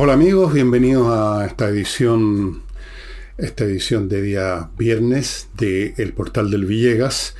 Hola 0.00 0.12
amigos, 0.12 0.52
bienvenidos 0.52 1.08
a 1.08 1.44
esta 1.44 1.68
edición, 1.68 2.62
esta 3.36 3.64
edición 3.64 4.08
de 4.08 4.22
día 4.22 4.70
viernes 4.78 5.48
de 5.56 5.92
El 5.96 6.12
Portal 6.12 6.52
del 6.52 6.66
Villegas, 6.66 7.34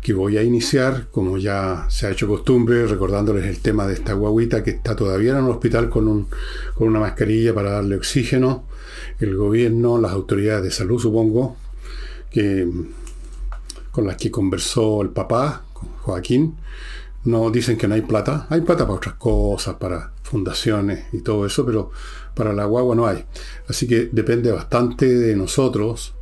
que 0.00 0.12
voy 0.12 0.36
a 0.38 0.44
iniciar, 0.44 1.08
como 1.10 1.38
ya 1.38 1.86
se 1.88 2.06
ha 2.06 2.12
hecho 2.12 2.28
costumbre, 2.28 2.86
recordándoles 2.86 3.46
el 3.46 3.58
tema 3.58 3.88
de 3.88 3.94
esta 3.94 4.12
guaguita 4.12 4.62
que 4.62 4.70
está 4.70 4.94
todavía 4.94 5.32
en 5.32 5.38
el 5.38 5.50
hospital 5.50 5.90
con, 5.90 6.06
un, 6.06 6.28
con 6.74 6.86
una 6.86 7.00
mascarilla 7.00 7.52
para 7.52 7.72
darle 7.72 7.96
oxígeno. 7.96 8.62
El 9.18 9.34
gobierno, 9.34 10.00
las 10.00 10.12
autoridades 10.12 10.62
de 10.62 10.70
salud, 10.70 11.00
supongo, 11.00 11.56
que, 12.30 12.64
con 13.90 14.06
las 14.06 14.16
que 14.16 14.30
conversó 14.30 15.02
el 15.02 15.08
papá, 15.08 15.64
Joaquín, 16.02 16.58
no 17.24 17.50
dicen 17.50 17.76
que 17.76 17.88
no 17.88 17.96
hay 17.96 18.02
plata. 18.02 18.46
Hay 18.50 18.60
plata 18.60 18.84
para 18.84 18.98
otras 18.98 19.14
cosas, 19.16 19.74
para 19.74 20.12
fundaciones 20.28 21.06
y 21.12 21.20
todo 21.20 21.46
eso, 21.46 21.64
pero 21.64 21.90
para 22.34 22.52
la 22.52 22.64
guagua 22.64 22.94
no 22.94 23.06
hay. 23.06 23.24
Así 23.68 23.86
que 23.86 24.08
depende 24.12 24.52
bastante 24.52 25.06
de 25.06 25.34
nosotros, 25.34 26.14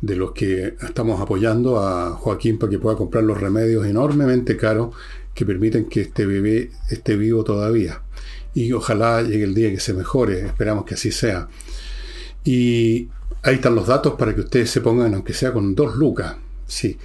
de 0.00 0.16
los 0.16 0.32
que 0.32 0.74
estamos 0.82 1.20
apoyando 1.20 1.80
a 1.80 2.10
Joaquín 2.10 2.58
para 2.58 2.70
que 2.70 2.78
pueda 2.78 2.96
comprar 2.96 3.24
los 3.24 3.40
remedios 3.40 3.86
enormemente 3.86 4.56
caros 4.56 4.94
que 5.34 5.46
permiten 5.46 5.86
que 5.86 6.02
este 6.02 6.26
bebé 6.26 6.70
esté 6.90 7.16
vivo 7.16 7.44
todavía. 7.44 8.02
Y 8.54 8.72
ojalá 8.72 9.22
llegue 9.22 9.44
el 9.44 9.54
día 9.54 9.70
que 9.70 9.80
se 9.80 9.94
mejore, 9.94 10.46
esperamos 10.46 10.84
que 10.84 10.94
así 10.94 11.12
sea. 11.12 11.48
Y 12.44 13.08
ahí 13.42 13.56
están 13.56 13.74
los 13.74 13.86
datos 13.86 14.14
para 14.14 14.34
que 14.34 14.40
ustedes 14.40 14.70
se 14.70 14.80
pongan, 14.80 15.14
aunque 15.14 15.34
sea 15.34 15.52
con 15.52 15.74
dos 15.74 15.96
lucas. 15.96 16.36
Sí, 16.66 16.98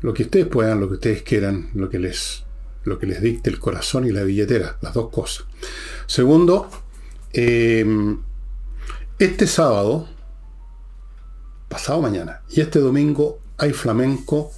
lo 0.00 0.14
que 0.14 0.24
ustedes 0.24 0.46
puedan, 0.46 0.80
lo 0.80 0.88
que 0.88 0.94
ustedes 0.94 1.22
quieran, 1.22 1.70
lo 1.74 1.88
que 1.88 1.98
les, 1.98 2.43
lo 2.84 2.98
que 2.98 3.06
les 3.06 3.20
dicte 3.20 3.50
el 3.50 3.58
corazón 3.58 4.06
y 4.06 4.10
la 4.10 4.22
billetera, 4.22 4.78
las 4.80 4.94
dos 4.94 5.10
cosas. 5.10 5.46
Segundo, 6.06 6.68
em, 7.32 8.20
este 9.18 9.46
sábado, 9.46 10.08
pasado 11.68 12.00
mañana, 12.00 12.42
y 12.50 12.60
este 12.60 12.78
domingo 12.78 13.40
hay 13.58 13.72
flamenco 13.72 14.52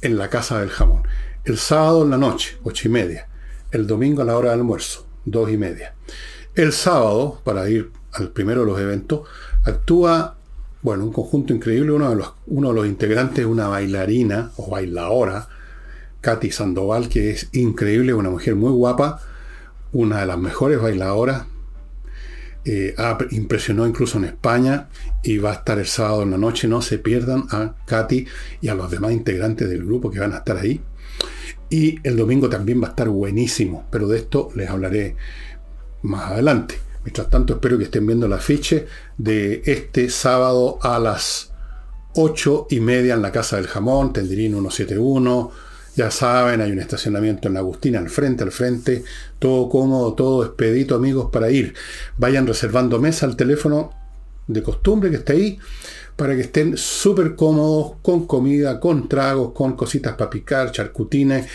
en 0.00 0.16
la 0.16 0.28
Casa 0.28 0.60
del 0.60 0.70
Jamón. 0.70 1.02
El 1.44 1.58
sábado 1.58 2.04
en 2.04 2.10
la 2.10 2.18
noche, 2.18 2.58
ocho 2.62 2.88
y 2.88 2.90
media. 2.90 3.28
El 3.70 3.86
domingo 3.86 4.22
a 4.22 4.24
la 4.24 4.36
hora 4.36 4.50
del 4.50 4.60
almuerzo, 4.60 5.06
dos 5.24 5.50
y 5.50 5.56
media. 5.56 5.94
El 6.54 6.72
sábado, 6.72 7.40
para 7.44 7.68
ir 7.68 7.90
al 8.12 8.30
primero 8.30 8.60
de 8.60 8.66
los 8.66 8.80
eventos, 8.80 9.28
actúa 9.64 10.36
bueno, 10.82 11.04
un 11.04 11.12
conjunto 11.12 11.52
increíble. 11.52 11.92
Uno 11.92 12.10
de 12.10 12.16
los, 12.16 12.32
uno 12.46 12.68
de 12.68 12.74
los 12.74 12.86
integrantes 12.86 13.40
es 13.40 13.46
una 13.46 13.68
bailarina 13.68 14.52
o 14.56 14.70
bailadora, 14.70 15.48
Katy 16.20 16.50
Sandoval, 16.50 17.08
que 17.08 17.30
es 17.30 17.48
increíble, 17.52 18.14
una 18.14 18.30
mujer 18.30 18.54
muy 18.54 18.72
guapa, 18.72 19.20
una 19.92 20.20
de 20.20 20.26
las 20.26 20.38
mejores 20.38 20.80
bailadoras. 20.80 21.46
Eh, 22.66 22.94
impresionó 23.30 23.86
incluso 23.86 24.18
en 24.18 24.24
España 24.24 24.90
y 25.22 25.38
va 25.38 25.50
a 25.50 25.54
estar 25.54 25.78
el 25.78 25.86
sábado 25.86 26.22
en 26.22 26.32
la 26.32 26.38
noche. 26.38 26.68
No 26.68 26.82
se 26.82 26.98
pierdan 26.98 27.44
a 27.50 27.74
Katy 27.86 28.26
y 28.60 28.68
a 28.68 28.74
los 28.74 28.90
demás 28.90 29.12
integrantes 29.12 29.68
del 29.68 29.84
grupo 29.84 30.10
que 30.10 30.20
van 30.20 30.34
a 30.34 30.38
estar 30.38 30.58
ahí. 30.58 30.80
Y 31.70 31.98
el 32.06 32.16
domingo 32.16 32.48
también 32.50 32.82
va 32.82 32.88
a 32.88 32.90
estar 32.90 33.08
buenísimo, 33.08 33.86
pero 33.90 34.08
de 34.08 34.18
esto 34.18 34.50
les 34.54 34.68
hablaré 34.68 35.16
más 36.02 36.32
adelante. 36.32 36.78
Mientras 37.04 37.30
tanto, 37.30 37.54
espero 37.54 37.78
que 37.78 37.84
estén 37.84 38.06
viendo 38.06 38.26
el 38.26 38.32
afiche 38.32 38.86
de 39.16 39.62
este 39.64 40.10
sábado 40.10 40.78
a 40.82 40.98
las 40.98 41.52
8 42.14 42.66
y 42.70 42.80
media 42.80 43.14
en 43.14 43.22
la 43.22 43.32
Casa 43.32 43.56
del 43.56 43.68
Jamón, 43.68 44.12
Tendirín 44.12 44.52
171. 44.52 45.69
Ya 46.00 46.10
saben, 46.10 46.62
hay 46.62 46.72
un 46.72 46.78
estacionamiento 46.78 47.46
en 47.46 47.52
la 47.52 47.60
Agustina, 47.60 47.98
al 47.98 48.08
frente, 48.08 48.42
al 48.42 48.52
frente. 48.52 49.04
Todo 49.38 49.68
cómodo, 49.68 50.14
todo 50.14 50.42
expedito, 50.46 50.94
amigos, 50.94 51.28
para 51.30 51.50
ir. 51.50 51.74
Vayan 52.16 52.46
reservando 52.46 52.98
mesa 52.98 53.26
al 53.26 53.36
teléfono 53.36 53.92
de 54.46 54.62
costumbre 54.62 55.10
que 55.10 55.16
está 55.16 55.34
ahí 55.34 55.58
para 56.16 56.34
que 56.34 56.40
estén 56.40 56.78
súper 56.78 57.36
cómodos, 57.36 57.96
con 58.00 58.26
comida, 58.26 58.80
con 58.80 59.10
tragos, 59.10 59.52
con 59.52 59.76
cositas 59.76 60.14
para 60.14 60.30
picar, 60.30 60.72
charcutines, 60.72 61.46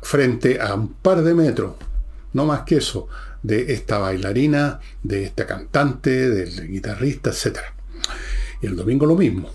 frente 0.00 0.60
a 0.60 0.72
un 0.76 0.92
par 0.92 1.24
de 1.24 1.34
metros, 1.34 1.74
no 2.34 2.46
más 2.46 2.60
que 2.60 2.76
eso, 2.76 3.08
de 3.42 3.72
esta 3.72 3.98
bailarina, 3.98 4.78
de 5.02 5.24
esta 5.24 5.44
cantante, 5.44 6.30
del 6.30 6.68
guitarrista, 6.68 7.30
etc. 7.30 7.58
Y 8.62 8.66
el 8.66 8.76
domingo 8.76 9.06
lo 9.06 9.16
mismo. 9.16 9.50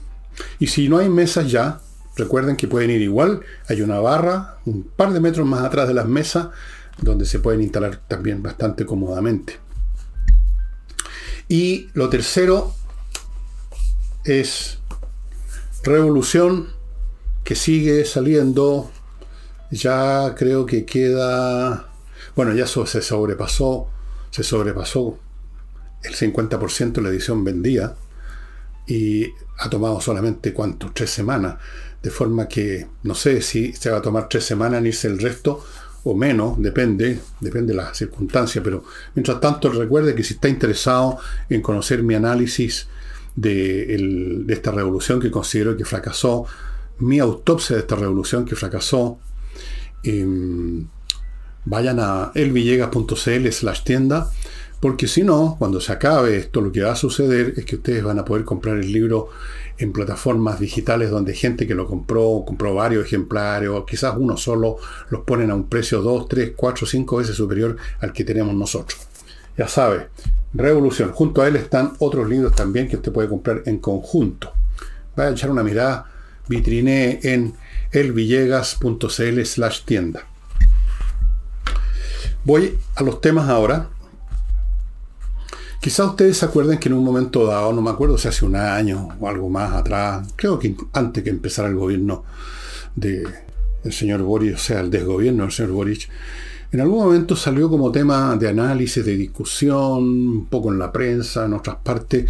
Y 0.60 0.68
si 0.68 0.90
no 0.90 0.98
hay 0.98 1.08
mesas 1.08 1.50
ya, 1.50 1.80
recuerden 2.20 2.56
que 2.56 2.68
pueden 2.68 2.92
ir 2.92 3.02
igual. 3.02 3.42
Hay 3.68 3.82
una 3.82 4.00
barra 4.00 4.60
un 4.66 4.84
par 4.84 5.12
de 5.12 5.20
metros 5.20 5.48
más 5.48 5.64
atrás 5.64 5.88
de 5.88 5.96
las 5.96 6.08
mesas 6.08 6.50
donde 7.02 7.26
se 7.26 7.40
pueden 7.40 7.62
instalar 7.62 8.02
también 8.08 8.44
bastante 8.44 8.86
cómodamente. 8.86 9.58
Y 11.48 11.90
lo 11.94 12.10
tercero 12.10 12.74
es 14.26 14.76
Revolución 15.82 16.68
que 17.44 17.56
sigue 17.56 18.06
saliendo. 18.06 18.92
Ya 19.72 20.36
creo 20.36 20.66
que 20.66 20.86
queda 20.86 21.90
bueno, 22.36 22.54
ya 22.54 22.66
se 22.68 23.02
sobrepasó, 23.02 23.90
se 24.32 24.44
sobrepasó 24.44 25.20
el 26.04 26.16
50% 26.16 26.94
de 26.94 27.02
la 27.02 27.10
edición 27.10 27.44
vendida 27.44 27.98
y 28.88 29.26
ha 29.58 29.70
tomado 29.70 30.00
solamente 30.00 30.54
cuánto, 30.54 30.92
tres 30.94 31.10
semanas. 31.10 31.58
De 32.02 32.10
forma 32.10 32.48
que 32.48 32.88
no 33.04 33.14
sé 33.14 33.42
si 33.42 33.74
se 33.74 33.90
va 33.90 33.98
a 33.98 34.02
tomar 34.02 34.30
tres 34.30 34.46
semanas 34.46 34.80
en 34.80 34.88
irse 34.88 35.08
el 35.08 35.20
resto 35.20 35.64
o 36.04 36.16
menos, 36.16 36.62
depende, 36.62 37.20
depende 37.42 37.74
de 37.74 37.78
las 37.78 37.98
circunstancias, 37.98 38.64
pero 38.64 38.84
mientras 39.16 39.40
tanto 39.42 39.70
recuerde 39.70 40.16
que 40.16 40.24
si 40.24 40.36
está 40.36 40.48
interesado 40.48 41.18
en 41.50 41.62
conocer 41.62 42.04
mi 42.04 42.16
análisis 42.16 42.88
de, 43.36 44.46
esta 44.48 44.72
revolución 44.72 45.20
que 45.20 45.32
considero 45.32 45.76
que 45.76 45.86
fracasó, 45.86 46.46
mi 47.00 47.20
autopsia 47.20 47.76
de 47.76 47.82
esta 47.82 47.96
revolución 47.96 48.46
que 48.46 48.56
fracasó, 48.56 49.20
em, 50.04 50.88
vayan 51.66 52.00
a 52.00 52.32
elvillegas.cl 52.34 53.52
slash 53.52 53.84
tienda, 53.84 54.32
porque 54.80 55.08
si 55.08 55.24
no, 55.24 55.58
cuando 55.60 55.82
se 55.82 55.92
acabe 55.92 56.38
esto, 56.38 56.62
lo 56.62 56.72
que 56.72 56.82
va 56.82 56.94
a 56.94 56.96
suceder 56.96 57.54
es 57.58 57.66
que 57.66 57.76
ustedes 57.76 58.04
van 58.04 58.20
a 58.20 58.26
poder 58.26 58.46
comprar 58.46 58.78
el 58.78 58.92
libro 58.92 59.30
en 59.80 59.92
plataformas 59.92 60.60
digitales 60.60 61.10
donde 61.10 61.34
gente 61.34 61.66
que 61.66 61.74
lo 61.74 61.88
compró, 61.88 62.44
compró 62.46 62.76
varios 62.76 63.06
ejemplares, 63.06 63.70
o 63.70 63.86
quizás 63.86 64.16
uno 64.18 64.38
solo, 64.38 64.78
los 65.10 65.22
ponen 65.22 65.50
a 65.52 65.56
un 65.56 65.68
precio 65.68 66.02
2, 66.02 66.28
3, 66.28 66.54
4, 66.56 66.86
5 66.86 67.18
veces 67.18 67.36
superior 67.36 67.78
al 68.00 68.14
que 68.14 68.24
tenemos 68.24 68.54
nosotros. 68.54 69.00
Ya 69.58 69.68
sabe, 69.68 70.08
Revolución. 70.54 71.12
Junto 71.12 71.42
a 71.42 71.48
él 71.48 71.56
están 71.56 71.94
otros 72.00 72.28
libros 72.28 72.56
también 72.56 72.88
que 72.88 72.96
usted 72.96 73.12
puede 73.12 73.30
comprar 73.30 73.62
en 73.66 73.78
conjunto. 73.78 74.52
Vaya 75.16 75.30
a 75.30 75.34
echar 75.34 75.52
una 75.52 75.64
mirada, 75.64 76.06
vitrine 76.48 77.20
en 77.22 77.54
elvillegas.cl 77.92 79.46
slash 79.46 79.84
tienda. 79.86 80.26
Voy 82.46 82.80
a 82.96 83.04
los 83.04 83.22
temas 83.22 83.48
ahora. 83.50 83.90
Quizás 85.80 86.08
ustedes 86.08 86.38
se 86.38 86.46
acuerden 86.46 86.78
que 86.78 86.90
en 86.90 86.96
un 86.96 87.06
momento 87.06 87.46
dado, 87.46 87.72
no 87.72 87.82
me 87.82 87.90
acuerdo 87.90 88.18
si 88.18 88.28
hace 88.28 88.46
un 88.46 88.58
año 88.58 89.10
o 89.18 89.28
algo 89.30 89.50
más 89.50 89.74
atrás, 89.74 90.28
creo 90.36 90.60
que 90.60 90.76
antes 90.92 91.24
que 91.24 91.30
empezara 91.30 91.70
el 91.70 91.76
gobierno 91.76 92.26
del 92.96 93.26
señor 93.90 94.22
Boris, 94.22 94.56
o 94.56 94.58
sea, 94.58 94.82
el 94.82 94.92
desgobierno 94.92 95.44
del 95.44 95.54
señor 95.54 95.72
Boris, 95.72 96.10
en 96.72 96.82
algún 96.82 97.00
momento 97.00 97.36
salió 97.36 97.70
como 97.70 97.94
tema 97.94 98.36
de 98.36 98.50
análisis, 98.50 99.04
de 99.06 99.16
discusión, 99.16 100.04
un 100.04 100.46
poco 100.48 100.72
en 100.72 100.80
la 100.80 100.92
prensa, 100.92 101.46
en 101.46 101.54
otras 101.54 101.78
partes, 101.78 102.30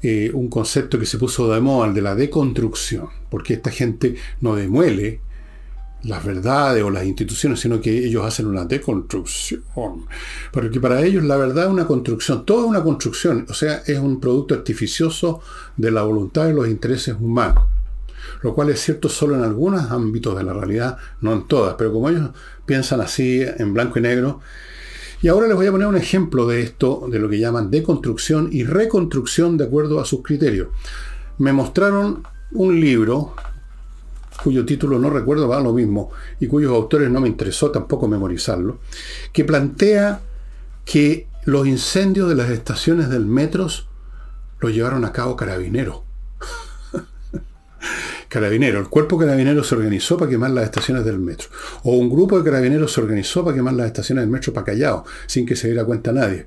eh, 0.00 0.30
un 0.32 0.48
concepto 0.48 0.98
que 0.98 1.04
se 1.04 1.18
puso 1.18 1.52
de 1.52 1.60
moda, 1.60 1.88
el 1.88 1.94
de 1.94 2.00
la 2.00 2.14
deconstrucción, 2.14 3.08
porque 3.28 3.54
esta 3.54 3.70
gente 3.70 4.14
no 4.40 4.54
demuele, 4.54 5.20
las 6.04 6.24
verdades 6.24 6.82
o 6.82 6.90
las 6.90 7.04
instituciones, 7.04 7.60
sino 7.60 7.80
que 7.80 8.06
ellos 8.06 8.24
hacen 8.24 8.46
una 8.46 8.64
deconstrucción. 8.64 9.62
Porque 10.52 10.80
para 10.80 11.02
ellos 11.02 11.24
la 11.24 11.36
verdad 11.36 11.64
es 11.64 11.70
una 11.70 11.86
construcción, 11.86 12.44
toda 12.44 12.64
una 12.64 12.82
construcción, 12.82 13.46
o 13.48 13.54
sea, 13.54 13.82
es 13.86 13.98
un 13.98 14.20
producto 14.20 14.54
artificioso 14.54 15.40
de 15.76 15.90
la 15.90 16.02
voluntad 16.02 16.48
y 16.48 16.52
los 16.52 16.68
intereses 16.68 17.16
humanos. 17.18 17.64
Lo 18.42 18.54
cual 18.54 18.70
es 18.70 18.80
cierto 18.80 19.08
solo 19.08 19.34
en 19.34 19.42
algunos 19.42 19.90
ámbitos 19.90 20.36
de 20.36 20.44
la 20.44 20.52
realidad, 20.52 20.98
no 21.20 21.32
en 21.32 21.46
todas, 21.46 21.74
pero 21.76 21.92
como 21.92 22.10
ellos 22.10 22.30
piensan 22.66 23.00
así 23.00 23.42
en 23.42 23.72
blanco 23.72 23.98
y 23.98 24.02
negro. 24.02 24.40
Y 25.22 25.28
ahora 25.28 25.46
les 25.46 25.56
voy 25.56 25.66
a 25.66 25.72
poner 25.72 25.86
un 25.86 25.96
ejemplo 25.96 26.46
de 26.46 26.60
esto, 26.60 27.06
de 27.10 27.18
lo 27.18 27.30
que 27.30 27.38
llaman 27.38 27.70
deconstrucción 27.70 28.50
y 28.52 28.64
reconstrucción 28.64 29.56
de 29.56 29.64
acuerdo 29.64 29.98
a 30.00 30.04
sus 30.04 30.22
criterios. 30.22 30.68
Me 31.38 31.52
mostraron 31.52 32.22
un 32.52 32.78
libro 32.78 33.34
cuyo 34.42 34.64
título 34.64 34.98
no 34.98 35.10
recuerdo, 35.10 35.48
va 35.48 35.60
lo 35.60 35.72
mismo, 35.72 36.10
y 36.40 36.46
cuyos 36.46 36.72
autores 36.72 37.10
no 37.10 37.20
me 37.20 37.28
interesó 37.28 37.70
tampoco 37.70 38.08
memorizarlo, 38.08 38.78
que 39.32 39.44
plantea 39.44 40.20
que 40.84 41.28
los 41.44 41.66
incendios 41.66 42.28
de 42.28 42.34
las 42.34 42.50
estaciones 42.50 43.08
del 43.08 43.26
metro 43.26 43.68
lo 44.60 44.68
llevaron 44.70 45.04
a 45.04 45.12
cabo 45.12 45.36
carabineros. 45.36 46.00
carabinero, 48.28 48.80
el 48.80 48.88
cuerpo 48.88 49.18
carabinero 49.18 49.62
se 49.62 49.74
organizó 49.74 50.16
para 50.16 50.30
quemar 50.30 50.50
las 50.50 50.64
estaciones 50.64 51.04
del 51.04 51.18
metro. 51.18 51.48
O 51.82 51.92
un 51.92 52.10
grupo 52.10 52.38
de 52.38 52.44
carabineros 52.44 52.92
se 52.92 53.00
organizó 53.00 53.44
para 53.44 53.56
quemar 53.56 53.74
las 53.74 53.86
estaciones 53.86 54.22
del 54.22 54.30
metro 54.30 54.52
para 54.52 54.66
Callao, 54.66 55.04
sin 55.26 55.46
que 55.46 55.56
se 55.56 55.68
diera 55.68 55.84
cuenta 55.84 56.12
nadie. 56.12 56.46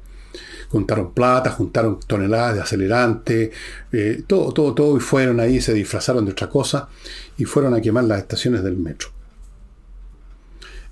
Juntaron 0.69 1.13
plata, 1.13 1.51
juntaron 1.51 1.99
toneladas 2.05 2.55
de 2.55 2.61
acelerante, 2.61 3.51
eh, 3.91 4.23
todo, 4.27 4.51
todo, 4.51 4.73
todo, 4.73 4.97
y 4.97 4.99
fueron 4.99 5.39
ahí, 5.39 5.61
se 5.61 5.73
disfrazaron 5.73 6.25
de 6.25 6.31
otra 6.31 6.49
cosa 6.49 6.89
y 7.37 7.45
fueron 7.45 7.73
a 7.73 7.81
quemar 7.81 8.03
las 8.03 8.19
estaciones 8.19 8.63
del 8.63 8.77
metro. 8.77 9.09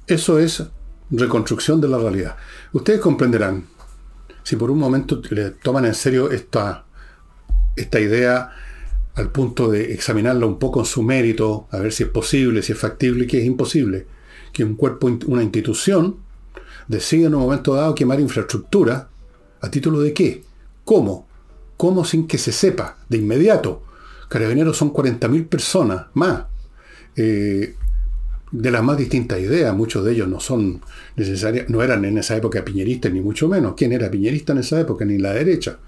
Eso 0.07 0.39
es 0.39 0.63
reconstrucción 1.09 1.81
de 1.81 1.87
la 1.87 1.97
realidad. 1.97 2.35
Ustedes 2.73 2.99
comprenderán, 2.99 3.65
si 4.43 4.55
por 4.55 4.71
un 4.71 4.79
momento 4.79 5.21
le 5.29 5.51
toman 5.51 5.85
en 5.85 5.95
serio 5.95 6.31
esta, 6.31 6.85
esta 7.75 7.99
idea 7.99 8.51
al 9.15 9.31
punto 9.31 9.69
de 9.69 9.93
examinarla 9.93 10.45
un 10.45 10.59
poco 10.59 10.81
en 10.81 10.85
su 10.85 11.01
mérito, 11.01 11.67
a 11.71 11.79
ver 11.79 11.91
si 11.91 12.03
es 12.03 12.09
posible, 12.09 12.61
si 12.61 12.73
es 12.73 12.77
factible, 12.77 13.27
que 13.27 13.39
es 13.39 13.45
imposible, 13.45 14.07
que 14.51 14.63
un 14.63 14.75
cuerpo, 14.75 15.07
una 15.27 15.41
institución, 15.41 16.17
decide 16.87 17.25
en 17.25 17.35
un 17.35 17.41
momento 17.41 17.73
dado 17.73 17.95
quemar 17.95 18.19
infraestructura, 18.19 19.09
¿a 19.65 19.71
título 19.71 20.01
de 20.01 20.13
qué? 20.13 20.43
¿Cómo? 20.83 21.27
¿Cómo 21.77 22.05
sin 22.05 22.27
que 22.27 22.37
se 22.37 22.51
sepa 22.51 22.97
de 23.09 23.17
inmediato? 23.17 23.83
Carabineros 24.29 24.77
son 24.77 24.93
40.000 24.93 25.47
personas 25.47 26.05
más. 26.13 26.45
Eh, 27.15 27.75
de 28.51 28.71
las 28.71 28.83
más 28.83 28.97
distintas 28.97 29.39
ideas, 29.39 29.75
muchos 29.75 30.05
de 30.05 30.13
ellos 30.13 30.27
no 30.27 30.39
son 30.39 30.81
necesarios, 31.15 31.69
no 31.69 31.81
eran 31.81 32.05
en 32.05 32.17
esa 32.17 32.37
época 32.37 32.63
piñeristas, 32.63 33.11
ni 33.11 33.21
mucho 33.21 33.49
menos. 33.49 33.73
¿Quién 33.75 33.91
era 33.91 34.09
piñerista 34.09 34.53
en 34.53 34.59
esa 34.59 34.79
época? 34.79 35.03
Ni 35.03 35.17
la 35.17 35.33
derecha. 35.33 35.79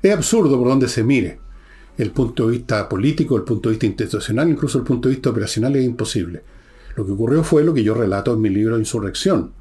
Es 0.00 0.12
absurdo 0.12 0.56
por 0.56 0.68
donde 0.68 0.88
se 0.88 1.02
mire. 1.02 1.38
El 1.98 2.12
punto 2.12 2.46
de 2.46 2.52
vista 2.52 2.88
político, 2.88 3.36
el 3.36 3.42
punto 3.42 3.68
de 3.68 3.72
vista 3.72 3.86
institucional, 3.86 4.48
incluso 4.48 4.78
el 4.78 4.84
punto 4.84 5.08
de 5.08 5.16
vista 5.16 5.30
operacional 5.30 5.74
es 5.74 5.84
imposible. 5.84 6.42
Lo 6.94 7.04
que 7.04 7.12
ocurrió 7.12 7.42
fue 7.42 7.64
lo 7.64 7.74
que 7.74 7.82
yo 7.82 7.94
relato 7.94 8.32
en 8.32 8.40
mi 8.40 8.48
libro 8.48 8.78
Insurrección. 8.78 9.52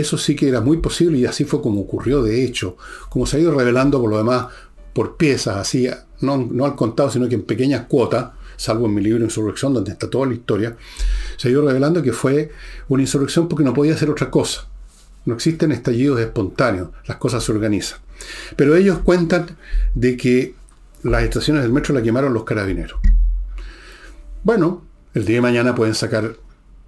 Eso 0.00 0.18
sí 0.18 0.34
que 0.34 0.48
era 0.48 0.60
muy 0.60 0.78
posible 0.78 1.18
y 1.18 1.24
así 1.24 1.44
fue 1.44 1.62
como 1.62 1.82
ocurrió 1.82 2.20
de 2.20 2.44
hecho, 2.44 2.76
como 3.08 3.26
se 3.26 3.36
ha 3.36 3.40
ido 3.40 3.54
revelando 3.54 4.00
por 4.00 4.10
lo 4.10 4.18
demás 4.18 4.46
por 4.92 5.16
piezas, 5.16 5.56
así, 5.56 5.88
no, 6.20 6.36
no 6.36 6.64
al 6.64 6.74
contado, 6.74 7.10
sino 7.10 7.28
que 7.28 7.36
en 7.36 7.42
pequeñas 7.42 7.86
cuotas, 7.86 8.32
salvo 8.56 8.86
en 8.86 8.94
mi 8.94 9.02
libro 9.02 9.22
Insurrección, 9.22 9.72
donde 9.72 9.92
está 9.92 10.10
toda 10.10 10.26
la 10.26 10.34
historia, 10.34 10.76
se 11.36 11.46
ha 11.46 11.50
ido 11.52 11.64
revelando 11.64 12.02
que 12.02 12.12
fue 12.12 12.50
una 12.88 13.04
insurrección 13.04 13.46
porque 13.46 13.62
no 13.62 13.72
podía 13.72 13.96
ser 13.96 14.10
otra 14.10 14.32
cosa. 14.32 14.66
No 15.26 15.34
existen 15.34 15.70
estallidos 15.70 16.20
espontáneos, 16.20 16.90
las 17.06 17.18
cosas 17.18 17.44
se 17.44 17.52
organizan. 17.52 18.00
Pero 18.56 18.74
ellos 18.74 18.98
cuentan 18.98 19.56
de 19.94 20.16
que 20.16 20.56
las 21.04 21.22
estaciones 21.22 21.62
del 21.62 21.72
metro 21.72 21.94
la 21.94 22.02
quemaron 22.02 22.34
los 22.34 22.42
carabineros. 22.42 22.98
Bueno, 24.42 24.82
el 25.14 25.24
día 25.24 25.36
de 25.36 25.42
mañana 25.42 25.74
pueden 25.74 25.94
sacar 25.94 26.36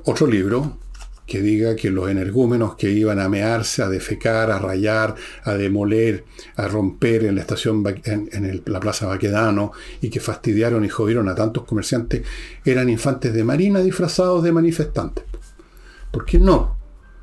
otro 0.04 0.26
libro 0.26 0.78
que 1.26 1.42
diga 1.42 1.74
que 1.74 1.90
los 1.90 2.08
energúmenos 2.08 2.76
que 2.76 2.90
iban 2.90 3.18
a 3.18 3.28
mearse, 3.28 3.82
a 3.82 3.88
defecar, 3.88 4.50
a 4.50 4.58
rayar, 4.58 5.16
a 5.42 5.54
demoler, 5.54 6.24
a 6.54 6.68
romper 6.68 7.24
en 7.24 7.34
la 7.34 7.40
estación, 7.40 7.84
en, 8.04 8.62
la 8.64 8.80
Plaza 8.80 9.06
Baquedano, 9.06 9.72
y 10.00 10.08
que 10.08 10.20
fastidiaron 10.20 10.84
y 10.84 10.88
jodieron 10.88 11.28
a 11.28 11.34
tantos 11.34 11.64
comerciantes, 11.64 12.22
eran 12.64 12.88
infantes 12.88 13.34
de 13.34 13.42
marina 13.42 13.80
disfrazados 13.80 14.44
de 14.44 14.52
manifestantes. 14.52 15.24
¿Por 16.12 16.24
qué 16.24 16.38
no? 16.38 16.76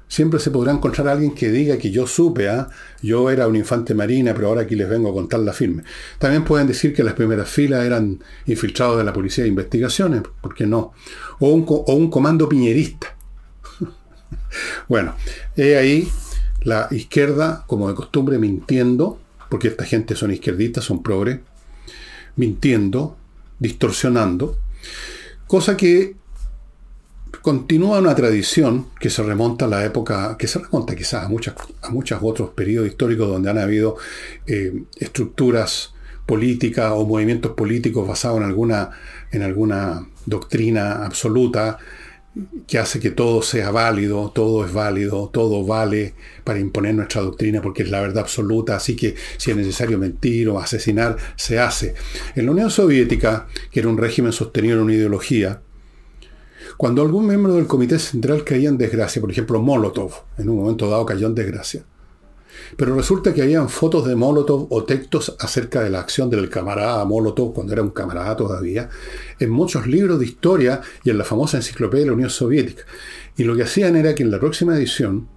Siempre 0.09 0.39
se 0.39 0.51
podrá 0.51 0.73
encontrar 0.73 1.07
alguien 1.07 1.33
que 1.33 1.49
diga 1.49 1.77
que 1.77 1.89
yo 1.89 2.05
supe, 2.05 2.47
¿ah? 2.49 2.69
yo 3.01 3.31
era 3.31 3.47
un 3.47 3.55
infante 3.55 3.95
marina, 3.95 4.33
pero 4.35 4.49
ahora 4.49 4.61
aquí 4.61 4.75
les 4.75 4.87
vengo 4.87 5.09
a 5.09 5.13
contar 5.13 5.39
la 5.39 5.53
firme. 5.53 5.83
También 6.19 6.43
pueden 6.43 6.67
decir 6.67 6.93
que 6.93 7.03
las 7.03 7.13
primeras 7.13 7.49
filas 7.49 7.83
eran 7.83 8.21
infiltrados 8.45 8.97
de 8.97 9.05
la 9.05 9.13
policía 9.13 9.45
de 9.45 9.49
investigaciones, 9.49 10.21
¿por 10.41 10.53
qué 10.53 10.67
no? 10.67 10.91
O 11.39 11.49
un, 11.49 11.65
o 11.67 11.95
un 11.95 12.11
comando 12.11 12.47
piñerista 12.47 13.15
bueno, 14.87 15.15
he 15.55 15.75
ahí 15.77 16.09
la 16.61 16.87
izquierda, 16.91 17.63
como 17.67 17.89
de 17.89 17.95
costumbre, 17.95 18.37
mintiendo, 18.37 19.19
porque 19.49 19.67
esta 19.67 19.85
gente 19.85 20.15
son 20.15 20.31
izquierdistas, 20.31 20.85
son 20.85 21.03
progres, 21.03 21.39
mintiendo, 22.35 23.17
distorsionando, 23.59 24.57
cosa 25.47 25.77
que 25.77 26.15
continúa 27.41 27.99
una 27.99 28.15
tradición 28.15 28.87
que 28.99 29.09
se 29.09 29.21
remonta 29.21 29.65
a 29.65 29.67
la 29.67 29.83
época, 29.83 30.37
que 30.37 30.47
se 30.47 30.59
remonta 30.59 30.95
quizás 30.95 31.23
a, 31.23 31.25
a 31.25 31.89
muchos 31.89 32.19
otros 32.21 32.51
periodos 32.51 32.87
históricos 32.89 33.27
donde 33.27 33.49
han 33.49 33.57
habido 33.57 33.97
eh, 34.47 34.83
estructuras 34.97 35.93
políticas 36.25 36.93
o 36.95 37.05
movimientos 37.05 37.51
políticos 37.51 38.07
basados 38.07 38.37
en 38.37 38.45
alguna, 38.45 38.91
en 39.31 39.41
alguna 39.41 40.07
doctrina 40.25 41.05
absoluta, 41.05 41.77
que 42.67 42.79
hace 42.79 42.99
que 42.99 43.11
todo 43.11 43.41
sea 43.41 43.69
válido, 43.71 44.31
todo 44.33 44.65
es 44.65 44.73
válido, 44.73 45.29
todo 45.31 45.65
vale 45.65 46.15
para 46.43 46.59
imponer 46.59 46.95
nuestra 46.95 47.21
doctrina 47.21 47.61
porque 47.61 47.83
es 47.83 47.91
la 47.91 48.01
verdad 48.01 48.23
absoluta, 48.23 48.75
así 48.75 48.95
que 48.95 49.15
si 49.37 49.51
es 49.51 49.57
necesario 49.57 49.99
mentir 49.99 50.49
o 50.49 50.59
asesinar, 50.59 51.17
se 51.35 51.59
hace. 51.59 51.93
En 52.35 52.45
la 52.45 52.51
Unión 52.51 52.71
Soviética, 52.71 53.47
que 53.71 53.79
era 53.79 53.89
un 53.89 53.97
régimen 53.97 54.31
sostenido 54.31 54.77
en 54.77 54.83
una 54.83 54.93
ideología, 54.93 55.61
cuando 56.77 57.03
algún 57.03 57.27
miembro 57.27 57.53
del 57.55 57.67
Comité 57.67 57.99
Central 57.99 58.43
caía 58.43 58.69
en 58.69 58.77
desgracia, 58.77 59.21
por 59.21 59.29
ejemplo 59.29 59.61
Molotov, 59.61 60.13
en 60.37 60.49
un 60.49 60.57
momento 60.57 60.89
dado 60.89 61.05
cayó 61.05 61.27
en 61.27 61.35
desgracia, 61.35 61.83
pero 62.77 62.95
resulta 62.95 63.33
que 63.33 63.41
habían 63.41 63.69
fotos 63.69 64.05
de 64.05 64.15
Molotov 64.15 64.67
o 64.69 64.83
textos 64.83 65.35
acerca 65.39 65.81
de 65.81 65.89
la 65.89 65.99
acción 65.99 66.29
del 66.29 66.49
camarada 66.49 67.05
Molotov, 67.05 67.53
cuando 67.53 67.73
era 67.73 67.81
un 67.81 67.91
camarada 67.91 68.35
todavía, 68.35 68.89
en 69.39 69.49
muchos 69.49 69.87
libros 69.87 70.19
de 70.19 70.25
historia 70.25 70.81
y 71.03 71.09
en 71.09 71.17
la 71.17 71.23
famosa 71.23 71.57
enciclopedia 71.57 72.03
de 72.03 72.07
la 72.07 72.15
Unión 72.15 72.29
Soviética. 72.29 72.83
Y 73.37 73.43
lo 73.43 73.55
que 73.55 73.63
hacían 73.63 73.95
era 73.95 74.13
que 74.15 74.23
en 74.23 74.31
la 74.31 74.39
próxima 74.39 74.75
edición 74.75 75.27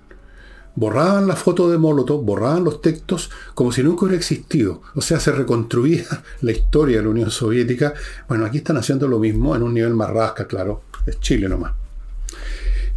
borraban 0.77 1.27
la 1.27 1.37
foto 1.37 1.71
de 1.71 1.79
Molotov, 1.79 2.23
borraban 2.23 2.63
los 2.63 2.81
textos 2.81 3.31
como 3.55 3.73
si 3.73 3.83
nunca 3.83 4.05
hubiera 4.05 4.19
existido. 4.19 4.83
O 4.95 5.01
sea, 5.01 5.19
se 5.19 5.33
reconstruía 5.33 6.05
la 6.43 6.53
historia 6.53 6.99
de 6.99 7.03
la 7.03 7.09
Unión 7.09 7.31
Soviética. 7.31 7.95
Bueno, 8.29 8.45
aquí 8.45 8.59
están 8.59 8.77
haciendo 8.77 9.09
lo 9.09 9.19
mismo 9.19 9.57
en 9.57 9.63
un 9.63 9.75
nivel 9.75 9.95
más 9.95 10.11
rasca, 10.11 10.47
claro. 10.47 10.83
Es 11.07 11.19
Chile 11.21 11.49
nomás. 11.49 11.73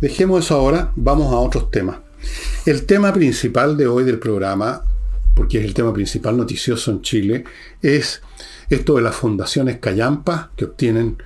Dejemos 0.01 0.45
eso 0.45 0.55
ahora, 0.55 0.91
vamos 0.95 1.33
a 1.33 1.37
otros 1.37 1.71
temas. 1.71 2.08
El 2.65 2.85
tema 2.85 3.13
principal 3.13 3.77
de 3.77 3.87
hoy 3.87 4.03
del 4.03 4.19
programa, 4.19 4.83
porque 5.35 5.59
es 5.59 5.65
el 5.65 5.73
tema 5.73 5.93
principal 5.93 6.37
noticioso 6.37 6.91
en 6.91 7.01
Chile, 7.01 7.43
es 7.81 8.21
esto 8.69 8.95
de 8.95 9.01
las 9.01 9.15
fundaciones 9.15 9.79
Callampa, 9.79 10.51
que 10.55 10.65
obtienen 10.65 11.17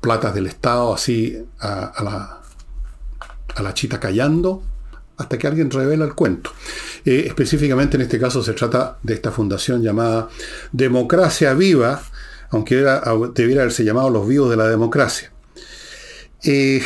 platas 0.00 0.34
del 0.34 0.46
Estado 0.46 0.94
así 0.94 1.44
a, 1.60 2.02
la, 2.02 2.40
a 3.54 3.62
la 3.62 3.74
chita 3.74 4.00
callando, 4.00 4.62
hasta 5.18 5.36
que 5.36 5.46
alguien 5.46 5.70
revela 5.70 6.06
el 6.06 6.14
cuento. 6.14 6.50
Eh, 7.04 7.24
específicamente 7.26 7.96
en 7.96 8.02
este 8.02 8.18
caso 8.18 8.42
se 8.42 8.54
trata 8.54 8.98
de 9.02 9.14
esta 9.14 9.30
fundación 9.30 9.82
llamada 9.82 10.28
Democracia 10.72 11.52
Viva, 11.54 12.02
aunque 12.50 12.78
era, 12.78 13.02
debiera 13.34 13.62
haberse 13.62 13.84
llamado 13.84 14.10
Los 14.10 14.26
Vivos 14.26 14.50
de 14.50 14.56
la 14.56 14.66
Democracia. 14.66 15.30
Eh, 16.42 16.82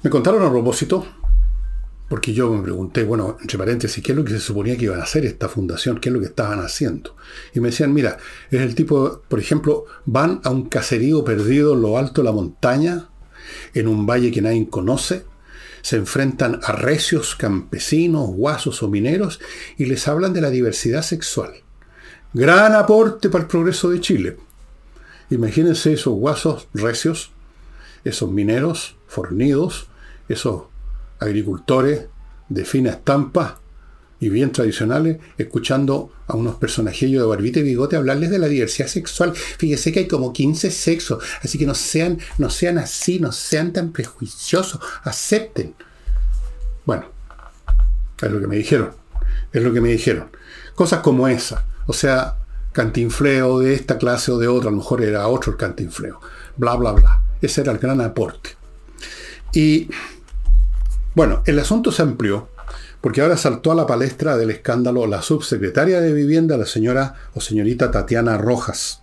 Me 0.00 0.10
contaron 0.10 0.44
a 0.44 0.50
propósito, 0.50 1.04
porque 2.08 2.32
yo 2.32 2.48
me 2.52 2.62
pregunté, 2.62 3.02
bueno, 3.02 3.36
entre 3.40 3.58
paréntesis, 3.58 4.02
¿qué 4.02 4.12
es 4.12 4.18
lo 4.18 4.24
que 4.24 4.30
se 4.30 4.38
suponía 4.38 4.76
que 4.76 4.84
iban 4.84 5.00
a 5.00 5.02
hacer 5.02 5.26
esta 5.26 5.48
fundación? 5.48 5.98
¿Qué 5.98 6.08
es 6.08 6.12
lo 6.12 6.20
que 6.20 6.26
estaban 6.26 6.60
haciendo? 6.60 7.16
Y 7.52 7.58
me 7.58 7.70
decían, 7.70 7.92
mira, 7.92 8.16
es 8.52 8.60
el 8.60 8.76
tipo, 8.76 9.22
por 9.26 9.40
ejemplo, 9.40 9.86
van 10.06 10.40
a 10.44 10.50
un 10.50 10.68
caserío 10.68 11.24
perdido 11.24 11.74
en 11.74 11.82
lo 11.82 11.98
alto 11.98 12.20
de 12.20 12.26
la 12.26 12.32
montaña, 12.32 13.08
en 13.74 13.88
un 13.88 14.06
valle 14.06 14.30
que 14.30 14.40
nadie 14.40 14.68
conoce, 14.68 15.24
se 15.82 15.96
enfrentan 15.96 16.60
a 16.62 16.70
recios 16.70 17.34
campesinos, 17.34 18.28
guasos 18.28 18.84
o 18.84 18.88
mineros 18.88 19.40
y 19.76 19.86
les 19.86 20.06
hablan 20.06 20.32
de 20.32 20.42
la 20.42 20.50
diversidad 20.50 21.02
sexual. 21.02 21.54
Gran 22.34 22.74
aporte 22.74 23.30
para 23.30 23.42
el 23.42 23.48
progreso 23.48 23.90
de 23.90 24.00
Chile. 24.00 24.36
Imagínense 25.30 25.92
esos 25.92 26.14
guasos 26.14 26.68
recios, 26.72 27.32
esos 28.04 28.30
mineros 28.30 28.97
fornidos, 29.08 29.88
esos 30.28 30.64
agricultores 31.18 32.06
de 32.48 32.64
fina 32.64 32.90
estampa 32.90 33.60
y 34.20 34.28
bien 34.30 34.50
tradicionales, 34.52 35.18
escuchando 35.36 36.10
a 36.26 36.36
unos 36.36 36.56
personajillos 36.56 37.22
de 37.22 37.28
barbita 37.28 37.60
y 37.60 37.62
bigote 37.62 37.96
hablarles 37.96 38.30
de 38.30 38.38
la 38.38 38.48
diversidad 38.48 38.88
sexual. 38.88 39.34
Fíjese 39.34 39.92
que 39.92 40.00
hay 40.00 40.08
como 40.08 40.32
15 40.32 40.70
sexos, 40.70 41.24
así 41.42 41.58
que 41.58 41.66
no 41.66 41.74
sean, 41.74 42.18
no 42.38 42.50
sean 42.50 42.78
así, 42.78 43.20
no 43.20 43.32
sean 43.32 43.72
tan 43.72 43.92
prejuiciosos, 43.92 44.80
acepten. 45.04 45.74
Bueno, 46.84 47.06
es 48.20 48.30
lo 48.30 48.40
que 48.40 48.48
me 48.48 48.56
dijeron, 48.56 48.90
es 49.52 49.62
lo 49.62 49.72
que 49.72 49.80
me 49.80 49.90
dijeron. 49.90 50.30
Cosas 50.74 51.00
como 51.00 51.28
esa, 51.28 51.64
o 51.86 51.92
sea, 51.92 52.36
cantinfleo 52.72 53.60
de 53.60 53.74
esta 53.74 53.98
clase 53.98 54.32
o 54.32 54.38
de 54.38 54.48
otra, 54.48 54.68
a 54.68 54.72
lo 54.72 54.78
mejor 54.78 55.02
era 55.02 55.28
otro 55.28 55.52
el 55.52 55.58
cantinfleo, 55.58 56.20
bla, 56.56 56.74
bla, 56.74 56.92
bla. 56.92 57.22
Ese 57.40 57.60
era 57.60 57.72
el 57.72 57.78
gran 57.78 58.00
aporte. 58.00 58.50
Y 59.52 59.88
bueno, 61.14 61.42
el 61.46 61.58
asunto 61.58 61.90
se 61.92 62.02
amplió 62.02 62.48
porque 63.00 63.20
ahora 63.20 63.36
saltó 63.36 63.72
a 63.72 63.74
la 63.74 63.86
palestra 63.86 64.36
del 64.36 64.50
escándalo 64.50 65.06
la 65.06 65.22
subsecretaria 65.22 66.00
de 66.00 66.12
Vivienda, 66.12 66.56
la 66.56 66.66
señora 66.66 67.14
o 67.34 67.40
señorita 67.40 67.90
Tatiana 67.90 68.36
Rojas, 68.38 69.02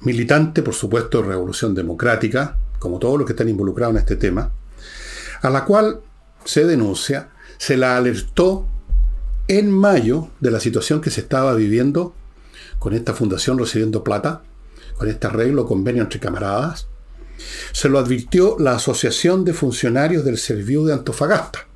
militante, 0.00 0.62
por 0.62 0.74
supuesto, 0.74 1.20
de 1.20 1.28
Revolución 1.28 1.74
Democrática, 1.74 2.56
como 2.78 2.98
todos 2.98 3.18
los 3.18 3.26
que 3.26 3.34
están 3.34 3.48
involucrados 3.48 3.94
en 3.94 4.00
este 4.00 4.16
tema, 4.16 4.52
a 5.42 5.50
la 5.50 5.64
cual 5.64 6.00
se 6.44 6.64
denuncia 6.64 7.28
se 7.58 7.76
la 7.76 7.96
alertó 7.96 8.66
en 9.46 9.70
mayo 9.70 10.30
de 10.40 10.50
la 10.50 10.58
situación 10.58 11.00
que 11.00 11.10
se 11.10 11.20
estaba 11.20 11.54
viviendo 11.54 12.14
con 12.78 12.94
esta 12.94 13.14
fundación 13.14 13.58
recibiendo 13.58 14.02
plata, 14.02 14.42
con 14.96 15.08
este 15.08 15.28
arreglo, 15.28 15.66
convenio 15.66 16.02
entre 16.02 16.18
camaradas. 16.18 16.88
Se 17.72 17.88
lo 17.88 17.98
advirtió 17.98 18.56
la 18.58 18.76
Asociación 18.76 19.44
de 19.44 19.54
Funcionarios 19.54 20.24
del 20.24 20.38
Servicio 20.38 20.84
de 20.84 20.94
Antofagasta. 20.94 21.66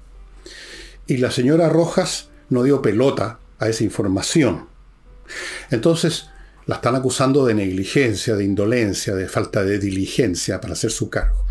Y 1.07 1.19
la 1.19 1.31
señora 1.31 1.69
Rojas 1.69 2.29
no 2.51 2.63
dio 2.63 2.83
pelota 2.83 3.39
a 3.59 3.69
esa 3.69 3.85
información. 3.85 4.67
Entonces, 5.71 6.29
la 6.67 6.77
están 6.77 6.97
acusando 6.97 7.47
de 7.47 7.55
negligencia, 7.55 8.35
de 8.35 8.45
indolencia, 8.45 9.15
de 9.15 9.29
falta 9.29 9.63
de 9.63 9.79
diligencia 9.79 10.61
para 10.61 10.75
hacer 10.75 10.91
su 10.91 11.09
cargo. 11.11 11.45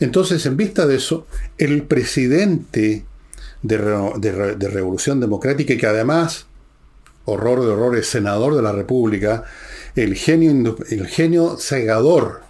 Entonces, 0.00 0.44
en 0.46 0.56
vista 0.56 0.86
de 0.86 0.96
eso, 0.96 1.26
el 1.56 1.82
presidente 1.84 3.04
de, 3.62 4.68
Revolución 4.68 5.20
Democrática, 5.20 5.76
que 5.76 5.86
además, 5.86 6.46
horror 7.24 7.62
de 7.62 7.68
horrores, 7.68 8.06
senador 8.06 8.54
de 8.54 8.62
la 8.62 8.72
República, 8.72 9.44
el 9.96 10.14
genio, 10.14 10.76
el 10.90 11.06
genio 11.06 11.56
cegador, 11.58 12.42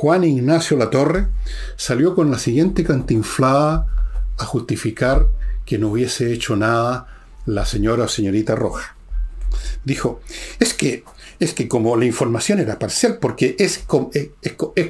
Juan 0.00 0.22
Ignacio 0.22 0.76
Latorre, 0.76 1.26
salió 1.76 2.14
con 2.14 2.30
la 2.30 2.38
siguiente 2.38 2.84
cantinflada 2.84 3.88
a 4.36 4.44
justificar 4.44 5.26
que 5.66 5.76
no 5.76 5.88
hubiese 5.88 6.32
hecho 6.32 6.54
nada 6.54 7.08
la 7.46 7.66
señora 7.66 8.04
o 8.04 8.08
señorita 8.08 8.54
Roja 8.54 8.94
dijo, 9.84 10.20
es 10.60 10.72
que, 10.74 11.02
es 11.40 11.52
que 11.52 11.66
como 11.66 11.96
la 11.96 12.04
información 12.04 12.60
era 12.60 12.78
parcial, 12.78 13.18
porque 13.20 13.56
es, 13.58 13.78
como, 13.78 14.10
es, 14.12 14.28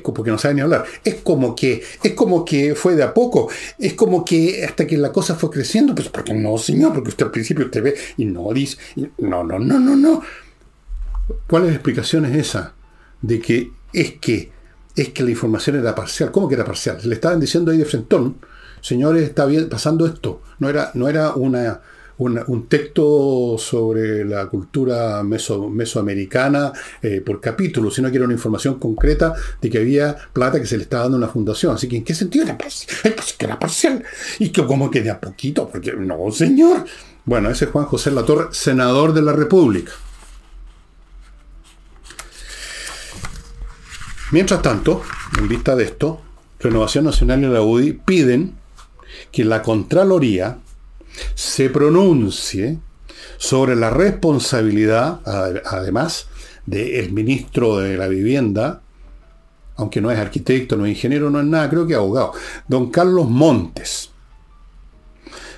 porque 0.03 0.31
no 0.31 0.37
sabe 0.37 0.55
ni 0.55 0.61
hablar, 0.61 0.85
es 1.05 1.15
como 1.17 1.55
que, 1.57 1.83
es 2.03 2.13
como 2.13 2.45
que 2.45 2.75
fue 2.75 2.95
de 2.95 3.03
a 3.03 3.15
poco, 3.15 3.49
es 3.79 3.95
como 3.95 4.25
que 4.25 4.63
hasta 4.65 4.87
que 4.87 4.99
la 4.99 5.13
cosa 5.13 5.37
fue 5.37 5.51
creciendo, 5.51 5.95
pues 5.95 6.09
porque 6.09 6.35
no, 6.35 6.59
señor, 6.59 6.93
porque 6.93 7.11
usted 7.11 7.27
al 7.27 7.33
principio 7.33 7.65
usted 7.65 7.83
ve 7.83 7.95
y 8.17 8.25
no 8.25 8.53
dice, 8.53 8.77
no, 9.19 9.43
no, 9.45 9.59
no, 9.59 9.79
no, 9.79 9.97
no. 9.97 10.23
¿Cuál 11.47 11.65
es 11.65 11.69
la 11.71 11.75
explicación 11.77 12.27
es 12.27 12.37
esa? 12.37 12.75
De 13.23 13.41
que 13.41 13.71
es 13.93 14.13
que, 14.19 14.58
es 15.03 15.11
que 15.11 15.23
la 15.23 15.31
información 15.31 15.77
era 15.77 15.95
parcial. 15.95 16.31
¿Cómo 16.31 16.49
que 16.49 16.55
era 16.55 16.65
parcial? 16.65 16.99
Le 17.05 17.15
estaban 17.15 17.41
diciendo 17.41 17.71
ahí 17.71 17.79
de 17.79 17.85
frentón, 17.85 18.37
señores, 18.81 19.23
está 19.23 19.47
bien, 19.47 19.69
pasando 19.69 20.07
esto. 20.07 20.43
No 20.59 20.69
era, 20.69 20.91
no 20.95 21.09
era 21.09 21.35
una, 21.35 21.81
un 22.19 22.67
texto 22.69 23.57
sobre 23.59 24.25
la 24.25 24.47
cultura 24.47 25.23
mesoamericana 25.23 26.73
eh, 27.01 27.23
por 27.25 27.41
capítulo, 27.41 27.91
sino 27.91 28.11
que 28.11 28.17
era 28.17 28.25
una 28.25 28.35
información 28.35 28.79
concreta 28.79 29.35
de 29.61 29.71
que 29.71 29.79
había 29.79 30.17
plata 30.33 30.59
que 30.59 30.67
se 30.67 30.77
le 30.77 30.83
estaba 30.83 31.05
dando 31.05 31.17
a 31.17 31.21
una 31.21 31.29
fundación. 31.29 31.75
Así 31.75 31.89
que, 31.89 31.97
¿en 31.97 32.05
qué 32.05 32.15
sentido 32.15 32.45
era 32.45 32.59
parcial? 32.59 33.15
Pues 33.15 33.35
que 33.35 33.45
era 33.45 33.59
parcial. 33.59 34.05
Y 34.39 34.51
que 34.51 34.67
como 34.67 34.91
que 34.91 35.03
de 35.03 35.11
a 35.11 35.21
poquito, 35.21 35.69
porque 35.69 35.93
no, 35.93 36.31
señor. 36.33 36.85
Bueno, 37.25 37.51
ese 37.51 37.67
es 37.67 37.71
Juan 37.71 37.85
José 37.85 38.11
Latorre, 38.11 38.49
senador 38.53 39.13
de 39.13 39.23
la 39.23 39.33
República. 39.33 39.93
Mientras 44.31 44.61
tanto, 44.61 45.03
en 45.39 45.49
vista 45.49 45.75
de 45.75 45.85
esto, 45.85 46.21
Renovación 46.61 47.05
Nacional 47.05 47.43
y 47.43 47.47
la 47.47 47.63
UDI 47.63 47.93
piden 47.95 48.57
que 49.33 49.45
la 49.45 49.63
Contraloría 49.63 50.59
se 51.35 51.71
pronuncie 51.71 52.79
sobre 53.39 53.75
la 53.75 53.89
responsabilidad, 53.89 55.21
además, 55.65 56.27
del 56.67 57.13
ministro 57.13 57.79
de 57.79 57.97
la 57.97 58.09
Vivienda, 58.09 58.83
aunque 59.77 60.03
no 60.03 60.11
es 60.11 60.19
arquitecto, 60.19 60.77
no 60.77 60.85
es 60.85 60.91
ingeniero, 60.91 61.31
no 61.31 61.41
es 61.41 61.47
nada, 61.47 61.71
creo 61.71 61.87
que 61.87 61.95
abogado, 61.95 62.33
don 62.67 62.91
Carlos 62.91 63.31
Montes. 63.31 64.11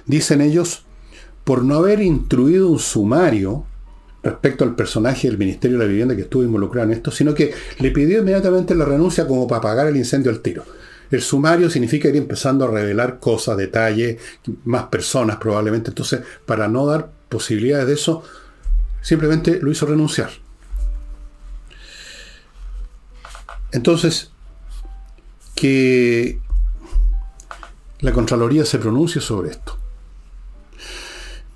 Dicen 0.06 0.40
ellos, 0.40 0.84
por 1.42 1.64
no 1.64 1.76
haber 1.76 2.00
instruido 2.02 2.68
un 2.68 2.78
sumario 2.78 3.64
respecto 4.22 4.64
al 4.64 4.74
personaje 4.74 5.28
del 5.28 5.38
Ministerio 5.38 5.78
de 5.78 5.84
la 5.84 5.90
Vivienda 5.90 6.14
que 6.14 6.22
estuvo 6.22 6.42
involucrado 6.42 6.88
en 6.88 6.94
esto, 6.94 7.10
sino 7.10 7.34
que 7.34 7.52
le 7.78 7.90
pidió 7.90 8.20
inmediatamente 8.20 8.74
la 8.74 8.84
renuncia 8.84 9.26
como 9.26 9.46
para 9.46 9.58
apagar 9.58 9.86
el 9.86 9.96
incendio 9.96 10.30
al 10.30 10.40
tiro. 10.40 10.64
El 11.10 11.22
sumario 11.22 11.68
significa 11.68 12.08
ir 12.08 12.16
empezando 12.16 12.64
a 12.64 12.70
revelar 12.70 13.18
cosas, 13.18 13.56
detalles, 13.56 14.20
más 14.64 14.84
personas 14.84 15.38
probablemente. 15.38 15.90
Entonces, 15.90 16.20
para 16.46 16.68
no 16.68 16.86
dar 16.86 17.10
posibilidades 17.28 17.86
de 17.88 17.94
eso, 17.94 18.22
simplemente 19.00 19.58
lo 19.60 19.72
hizo 19.72 19.86
renunciar. 19.86 20.30
Entonces, 23.72 24.30
que 25.54 26.40
la 28.00 28.12
Contraloría 28.12 28.64
se 28.64 28.78
pronuncie 28.78 29.20
sobre 29.20 29.50
esto. 29.50 29.79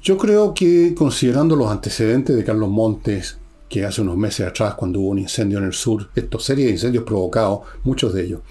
Yo 0.05 0.19
creo 0.19 0.53
que 0.53 0.95
considerando 0.95 1.57
los 1.57 1.71
antecedentes 1.71 2.37
de 2.37 2.45
Carlos 2.45 2.69
Montes, 2.69 3.39
que 3.71 3.87
hace 3.87 4.03
unos 4.03 4.19
meses 4.19 4.47
atrás, 4.47 4.75
cuando 4.75 5.01
hubo 5.01 5.09
un 5.09 5.19
incendio 5.19 5.57
en 5.57 5.65
el 5.65 5.73
sur, 5.73 6.11
esta 6.15 6.39
serie 6.39 6.67
de 6.67 6.73
incendios 6.73 7.05
provocados, 7.05 7.61
muchos 7.85 8.13
de 8.13 8.27
ellos, 8.27 8.43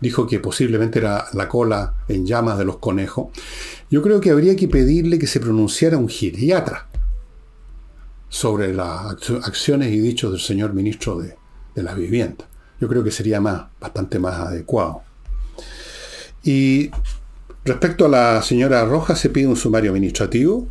dijo 0.00 0.24
que 0.28 0.38
posiblemente 0.38 1.00
era 1.00 1.26
la 1.32 1.48
cola 1.48 1.94
en 2.06 2.24
llamas 2.24 2.58
de 2.58 2.64
los 2.64 2.76
conejos, 2.76 3.30
yo 3.90 4.02
creo 4.02 4.20
que 4.20 4.30
habría 4.30 4.54
que 4.54 4.68
pedirle 4.68 5.18
que 5.18 5.26
se 5.26 5.40
pronunciara 5.40 5.98
un 5.98 6.08
geriatra 6.08 6.86
sobre 8.28 8.72
las 8.72 9.16
acciones 9.42 9.92
y 9.92 9.98
dichos 9.98 10.30
del 10.30 10.40
señor 10.40 10.74
ministro 10.74 11.18
de, 11.18 11.34
de 11.74 11.82
la 11.82 11.94
vivienda. 11.94 12.46
Yo 12.80 12.86
creo 12.86 13.02
que 13.02 13.10
sería 13.10 13.40
más, 13.40 13.64
bastante 13.80 14.20
más 14.20 14.38
adecuado. 14.38 15.02
Y 16.44 16.92
respecto 17.64 18.06
a 18.06 18.08
la 18.08 18.42
señora 18.42 18.84
Rojas, 18.84 19.18
se 19.18 19.30
pide 19.30 19.48
un 19.48 19.56
sumario 19.56 19.90
administrativo 19.90 20.68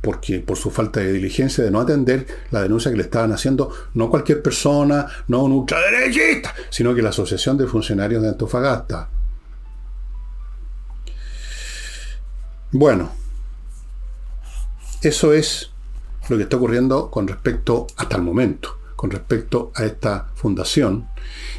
porque 0.00 0.40
por 0.40 0.56
su 0.56 0.70
falta 0.70 1.00
de 1.00 1.12
diligencia 1.12 1.62
de 1.62 1.70
no 1.70 1.80
atender 1.80 2.26
la 2.50 2.62
denuncia 2.62 2.90
que 2.90 2.96
le 2.96 3.04
estaban 3.04 3.32
haciendo 3.32 3.70
no 3.94 4.08
cualquier 4.08 4.42
persona, 4.42 5.06
no 5.28 5.44
un 5.44 5.52
ultraderechista, 5.52 6.54
sino 6.70 6.94
que 6.94 7.02
la 7.02 7.10
Asociación 7.10 7.58
de 7.58 7.66
Funcionarios 7.66 8.22
de 8.22 8.28
Antofagasta. 8.28 9.08
Bueno, 12.72 13.10
eso 15.02 15.32
es 15.32 15.70
lo 16.28 16.36
que 16.36 16.44
está 16.44 16.56
ocurriendo 16.56 17.10
con 17.10 17.26
respecto, 17.26 17.86
hasta 17.96 18.16
el 18.16 18.22
momento, 18.22 18.78
con 18.94 19.10
respecto 19.10 19.72
a 19.74 19.84
esta 19.84 20.28
fundación. 20.34 21.08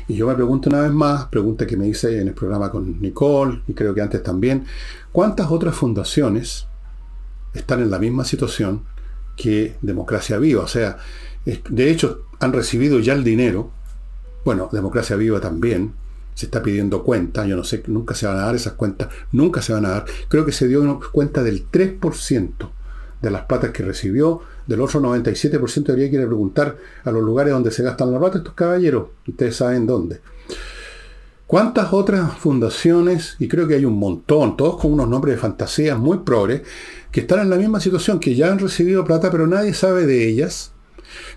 Y 0.07 0.15
yo 0.15 0.27
me 0.27 0.35
pregunto 0.35 0.69
una 0.69 0.81
vez 0.81 0.91
más, 0.91 1.25
pregunta 1.25 1.67
que 1.67 1.75
me 1.75 1.87
hice 1.87 2.21
en 2.21 2.29
el 2.29 2.33
programa 2.33 2.71
con 2.71 3.01
Nicole, 3.01 3.61
y 3.67 3.73
creo 3.73 3.93
que 3.93 4.01
antes 4.01 4.23
también, 4.23 4.65
¿cuántas 5.11 5.51
otras 5.51 5.75
fundaciones 5.75 6.67
están 7.53 7.81
en 7.81 7.91
la 7.91 7.99
misma 7.99 8.23
situación 8.25 8.83
que 9.35 9.77
Democracia 9.81 10.37
Viva. 10.37 10.63
O 10.63 10.67
sea, 10.67 10.97
de 11.45 11.91
hecho, 11.91 12.25
han 12.39 12.53
recibido 12.53 12.99
ya 12.99 13.13
el 13.13 13.23
dinero. 13.23 13.71
Bueno, 14.45 14.69
Democracia 14.71 15.15
Viva 15.15 15.39
también. 15.39 15.93
Se 16.33 16.45
está 16.45 16.63
pidiendo 16.63 17.03
cuenta. 17.03 17.45
Yo 17.45 17.55
no 17.55 17.63
sé, 17.63 17.83
nunca 17.87 18.15
se 18.15 18.27
van 18.27 18.37
a 18.37 18.45
dar 18.45 18.55
esas 18.55 18.73
cuentas. 18.73 19.09
Nunca 19.31 19.61
se 19.61 19.73
van 19.73 19.85
a 19.85 19.89
dar. 19.89 20.05
Creo 20.27 20.45
que 20.45 20.51
se 20.51 20.67
dio 20.67 20.99
cuenta 21.11 21.43
del 21.43 21.69
3% 21.69 22.69
de 23.21 23.31
las 23.31 23.43
platas 23.43 23.71
que 23.71 23.83
recibió. 23.83 24.41
Del 24.65 24.81
otro 24.81 25.01
97% 25.01 25.89
habría 25.89 26.09
que 26.09 26.15
ir 26.15 26.21
a 26.21 26.27
preguntar 26.27 26.77
a 27.03 27.11
los 27.11 27.23
lugares 27.23 27.53
donde 27.53 27.71
se 27.71 27.83
gastan 27.83 28.11
las 28.11 28.19
plata 28.19 28.37
estos 28.37 28.53
caballeros. 28.53 29.09
Ustedes 29.27 29.55
saben 29.55 29.85
dónde. 29.85 30.21
¿Cuántas 31.51 31.91
otras 31.91 32.37
fundaciones, 32.37 33.35
y 33.37 33.49
creo 33.49 33.67
que 33.67 33.75
hay 33.75 33.83
un 33.83 33.99
montón, 33.99 34.55
todos 34.55 34.79
con 34.79 34.93
unos 34.93 35.09
nombres 35.09 35.35
de 35.35 35.41
fantasías 35.41 35.99
muy 35.99 36.19
progres, 36.19 36.61
que 37.11 37.19
están 37.19 37.41
en 37.41 37.49
la 37.49 37.57
misma 37.57 37.81
situación, 37.81 38.21
que 38.21 38.35
ya 38.35 38.49
han 38.49 38.59
recibido 38.59 39.03
plata, 39.03 39.29
pero 39.29 39.45
nadie 39.47 39.73
sabe 39.73 40.05
de 40.05 40.29
ellas, 40.29 40.71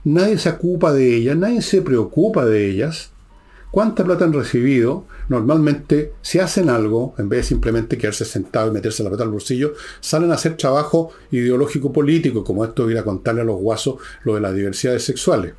nadie 0.05 0.39
se 0.39 0.51
ocupa 0.51 0.93
de 0.93 1.17
ellas, 1.17 1.37
nadie 1.37 1.63
se 1.63 1.83
preocupa 1.83 2.45
de 2.45 2.71
ellas. 2.71 3.11
¿Cuánta 3.73 4.05
plata 4.05 4.25
han 4.25 4.33
recibido? 4.33 5.05
Normalmente, 5.29 6.13
si 6.23 6.39
hacen 6.39 6.71
algo, 6.71 7.17
en 7.19 7.29
vez 7.29 7.41
de 7.41 7.49
simplemente 7.49 7.99
quedarse 7.99 8.25
sentado 8.25 8.69
y 8.69 8.71
meterse 8.71 9.03
la 9.03 9.09
plata 9.09 9.25
al 9.25 9.31
bolsillo, 9.31 9.73
salen 9.99 10.31
a 10.31 10.35
hacer 10.35 10.57
trabajo 10.57 11.11
ideológico 11.33 11.93
político, 11.93 12.45
como 12.45 12.65
esto 12.65 12.89
ir 12.89 12.99
a 12.99 13.03
contarle 13.03 13.41
a 13.41 13.45
los 13.45 13.59
guasos 13.59 13.97
lo 14.23 14.37
de 14.37 14.43
las 14.43 14.55
diversidades 14.55 15.03
sexuales. 15.03 15.55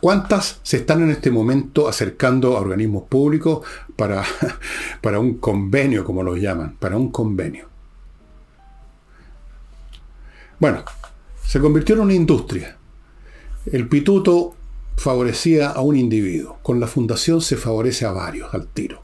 ¿Cuántas 0.00 0.60
se 0.62 0.78
están 0.78 1.02
en 1.02 1.10
este 1.10 1.30
momento 1.30 1.88
acercando 1.88 2.56
a 2.56 2.60
organismos 2.60 3.04
públicos 3.04 3.66
para, 3.96 4.24
para 5.00 5.18
un 5.18 5.38
convenio, 5.38 6.04
como 6.04 6.22
los 6.22 6.38
llaman, 6.38 6.76
para 6.78 6.96
un 6.96 7.10
convenio? 7.10 7.68
Bueno, 10.58 10.84
se 11.44 11.60
convirtió 11.60 11.94
en 11.94 12.02
una 12.02 12.14
industria. 12.14 12.76
El 13.70 13.88
pituto 13.88 14.54
favorecía 14.96 15.70
a 15.70 15.80
un 15.80 15.96
individuo. 15.96 16.58
Con 16.62 16.80
la 16.80 16.86
fundación 16.86 17.40
se 17.40 17.56
favorece 17.56 18.06
a 18.06 18.12
varios 18.12 18.52
al 18.54 18.66
tiro. 18.68 19.02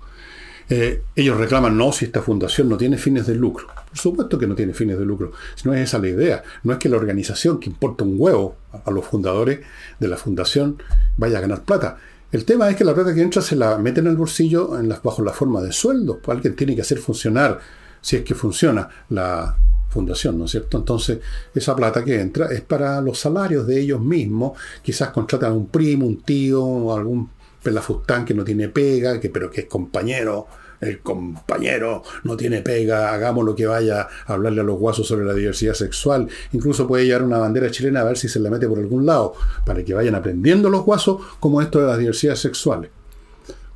Eh, 0.69 1.03
ellos 1.15 1.37
reclaman, 1.37 1.77
no, 1.77 1.93
si 1.93 2.07
esta 2.07 2.23
fundación 2.23 2.69
no 2.69 2.79
tiene 2.79 2.97
fines 2.97 3.27
de 3.27 3.35
lucro. 3.35 3.69
Por 3.93 3.99
supuesto 3.99 4.39
que 4.39 4.47
no 4.47 4.55
tiene 4.55 4.73
fines 4.73 4.99
de 4.99 5.05
lucro. 5.05 5.33
No 5.65 5.75
es 5.75 5.83
esa 5.83 5.99
la 5.99 6.09
idea. 6.09 6.43
No 6.63 6.73
es 6.73 6.79
que 6.79 6.89
la 6.89 6.97
organización 6.97 7.61
que 7.61 7.69
importa 7.69 8.05
un 8.05 8.15
huevo 8.17 8.57
a 8.87 8.91
los 8.91 9.05
fundadores 9.05 9.61
de 10.01 10.09
la 10.09 10.17
fundación 10.17 10.83
vaya 11.19 11.37
a 11.37 11.41
ganar 11.43 11.63
plata. 11.63 11.99
El 12.33 12.47
tema 12.47 12.71
es 12.71 12.77
que 12.77 12.85
la 12.85 12.95
plata 12.95 13.15
que 13.15 13.21
entra 13.21 13.43
se 13.43 13.55
la 13.55 13.77
meten 13.77 14.07
en 14.07 14.13
el 14.13 14.17
bolsillo 14.17 14.79
en 14.79 14.89
bajo 14.89 15.23
la 15.23 15.35
forma 15.35 15.61
de 15.61 15.73
sueldo. 15.73 16.21
Pues 16.23 16.35
alguien 16.35 16.57
tiene 16.57 16.75
que 16.75 16.81
hacer 16.81 16.97
funcionar, 16.97 17.61
si 18.01 18.17
es 18.17 18.23
que 18.23 18.35
funciona, 18.35 18.89
la 19.11 19.59
fundación, 19.91 20.39
¿no 20.39 20.47
es 20.47 20.53
cierto? 20.53 20.79
Entonces, 20.79 21.19
esa 21.55 21.77
plata 21.77 22.03
que 22.03 22.19
entra 22.19 22.47
es 22.47 22.63
para 22.63 22.99
los 23.03 23.19
salarios 23.19 23.67
de 23.67 23.79
ellos 23.79 24.01
mismos. 24.01 24.59
Quizás 24.83 25.11
contratan 25.11 25.53
a 25.53 25.55
un 25.55 25.67
primo, 25.67 26.07
un 26.07 26.23
tío, 26.23 26.97
algún 26.97 27.29
pelafustán 27.63 28.25
que 28.25 28.33
no 28.33 28.43
tiene 28.43 28.71
pega, 28.71 29.21
que, 29.21 29.29
pero 29.29 29.51
que 29.51 29.61
es 29.61 29.67
compañero 29.67 30.47
el 30.83 31.01
compañero 31.01 32.03
no 32.25 32.37
tiene 32.37 32.61
pega, 32.61 33.15
hagamos 33.15 33.45
lo 33.45 33.55
que 33.55 33.67
vaya 33.67 34.09
a 34.27 34.33
hablarle 34.33 34.61
a 34.61 34.65
los 34.65 34.79
guasos 34.79 35.07
sobre 35.07 35.25
la 35.25 35.33
diversidad 35.33 35.75
sexual. 35.75 36.29
Incluso 36.53 36.89
puede 36.89 37.07
llevar 37.07 37.23
una 37.23 37.39
bandera 37.39 37.71
chilena 37.71 38.01
a 38.01 38.05
ver 38.05 38.19
si 38.19 38.29
se 38.29 38.41
la 38.41 38.51
mete 38.51 38.69
por 38.69 38.81
algún 38.81 39.07
lado, 39.07 39.35
para 39.65 39.85
que 39.85 39.95
vayan 39.95 40.17
aprendiendo 40.17 40.69
los 40.69 40.85
guasos 40.85 41.23
como 41.39 41.63
esto 41.63 41.81
de 41.81 41.87
las 41.87 41.99
diversidades 41.99 42.41
sexuales. 42.41 42.91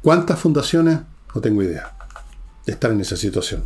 ¿Cuántas 0.03 0.39
fundaciones? 0.41 0.99
No 1.33 1.41
tengo 1.41 1.63
idea 1.63 1.97
de 2.67 2.73
estar 2.73 2.91
en 2.91 3.01
esa 3.01 3.17
situación. 3.17 3.63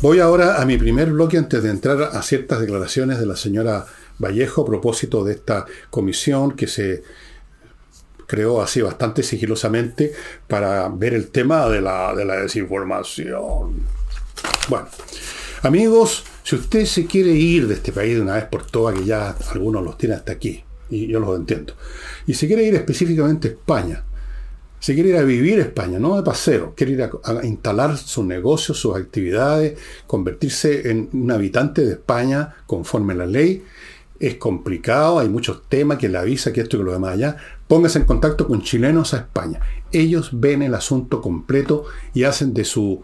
Voy 0.00 0.18
ahora 0.18 0.60
a 0.60 0.66
mi 0.66 0.76
primer 0.76 1.12
bloque 1.12 1.38
antes 1.38 1.62
de 1.62 1.70
entrar 1.70 2.02
a 2.02 2.22
ciertas 2.22 2.60
declaraciones 2.60 3.20
de 3.20 3.26
la 3.26 3.36
señora 3.36 3.86
Vallejo 4.18 4.62
a 4.62 4.66
propósito 4.66 5.24
de 5.24 5.34
esta 5.34 5.64
comisión 5.90 6.52
que 6.52 6.66
se 6.66 7.04
creó 8.34 8.60
así 8.60 8.82
bastante 8.82 9.22
sigilosamente 9.22 10.12
para 10.48 10.88
ver 10.88 11.14
el 11.14 11.28
tema 11.28 11.68
de 11.68 11.80
la, 11.80 12.12
de 12.16 12.24
la 12.24 12.40
desinformación. 12.40 13.74
Bueno, 14.68 14.88
amigos, 15.62 16.24
si 16.42 16.56
usted 16.56 16.84
se 16.84 17.06
quiere 17.06 17.30
ir 17.30 17.68
de 17.68 17.74
este 17.74 17.92
país 17.92 18.16
de 18.16 18.22
una 18.22 18.34
vez 18.34 18.46
por 18.46 18.66
todas, 18.66 18.98
que 18.98 19.04
ya 19.04 19.36
algunos 19.52 19.84
los 19.84 19.96
tienen 19.96 20.18
hasta 20.18 20.32
aquí, 20.32 20.64
y 20.90 21.06
yo 21.06 21.20
los 21.20 21.38
entiendo, 21.38 21.74
y 22.26 22.34
se 22.34 22.48
quiere 22.48 22.64
ir 22.64 22.74
específicamente 22.74 23.46
a 23.46 23.50
España, 23.52 24.04
se 24.80 24.94
quiere 24.94 25.10
ir 25.10 25.16
a 25.16 25.22
vivir 25.22 25.60
a 25.60 25.62
España, 25.62 26.00
no 26.00 26.16
de 26.16 26.24
paseo, 26.24 26.74
quiere 26.76 26.92
ir 26.94 27.02
a, 27.02 27.44
instalar 27.44 27.96
sus 27.96 28.24
negocios, 28.24 28.78
sus 28.78 28.96
actividades, 28.96 29.78
convertirse 30.08 30.90
en 30.90 31.08
un 31.12 31.30
habitante 31.30 31.84
de 31.84 31.92
España 31.92 32.56
conforme 32.66 33.14
la 33.14 33.26
ley, 33.26 33.62
es 34.20 34.36
complicado, 34.36 35.18
hay 35.18 35.28
muchos 35.28 35.68
temas, 35.68 35.98
que 35.98 36.08
la 36.08 36.22
visa, 36.22 36.52
que 36.52 36.60
esto 36.62 36.76
y 36.76 36.80
que 36.80 36.84
lo 36.84 36.92
demás 36.92 37.12
allá. 37.12 37.36
Póngase 37.68 38.00
en 38.00 38.04
contacto 38.04 38.46
con 38.46 38.62
chilenos 38.62 39.14
a 39.14 39.18
España. 39.18 39.60
Ellos 39.90 40.30
ven 40.32 40.62
el 40.62 40.74
asunto 40.74 41.22
completo 41.22 41.84
y 42.12 42.24
hacen 42.24 42.52
de 42.52 42.64
su, 42.64 43.02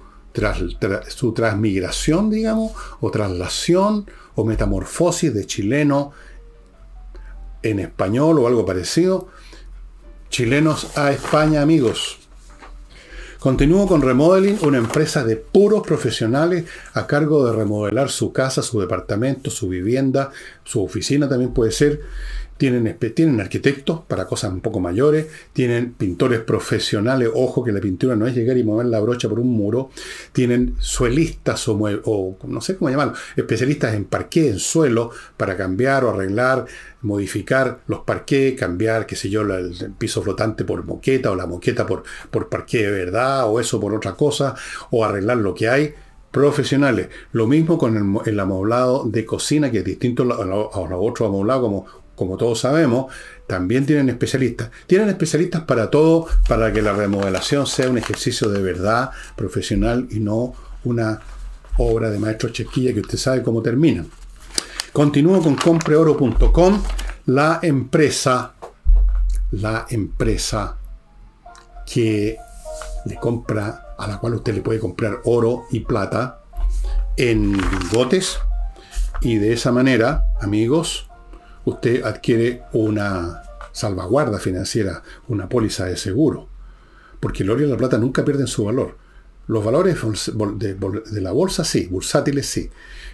transmigración, 1.34 2.30
digamos, 2.30 2.72
o 3.00 3.10
traslación 3.10 4.06
o 4.34 4.44
metamorfosis 4.44 5.32
de 5.32 5.46
chileno 5.46 6.12
en 7.62 7.78
español 7.78 8.38
o 8.38 8.46
algo 8.46 8.66
parecido. 8.66 9.28
Chilenos 10.28 10.96
a 10.96 11.10
España, 11.10 11.62
amigos. 11.62 12.18
Continúo 13.40 13.86
con 13.86 14.02
Remodeling, 14.02 14.58
una 14.60 14.76
empresa 14.76 15.24
de 15.24 15.36
puros 15.36 15.82
profesionales 15.82 16.66
a 16.92 17.06
cargo 17.06 17.46
de 17.46 17.54
remodelar 17.54 18.10
su 18.10 18.34
casa, 18.34 18.62
su 18.62 18.78
departamento, 18.80 19.50
su 19.50 19.66
vivienda, 19.66 20.30
su 20.62 20.84
oficina 20.84 21.26
también 21.26 21.54
puede 21.54 21.72
ser 21.72 22.02
tienen, 22.60 22.98
tienen 23.14 23.40
arquitectos 23.40 24.02
para 24.06 24.26
cosas 24.26 24.52
un 24.52 24.60
poco 24.60 24.80
mayores, 24.80 25.28
tienen 25.54 25.94
pintores 25.94 26.40
profesionales, 26.40 27.30
ojo 27.34 27.64
que 27.64 27.72
la 27.72 27.80
pintura 27.80 28.16
no 28.16 28.26
es 28.26 28.34
llegar 28.34 28.58
y 28.58 28.62
mover 28.62 28.84
la 28.84 29.00
brocha 29.00 29.30
por 29.30 29.40
un 29.40 29.48
muro, 29.48 29.88
tienen 30.32 30.74
suelistas 30.78 31.66
o, 31.68 31.72
o 32.04 32.36
no 32.46 32.60
sé 32.60 32.76
cómo 32.76 32.90
llamarlo, 32.90 33.14
especialistas 33.34 33.94
en 33.94 34.04
parqué, 34.04 34.50
en 34.50 34.58
suelo, 34.58 35.10
para 35.38 35.56
cambiar 35.56 36.04
o 36.04 36.10
arreglar, 36.10 36.66
modificar 37.00 37.80
los 37.86 38.00
parqués, 38.00 38.60
cambiar, 38.60 39.06
qué 39.06 39.16
sé 39.16 39.30
yo, 39.30 39.40
el 39.40 39.94
piso 39.96 40.20
flotante 40.20 40.66
por 40.66 40.84
moqueta 40.84 41.30
o 41.30 41.36
la 41.36 41.46
moqueta 41.46 41.86
por, 41.86 42.02
por 42.30 42.50
parqué 42.50 42.84
de 42.84 42.90
verdad 42.90 43.48
o 43.48 43.58
eso 43.58 43.80
por 43.80 43.94
otra 43.94 44.12
cosa, 44.12 44.54
o 44.90 45.02
arreglar 45.02 45.38
lo 45.38 45.54
que 45.54 45.70
hay 45.70 45.94
profesionales. 46.30 47.08
Lo 47.32 47.46
mismo 47.46 47.78
con 47.78 47.96
el, 47.96 48.30
el, 48.30 48.38
amoblado 48.38 49.04
de 49.04 49.24
cocina, 49.24 49.70
que 49.70 49.78
es 49.78 49.84
distinto 49.84 50.22
a 50.22 50.44
los 50.44 50.68
otros 50.72 51.28
amoblados 51.28 51.62
como 51.62 51.99
como 52.20 52.36
todos 52.36 52.60
sabemos, 52.60 53.06
también 53.46 53.86
tienen 53.86 54.10
especialistas. 54.10 54.70
Tienen 54.86 55.08
especialistas 55.08 55.62
para 55.62 55.88
todo, 55.88 56.26
para 56.46 56.70
que 56.70 56.82
la 56.82 56.92
remodelación 56.92 57.66
sea 57.66 57.88
un 57.88 57.96
ejercicio 57.96 58.50
de 58.50 58.60
verdad 58.60 59.10
profesional 59.36 60.06
y 60.10 60.20
no 60.20 60.52
una 60.84 61.18
obra 61.78 62.10
de 62.10 62.18
maestro 62.18 62.50
chequilla 62.50 62.92
que 62.92 63.00
usted 63.00 63.16
sabe 63.16 63.42
cómo 63.42 63.62
termina. 63.62 64.04
Continúo 64.92 65.42
con 65.42 65.54
compreoro.com, 65.54 66.82
la 67.24 67.60
empresa, 67.62 68.52
la 69.52 69.86
empresa 69.88 70.76
que 71.90 72.36
le 73.06 73.16
compra, 73.16 73.94
a 73.96 74.06
la 74.06 74.18
cual 74.18 74.34
usted 74.34 74.52
le 74.56 74.60
puede 74.60 74.78
comprar 74.78 75.22
oro 75.24 75.64
y 75.70 75.80
plata 75.80 76.40
en 77.16 77.52
lingotes. 77.52 78.38
Y 79.22 79.36
de 79.36 79.54
esa 79.54 79.72
manera, 79.72 80.26
amigos, 80.42 81.09
usted 81.64 82.02
adquiere 82.04 82.62
una 82.72 83.42
salvaguarda 83.72 84.38
financiera, 84.38 85.02
una 85.28 85.48
póliza 85.48 85.86
de 85.86 85.96
seguro. 85.96 86.48
Porque 87.20 87.42
el 87.42 87.50
oro 87.50 87.62
y 87.62 87.68
la 87.68 87.76
plata 87.76 87.98
nunca 87.98 88.24
pierden 88.24 88.46
su 88.46 88.64
valor. 88.64 88.96
Los 89.46 89.64
valores 89.64 89.98
de, 90.58 91.20
la 91.20 91.32
bolsa 91.32 91.64
sí, 91.64 91.86
bursátiles 91.90 92.46
sí. 92.46 92.70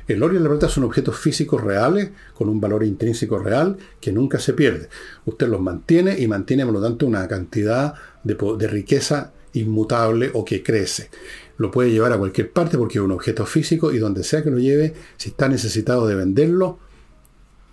El 0.06 0.22
oro 0.22 0.34
y 0.34 0.38
la 0.38 0.48
plata 0.48 0.68
son 0.68 0.84
objetos 0.84 1.18
físicos 1.18 1.62
reales, 1.62 2.10
con 2.34 2.48
un 2.48 2.60
valor 2.60 2.84
intrínseco 2.84 3.38
real, 3.38 3.78
que 4.00 4.12
nunca 4.12 4.38
se 4.38 4.52
pierde. 4.52 4.88
Usted 5.24 5.48
los 5.48 5.60
mantiene 5.60 6.18
y 6.18 6.28
mantiene, 6.28 6.64
por 6.64 6.74
lo 6.74 6.82
tanto, 6.82 7.06
una 7.06 7.26
cantidad 7.26 7.94
de, 8.22 8.36
de 8.58 8.68
riqueza 8.68 9.32
inmutable 9.54 10.30
o 10.34 10.44
que 10.44 10.62
crece. 10.62 11.08
Lo 11.56 11.70
puede 11.70 11.90
llevar 11.90 12.12
a 12.12 12.18
cualquier 12.18 12.52
parte 12.52 12.76
porque 12.76 12.98
es 12.98 13.04
un 13.04 13.12
objeto 13.12 13.46
físico 13.46 13.90
y 13.92 13.98
donde 13.98 14.22
sea 14.22 14.42
que 14.42 14.50
lo 14.50 14.58
lleve, 14.58 14.94
si 15.16 15.30
está 15.30 15.48
necesitado 15.48 16.06
de 16.06 16.16
venderlo, 16.16 16.78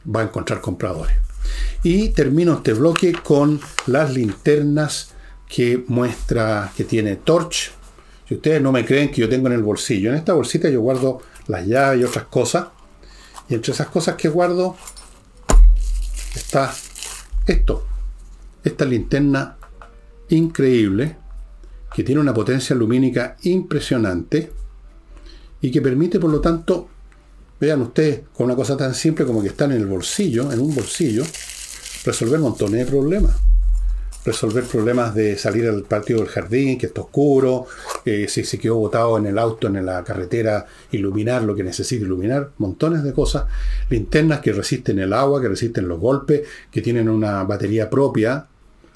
va 0.06 0.22
a 0.22 0.24
encontrar 0.24 0.62
compradores. 0.62 1.16
Y 1.84 2.10
termino 2.10 2.54
este 2.54 2.74
bloque 2.74 3.14
con 3.14 3.60
las 3.88 4.14
linternas 4.14 5.14
que 5.48 5.84
muestra 5.88 6.72
que 6.76 6.84
tiene 6.84 7.18
Torch. 7.18 7.72
Si 8.28 8.36
ustedes 8.36 8.62
no 8.62 8.72
me 8.72 8.86
creen 8.86 9.12
que 9.12 9.22
yo 9.22 9.30
tengo 9.30 9.48
en 9.48 9.54
el 9.54 9.64
bolsillo, 9.64 10.10
en 10.10 10.16
esta 10.16 10.34
bolsita 10.34 10.70
yo 10.70 10.82
guardo 10.82 11.22
las 11.48 11.66
llaves 11.68 12.02
y 12.02 12.04
otras 12.04 12.26
cosas. 12.26 12.68
Y 13.50 13.56
entre 13.56 13.74
esas 13.74 13.88
cosas 13.88 14.16
que 14.16 14.30
guardo 14.30 14.76
está 16.34 16.74
esto. 17.46 17.86
Esta 18.64 18.86
linterna 18.86 19.58
increíble 20.30 21.18
que 21.94 22.04
tiene 22.04 22.22
una 22.22 22.34
potencia 22.34 22.76
lumínica 22.76 23.38
impresionante 23.44 24.52
y 25.62 25.70
que 25.70 25.82
permite 25.82 26.20
por 26.20 26.32
lo 26.32 26.42
tanto 26.42 26.90
Vean 27.60 27.82
ustedes, 27.82 28.22
con 28.34 28.46
una 28.46 28.56
cosa 28.56 28.76
tan 28.76 28.94
simple 28.94 29.26
como 29.26 29.42
que 29.42 29.50
están 29.50 29.72
en 29.72 29.78
el 29.78 29.86
bolsillo, 29.86 30.52
en 30.52 30.60
un 30.60 30.76
bolsillo, 30.76 31.24
resolver 32.04 32.40
montones 32.40 32.86
de 32.86 32.92
problemas. 32.92 33.36
Resolver 34.26 34.64
problemas 34.64 35.14
de 35.14 35.38
salir 35.38 35.68
al 35.68 35.84
patio 35.84 36.18
del 36.18 36.28
jardín, 36.28 36.78
que 36.78 36.86
está 36.86 37.02
oscuro, 37.02 37.66
eh, 38.06 38.28
si 38.30 38.46
se 38.46 38.58
quedó 38.58 38.76
botado 38.76 39.18
en 39.18 39.26
el 39.26 39.38
auto, 39.38 39.68
en 39.68 39.86
la 39.86 40.04
carretera, 40.04 40.66
iluminar 40.92 41.44
lo 41.44 41.56
que 41.56 41.64
necesite 41.64 42.06
iluminar, 42.06 42.52
montones 42.58 43.04
de 43.04 43.12
cosas. 43.12 43.46
Linternas 43.90 44.40
que 44.40 44.54
resisten 44.54 45.00
el 45.00 45.12
agua, 45.12 45.42
que 45.42 45.50
resisten 45.50 45.88
los 45.90 46.00
golpes, 46.00 46.48
que 46.72 46.82
tienen 46.82 47.10
una 47.10 47.44
batería 47.44 47.90
propia, 47.90 48.48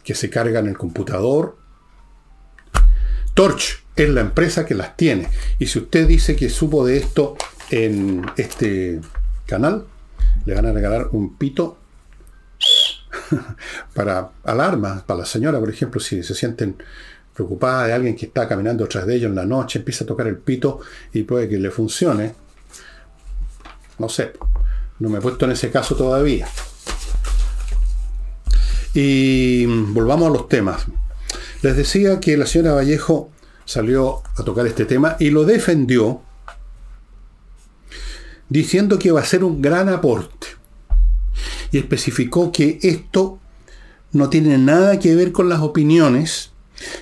que 0.03 0.15
se 0.15 0.29
carga 0.29 0.59
en 0.59 0.67
el 0.67 0.77
computador. 0.77 1.57
Torch 3.33 3.83
es 3.97 4.09
la 4.09 4.21
empresa 4.21 4.65
que 4.65 4.75
las 4.75 4.95
tiene. 4.95 5.27
Y 5.59 5.67
si 5.67 5.79
usted 5.79 6.07
dice 6.07 6.35
que 6.37 6.49
supo 6.49 6.85
de 6.85 6.97
esto 6.97 7.35
en 7.69 8.25
este 8.37 9.01
canal 9.45 9.85
le 10.45 10.53
van 10.53 10.65
a 10.65 10.71
regalar 10.71 11.09
un 11.11 11.35
pito 11.37 11.77
para 13.93 14.31
alarma, 14.43 15.03
para 15.05 15.21
la 15.21 15.25
señora, 15.25 15.59
por 15.59 15.69
ejemplo, 15.69 15.99
si 15.99 16.23
se 16.23 16.33
sienten 16.33 16.77
preocupadas 17.33 17.87
de 17.87 17.93
alguien 17.93 18.15
que 18.15 18.27
está 18.27 18.47
caminando 18.47 18.83
detrás 18.83 19.05
de 19.05 19.15
ellos 19.15 19.29
en 19.29 19.35
la 19.35 19.45
noche, 19.45 19.79
empieza 19.79 20.03
a 20.03 20.07
tocar 20.07 20.27
el 20.27 20.37
pito 20.37 20.79
y 21.13 21.23
puede 21.23 21.47
que 21.47 21.57
le 21.57 21.69
funcione. 21.69 22.33
No 23.99 24.09
sé, 24.09 24.33
no 24.99 25.09
me 25.09 25.19
he 25.19 25.21
puesto 25.21 25.45
en 25.45 25.51
ese 25.51 25.69
caso 25.69 25.95
todavía. 25.95 26.47
Y 28.93 29.65
volvamos 29.65 30.29
a 30.29 30.31
los 30.31 30.47
temas. 30.47 30.85
Les 31.61 31.75
decía 31.75 32.19
que 32.19 32.37
la 32.37 32.45
señora 32.45 32.73
Vallejo 32.73 33.31
salió 33.65 34.23
a 34.35 34.43
tocar 34.43 34.65
este 34.65 34.85
tema 34.85 35.17
y 35.19 35.29
lo 35.29 35.43
defendió 35.43 36.21
diciendo 38.49 38.99
que 38.99 39.11
va 39.11 39.21
a 39.21 39.25
ser 39.25 39.43
un 39.43 39.61
gran 39.61 39.89
aporte. 39.89 40.47
Y 41.71 41.77
especificó 41.77 42.51
que 42.51 42.79
esto 42.81 43.39
no 44.11 44.29
tiene 44.29 44.57
nada 44.57 44.99
que 44.99 45.15
ver 45.15 45.31
con 45.31 45.49
las 45.49 45.61
opiniones, 45.61 46.51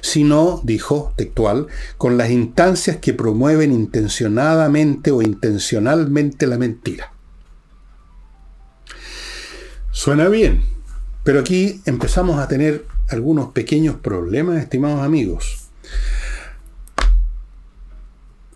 sino, 0.02 0.62
dijo 0.64 1.14
textual, 1.16 1.68
con 1.98 2.18
las 2.18 2.30
instancias 2.32 2.98
que 2.98 3.14
promueven 3.14 3.72
intencionadamente 3.72 5.12
o 5.12 5.22
intencionalmente 5.22 6.48
la 6.48 6.58
mentira. 6.58 7.12
Suena 9.92 10.28
bien, 10.28 10.64
Pero 11.24 11.40
aquí 11.40 11.82
empezamos 11.86 12.38
a 12.38 12.48
tener 12.48 12.86
algunos 13.10 13.50
pequeños 13.50 13.96
problemas, 13.96 14.62
estimados 14.62 15.04
amigos. 15.04 15.70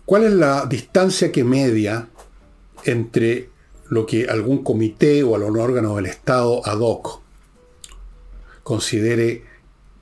¿Cuál 0.04 0.22
es 0.22 0.32
la 0.32 0.66
distancia 0.66 1.32
que 1.32 1.42
media 1.42 2.08
entre 2.84 3.50
lo 3.88 4.06
que 4.06 4.26
algún 4.26 4.62
comité 4.62 5.22
o 5.22 5.34
algún 5.34 5.58
órgano 5.58 5.96
del 5.96 6.06
Estado 6.06 6.62
ad 6.64 6.78
hoc 6.78 7.20
considere 8.62 9.44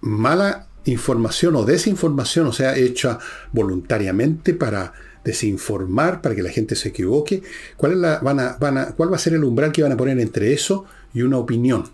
mala 0.01 0.69
información 0.85 1.57
o 1.57 1.65
desinformación, 1.65 2.47
o 2.47 2.53
sea, 2.53 2.77
hecha 2.77 3.19
voluntariamente 3.53 4.55
para 4.55 4.93
desinformar, 5.25 6.23
para 6.23 6.35
que 6.35 6.43
la 6.43 6.51
gente 6.51 6.77
se 6.77 6.89
equivoque? 6.89 7.43
¿Cuál, 7.77 7.93
es 7.93 7.99
la, 7.99 8.19
van 8.21 8.41
a, 8.41 8.57
van 8.59 8.79
a, 8.79 8.87
¿Cuál 8.93 9.13
va 9.13 9.17
a 9.17 9.21
ser 9.21 9.35
el 9.35 9.45
umbral 9.45 9.73
que 9.73 9.83
van 9.83 9.93
a 9.93 9.97
poner 9.97 10.19
entre 10.21 10.53
eso 10.53 10.85
y 11.15 11.23
una 11.23 11.39
opinión? 11.39 11.85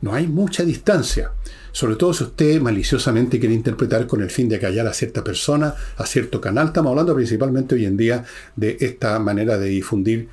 No 0.00 0.14
hay 0.14 0.26
mucha 0.26 0.64
distancia. 0.64 1.32
Sobre 1.72 1.96
todo 1.96 2.12
si 2.12 2.24
usted 2.24 2.60
maliciosamente 2.60 3.38
quiere 3.38 3.54
interpretar 3.54 4.06
con 4.06 4.22
el 4.22 4.30
fin 4.30 4.48
de 4.48 4.58
callar 4.58 4.86
a 4.86 4.92
cierta 4.92 5.22
persona, 5.24 5.74
a 5.96 6.06
cierto 6.06 6.40
canal. 6.40 6.68
Estamos 6.68 6.90
hablando 6.90 7.14
principalmente 7.14 7.74
hoy 7.74 7.84
en 7.84 7.96
día 7.96 8.24
de 8.56 8.76
esta 8.80 9.18
manera 9.18 9.58
de 9.58 9.68
difundir 9.68 10.28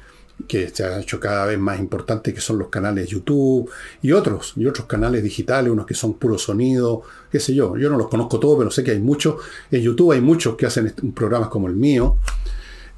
que 0.48 0.70
se 0.70 0.84
ha 0.84 1.00
hecho 1.00 1.20
cada 1.20 1.46
vez 1.46 1.58
más 1.58 1.80
importante, 1.80 2.34
que 2.34 2.42
son 2.42 2.60
los 2.60 2.68
canales 2.68 3.10
YouTube 3.10 3.70
y 4.02 4.12
otros, 4.12 4.54
y 4.58 4.66
otros 4.66 4.86
canales 4.86 5.24
digitales, 5.24 5.72
unos 5.72 5.86
que 5.86 5.94
son 5.94 6.16
puro 6.16 6.38
sonido, 6.38 7.04
qué 7.32 7.40
sé 7.40 7.56
yo. 7.56 7.78
Yo 7.78 7.90
no 7.90 7.98
los 7.98 8.10
conozco 8.10 8.40
todos, 8.40 8.58
pero 8.58 8.70
sé 8.72 8.84
que 8.84 8.92
hay 8.92 9.00
muchos. 9.00 9.36
En 9.72 9.82
YouTube 9.82 10.12
hay 10.12 10.22
muchos 10.22 10.56
que 10.56 10.66
hacen 10.66 10.94
programas 11.16 11.50
como 11.50 11.68
el 11.68 11.76
mío. 11.76 12.18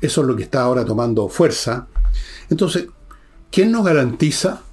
Eso 0.01 0.21
es 0.21 0.27
lo 0.27 0.35
que 0.35 0.43
está 0.43 0.61
ahora 0.61 0.83
tomando 0.83 1.29
fuerza. 1.29 1.87
Entonces, 2.49 2.87
¿quién 3.51 3.71
nos 3.71 3.85
garantiza 3.85 4.63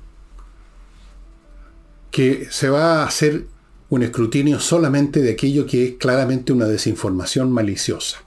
que 2.15 2.47
se 2.49 2.69
va 2.69 3.03
a 3.03 3.07
hacer 3.07 3.49
un 3.89 4.05
escrutinio 4.05 4.61
solamente 4.61 5.21
de 5.21 5.33
aquello 5.33 5.67
que 5.67 5.85
es 5.85 5.95
claramente 5.95 6.53
una 6.53 6.67
desinformación 6.67 7.51
maliciosa? 7.51 8.19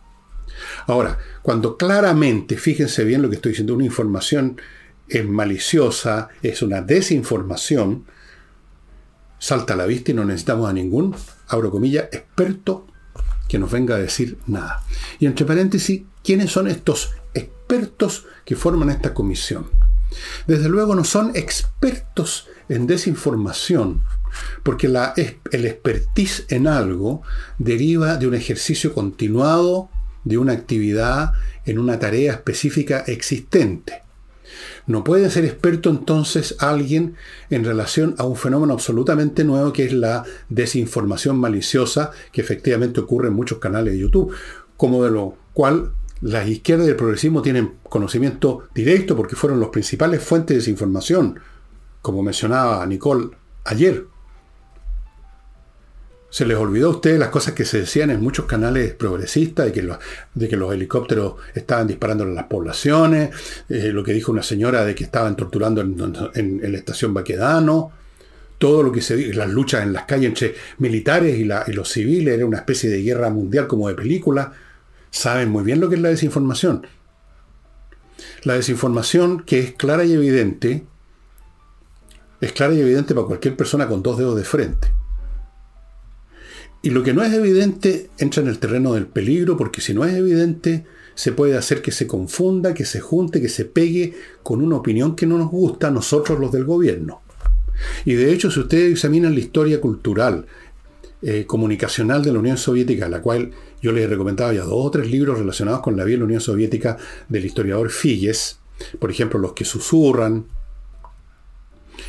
Ahora, 0.87 1.19
cuando 1.41 1.77
claramente, 1.77 2.57
fíjense 2.57 3.05
bien 3.05 3.21
lo 3.21 3.29
que 3.29 3.35
estoy 3.37 3.53
diciendo, 3.53 3.75
una 3.75 3.85
información 3.85 4.59
es 5.07 5.25
maliciosa, 5.25 6.27
es 6.41 6.61
una 6.61 6.81
desinformación, 6.81 8.03
salta 9.39 9.75
a 9.75 9.77
la 9.77 9.85
vista 9.85 10.11
y 10.11 10.15
no 10.15 10.25
necesitamos 10.25 10.69
a 10.69 10.73
ningún, 10.73 11.15
abro 11.47 11.71
comillas, 11.71 12.09
experto 12.11 12.87
que 13.47 13.57
nos 13.57 13.71
venga 13.71 13.95
a 13.95 13.99
decir 13.99 14.37
nada. 14.47 14.83
Y 15.17 15.27
entre 15.27 15.45
paréntesis, 15.45 16.01
¿quiénes 16.25 16.51
son 16.51 16.67
estos 16.67 17.11
expertos 17.33 18.25
que 18.43 18.57
forman 18.57 18.89
esta 18.89 19.13
comisión? 19.13 19.69
Desde 20.45 20.67
luego 20.67 20.93
no 20.93 21.05
son 21.05 21.31
expertos 21.37 22.49
en 22.69 22.87
desinformación, 22.87 24.03
porque 24.63 24.87
el 24.87 25.65
expertise 25.65 26.45
en 26.49 26.67
algo 26.67 27.21
deriva 27.57 28.17
de 28.17 28.27
un 28.27 28.33
ejercicio 28.33 28.93
continuado 28.93 29.89
de 30.23 30.37
una 30.37 30.53
actividad 30.53 31.33
en 31.65 31.79
una 31.79 31.99
tarea 31.99 32.33
específica 32.33 33.03
existente. 33.07 34.03
No 34.85 35.03
puede 35.03 35.29
ser 35.29 35.45
experto 35.45 35.89
entonces 35.89 36.55
alguien 36.59 37.15
en 37.49 37.65
relación 37.65 38.15
a 38.17 38.23
un 38.23 38.37
fenómeno 38.37 38.73
absolutamente 38.73 39.43
nuevo 39.43 39.73
que 39.73 39.85
es 39.85 39.93
la 39.93 40.23
desinformación 40.49 41.37
maliciosa 41.37 42.11
que 42.31 42.41
efectivamente 42.41 43.01
ocurre 43.01 43.27
en 43.27 43.33
muchos 43.33 43.59
canales 43.59 43.93
de 43.93 43.99
YouTube, 43.99 44.33
como 44.77 45.03
de 45.03 45.11
lo 45.11 45.37
cual 45.53 45.91
las 46.21 46.47
izquierdas 46.47 46.87
y 46.87 46.91
el 46.91 46.95
progresismo 46.95 47.41
tienen 47.41 47.73
conocimiento 47.83 48.67
directo 48.73 49.15
porque 49.15 49.35
fueron 49.35 49.59
los 49.59 49.69
principales 49.69 50.23
fuentes 50.23 50.55
de 50.55 50.59
desinformación, 50.59 51.39
como 52.07 52.23
mencionaba 52.23 52.85
Nicole 52.85 53.31
ayer. 53.65 54.05
Se 56.29 56.45
les 56.45 56.57
olvidó 56.57 56.87
a 56.87 56.91
ustedes 56.91 57.19
las 57.19 57.27
cosas 57.27 57.53
que 57.53 57.65
se 57.65 57.81
decían 57.81 58.11
en 58.11 58.21
muchos 58.21 58.45
canales 58.45 58.93
progresistas, 58.93 59.65
de 59.65 59.71
que 59.73 59.81
los, 59.83 59.97
de 60.33 60.47
que 60.47 60.55
los 60.55 60.73
helicópteros 60.73 61.33
estaban 61.53 61.85
disparando 61.85 62.23
en 62.23 62.33
las 62.33 62.45
poblaciones, 62.45 63.31
eh, 63.67 63.91
lo 63.91 64.05
que 64.05 64.13
dijo 64.13 64.31
una 64.31 64.41
señora 64.41 64.85
de 64.85 64.95
que 64.95 65.03
estaban 65.03 65.35
torturando 65.35 65.81
en, 65.81 66.71
la 66.71 66.77
estación 66.77 67.13
Baquedano, 67.13 67.91
todo 68.57 68.83
lo 68.83 68.93
que 68.93 69.01
se 69.01 69.17
dice, 69.17 69.33
las 69.33 69.49
luchas 69.49 69.83
en 69.83 69.91
las 69.91 70.05
calles 70.05 70.29
entre 70.29 70.55
militares 70.77 71.37
y 71.37 71.73
los 71.73 71.89
civiles, 71.89 72.35
era 72.35 72.45
una 72.45 72.59
especie 72.59 72.89
de 72.89 73.01
guerra 73.01 73.29
mundial 73.29 73.67
como 73.67 73.89
de 73.89 73.95
película. 73.95 74.53
Saben 75.11 75.49
muy 75.49 75.65
bien 75.65 75.81
lo 75.81 75.89
que 75.89 75.95
es 75.95 76.01
la 76.01 76.09
desinformación. 76.09 76.87
La 78.43 78.53
desinformación 78.53 79.43
que 79.43 79.59
es 79.59 79.73
clara 79.73 80.05
y 80.05 80.13
evidente, 80.13 80.85
es 82.41 82.51
clara 82.53 82.73
y 82.73 82.81
evidente 82.81 83.13
para 83.15 83.27
cualquier 83.27 83.55
persona 83.55 83.87
con 83.87 84.03
dos 84.03 84.17
dedos 84.17 84.35
de 84.35 84.43
frente. 84.43 84.93
Y 86.81 86.91
lo 86.91 87.03
que 87.03 87.13
no 87.13 87.23
es 87.23 87.33
evidente 87.33 88.09
entra 88.17 88.41
en 88.41 88.47
el 88.47 88.59
terreno 88.59 88.93
del 88.93 89.07
peligro, 89.07 89.57
porque 89.57 89.81
si 89.81 89.93
no 89.93 90.05
es 90.05 90.13
evidente, 90.13 90.85
se 91.15 91.31
puede 91.31 91.57
hacer 91.57 91.81
que 91.81 91.91
se 91.91 92.05
confunda, 92.05 92.73
que 92.73 92.85
se 92.85 93.01
junte, 93.01 93.41
que 93.41 93.49
se 93.49 93.65
pegue 93.65 94.13
con 94.43 94.61
una 94.61 94.77
opinión 94.77 95.15
que 95.15 95.25
no 95.25 95.37
nos 95.37 95.49
gusta 95.49 95.87
a 95.87 95.91
nosotros 95.91 96.39
los 96.39 96.51
del 96.51 96.65
gobierno. 96.65 97.21
Y 98.05 98.13
de 98.13 98.31
hecho, 98.31 98.51
si 98.51 98.59
ustedes 98.59 98.91
examinan 98.91 99.33
la 99.33 99.39
historia 99.39 99.81
cultural, 99.81 100.45
eh, 101.23 101.45
comunicacional 101.47 102.23
de 102.23 102.31
la 102.31 102.39
Unión 102.39 102.57
Soviética, 102.57 103.09
la 103.09 103.23
cual 103.23 103.51
yo 103.81 103.91
les 103.91 104.03
he 104.03 104.07
recomendado 104.07 104.53
ya 104.53 104.61
dos 104.61 104.85
o 104.85 104.91
tres 104.91 105.09
libros 105.09 105.39
relacionados 105.39 105.81
con 105.81 105.97
la 105.97 106.03
vida 106.03 106.15
de 106.15 106.19
la 106.19 106.25
Unión 106.25 106.41
Soviética 106.41 106.97
del 107.27 107.45
historiador 107.45 107.89
Figes, 107.89 108.59
por 108.99 109.09
ejemplo, 109.09 109.39
Los 109.39 109.53
que 109.53 109.65
susurran, 109.65 110.45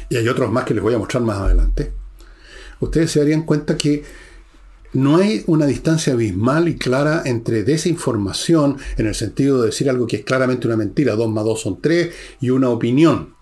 y 0.08 0.16
hay 0.16 0.28
otros 0.28 0.50
más 0.50 0.64
que 0.64 0.74
les 0.74 0.82
voy 0.82 0.94
a 0.94 0.98
mostrar 0.98 1.22
más 1.22 1.38
adelante, 1.38 1.92
ustedes 2.80 3.10
se 3.10 3.20
darían 3.20 3.42
cuenta 3.42 3.76
que 3.76 4.04
no 4.92 5.16
hay 5.16 5.44
una 5.46 5.66
distancia 5.66 6.14
abismal 6.14 6.68
y 6.68 6.76
clara 6.76 7.22
entre 7.26 7.62
desinformación, 7.62 8.78
en 8.96 9.06
el 9.06 9.14
sentido 9.14 9.60
de 9.60 9.66
decir 9.66 9.90
algo 9.90 10.06
que 10.06 10.16
es 10.16 10.24
claramente 10.24 10.66
una 10.66 10.76
mentira, 10.76 11.14
dos 11.14 11.30
más 11.30 11.44
dos 11.44 11.60
son 11.60 11.80
tres, 11.80 12.14
y 12.40 12.50
una 12.50 12.70
opinión. 12.70 13.34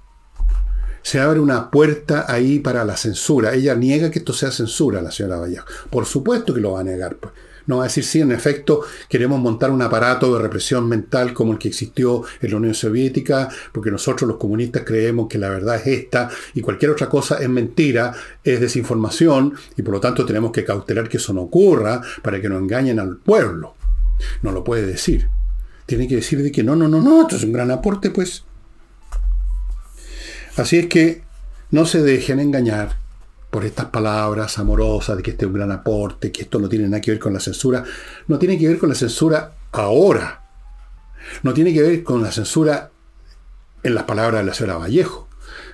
Se 1.02 1.20
abre 1.20 1.38
una 1.38 1.70
puerta 1.70 2.24
ahí 2.26 2.58
para 2.58 2.84
la 2.84 2.96
censura. 2.96 3.54
Ella 3.54 3.76
niega 3.76 4.10
que 4.10 4.18
esto 4.18 4.32
sea 4.32 4.50
censura, 4.50 5.00
la 5.00 5.12
señora 5.12 5.36
Vallejo. 5.36 5.64
Por 5.88 6.04
supuesto 6.04 6.52
que 6.52 6.60
lo 6.60 6.72
va 6.72 6.80
a 6.80 6.84
negar. 6.84 7.16
Pues. 7.16 7.32
No 7.66 7.78
va 7.78 7.84
a 7.84 7.86
decir, 7.88 8.04
sí, 8.04 8.20
en 8.20 8.32
efecto, 8.32 8.82
queremos 9.08 9.40
montar 9.40 9.70
un 9.70 9.82
aparato 9.82 10.34
de 10.34 10.42
represión 10.42 10.88
mental 10.88 11.32
como 11.32 11.52
el 11.52 11.58
que 11.58 11.68
existió 11.68 12.22
en 12.40 12.50
la 12.50 12.56
Unión 12.56 12.74
Soviética, 12.74 13.48
porque 13.72 13.90
nosotros 13.90 14.28
los 14.28 14.38
comunistas 14.38 14.82
creemos 14.84 15.28
que 15.28 15.38
la 15.38 15.48
verdad 15.48 15.76
es 15.76 15.86
esta 15.86 16.30
y 16.54 16.60
cualquier 16.60 16.92
otra 16.92 17.08
cosa 17.08 17.38
es 17.38 17.48
mentira, 17.48 18.14
es 18.44 18.60
desinformación 18.60 19.54
y 19.76 19.82
por 19.82 19.94
lo 19.94 20.00
tanto 20.00 20.24
tenemos 20.24 20.52
que 20.52 20.64
cautelar 20.64 21.08
que 21.08 21.16
eso 21.16 21.32
no 21.32 21.42
ocurra 21.42 22.00
para 22.22 22.40
que 22.40 22.48
no 22.48 22.58
engañen 22.58 23.00
al 23.00 23.16
pueblo. 23.16 23.74
No 24.42 24.52
lo 24.52 24.64
puede 24.64 24.86
decir. 24.86 25.28
Tiene 25.86 26.08
que 26.08 26.16
decir 26.16 26.42
de 26.42 26.50
que 26.50 26.62
no, 26.62 26.74
no, 26.74 26.88
no, 26.88 27.00
no, 27.00 27.22
esto 27.22 27.36
es 27.36 27.44
un 27.44 27.52
gran 27.52 27.70
aporte, 27.70 28.10
pues. 28.10 28.44
Así 30.56 30.78
es 30.78 30.86
que 30.86 31.22
no 31.70 31.84
se 31.84 32.02
dejen 32.02 32.40
engañar 32.40 33.05
por 33.56 33.64
estas 33.64 33.86
palabras 33.86 34.58
amorosas 34.58 35.16
de 35.16 35.22
que 35.22 35.30
este 35.30 35.46
es 35.46 35.48
un 35.48 35.54
gran 35.54 35.72
aporte, 35.72 36.30
que 36.30 36.42
esto 36.42 36.58
no 36.58 36.68
tiene 36.68 36.84
nada 36.88 37.00
que 37.00 37.12
ver 37.12 37.18
con 37.18 37.32
la 37.32 37.40
censura. 37.40 37.84
No 38.28 38.38
tiene 38.38 38.58
que 38.58 38.68
ver 38.68 38.76
con 38.76 38.90
la 38.90 38.94
censura 38.94 39.54
ahora. 39.72 40.42
No 41.42 41.54
tiene 41.54 41.72
que 41.72 41.80
ver 41.80 42.02
con 42.02 42.22
la 42.22 42.30
censura 42.30 42.90
en 43.82 43.94
las 43.94 44.04
palabras 44.04 44.42
de 44.42 44.46
la 44.46 44.52
señora 44.52 44.76
Vallejo. 44.76 45.30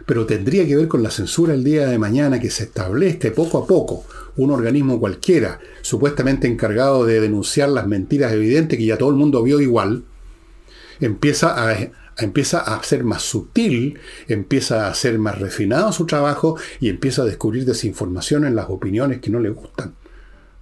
Pero 0.06 0.26
tendría 0.26 0.64
que 0.64 0.76
ver 0.76 0.86
con 0.86 1.02
la 1.02 1.10
censura 1.10 1.54
el 1.54 1.64
día 1.64 1.88
de 1.88 1.98
mañana 1.98 2.38
que 2.38 2.50
se 2.50 2.62
establezca 2.62 3.32
poco 3.32 3.58
a 3.58 3.66
poco 3.66 4.04
un 4.36 4.52
organismo 4.52 5.00
cualquiera, 5.00 5.58
supuestamente 5.80 6.46
encargado 6.46 7.04
de 7.04 7.20
denunciar 7.20 7.68
las 7.68 7.88
mentiras 7.88 8.32
evidentes 8.32 8.78
que 8.78 8.86
ya 8.86 8.96
todo 8.96 9.10
el 9.10 9.16
mundo 9.16 9.42
vio 9.42 9.60
igual, 9.60 10.04
empieza 11.00 11.60
a 11.60 11.66
empieza 12.18 12.60
a 12.60 12.82
ser 12.82 13.04
más 13.04 13.22
sutil, 13.22 13.98
empieza 14.28 14.88
a 14.88 14.94
ser 14.94 15.18
más 15.18 15.38
refinado 15.38 15.92
su 15.92 16.06
trabajo 16.06 16.56
y 16.80 16.88
empieza 16.88 17.22
a 17.22 17.24
descubrir 17.24 17.64
desinformación 17.64 18.44
en 18.44 18.54
las 18.54 18.68
opiniones 18.68 19.20
que 19.20 19.30
no 19.30 19.40
le 19.40 19.50
gustan. 19.50 19.94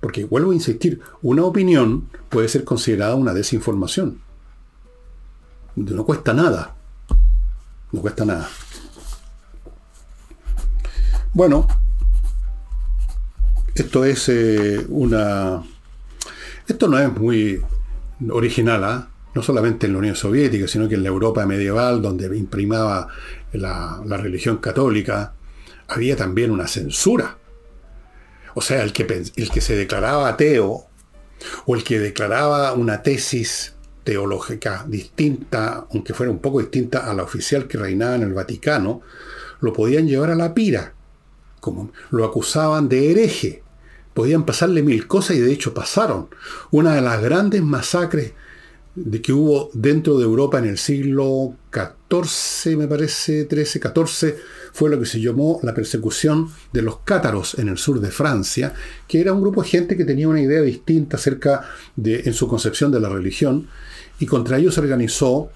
Porque 0.00 0.24
vuelvo 0.24 0.52
a 0.52 0.54
insistir, 0.54 1.00
una 1.22 1.44
opinión 1.44 2.08
puede 2.28 2.48
ser 2.48 2.64
considerada 2.64 3.14
una 3.14 3.34
desinformación. 3.34 4.20
No 5.76 6.04
cuesta 6.04 6.32
nada. 6.32 6.74
No 7.92 8.00
cuesta 8.00 8.24
nada. 8.24 8.48
Bueno, 11.32 11.66
esto 13.74 14.04
es 14.04 14.28
eh, 14.28 14.84
una... 14.88 15.62
Esto 16.66 16.88
no 16.88 16.98
es 16.98 17.12
muy 17.12 17.62
original, 18.30 18.84
¿ah? 18.84 19.09
No 19.34 19.42
solamente 19.42 19.86
en 19.86 19.92
la 19.92 19.98
Unión 20.00 20.16
Soviética, 20.16 20.66
sino 20.66 20.88
que 20.88 20.96
en 20.96 21.02
la 21.02 21.08
Europa 21.08 21.46
medieval, 21.46 22.02
donde 22.02 22.36
imprimaba 22.36 23.08
la, 23.52 24.02
religión 24.04 24.58
católica, 24.58 25.34
había 25.88 26.16
también 26.16 26.50
una 26.50 26.66
censura. 26.66 27.38
O 28.54 28.60
sea, 28.60 28.82
el 28.82 28.92
que, 28.92 29.02
el 29.36 29.50
que 29.50 29.60
se 29.60 29.76
declaraba 29.76 30.28
ateo 30.28 30.86
o 31.66 31.76
el 31.76 31.84
que 31.84 32.00
declaraba 32.00 32.72
una 32.72 33.02
tesis 33.02 33.74
teológica 34.02 34.84
distinta, 34.88 35.86
aunque 35.92 36.14
fuera 36.14 36.32
un 36.32 36.40
poco 36.40 36.60
distinta 36.60 37.08
a 37.08 37.14
la 37.14 37.22
oficial 37.22 37.68
que 37.68 37.78
reinaba 37.78 38.16
en 38.16 38.22
el 38.22 38.34
Vaticano, 38.34 39.02
lo 39.60 39.72
podían 39.72 40.08
llevar 40.08 40.30
a 40.30 40.34
la 40.34 40.54
pira, 40.54 40.94
como 41.60 41.92
lo 42.10 42.24
acusaban 42.24 42.88
de 42.88 43.10
hereje. 43.10 43.62
Podían 44.14 44.44
pasarle 44.44 44.82
mil 44.82 45.06
cosas 45.06 45.36
y 45.36 45.40
de 45.40 45.52
hecho 45.52 45.72
pasaron. 45.72 46.28
Una 46.72 46.94
de 46.94 47.00
las 47.00 47.22
grandes 47.22 47.62
masacres 47.62 48.32
de 49.04 49.22
que 49.22 49.32
hubo 49.32 49.70
dentro 49.72 50.18
de 50.18 50.24
Europa 50.24 50.58
en 50.58 50.66
el 50.66 50.78
siglo 50.78 51.54
XIV, 51.72 52.76
me 52.76 52.86
parece, 52.86 53.46
XIII, 53.48 53.80
XIV, 53.82 54.34
fue 54.72 54.90
lo 54.90 54.98
que 54.98 55.06
se 55.06 55.20
llamó 55.20 55.58
la 55.62 55.74
persecución 55.74 56.48
de 56.72 56.82
los 56.82 56.98
cátaros 57.00 57.58
en 57.58 57.68
el 57.68 57.78
sur 57.78 58.00
de 58.00 58.10
Francia, 58.10 58.74
que 59.08 59.20
era 59.20 59.32
un 59.32 59.40
grupo 59.40 59.62
de 59.62 59.68
gente 59.68 59.96
que 59.96 60.04
tenía 60.04 60.28
una 60.28 60.42
idea 60.42 60.60
distinta 60.62 61.16
acerca 61.16 61.62
de, 61.96 62.22
en 62.24 62.34
su 62.34 62.46
concepción 62.46 62.92
de 62.92 63.00
la 63.00 63.08
religión, 63.08 63.68
y 64.18 64.26
contra 64.26 64.58
ellos 64.58 64.74
se 64.74 64.80
organizó 64.80 65.50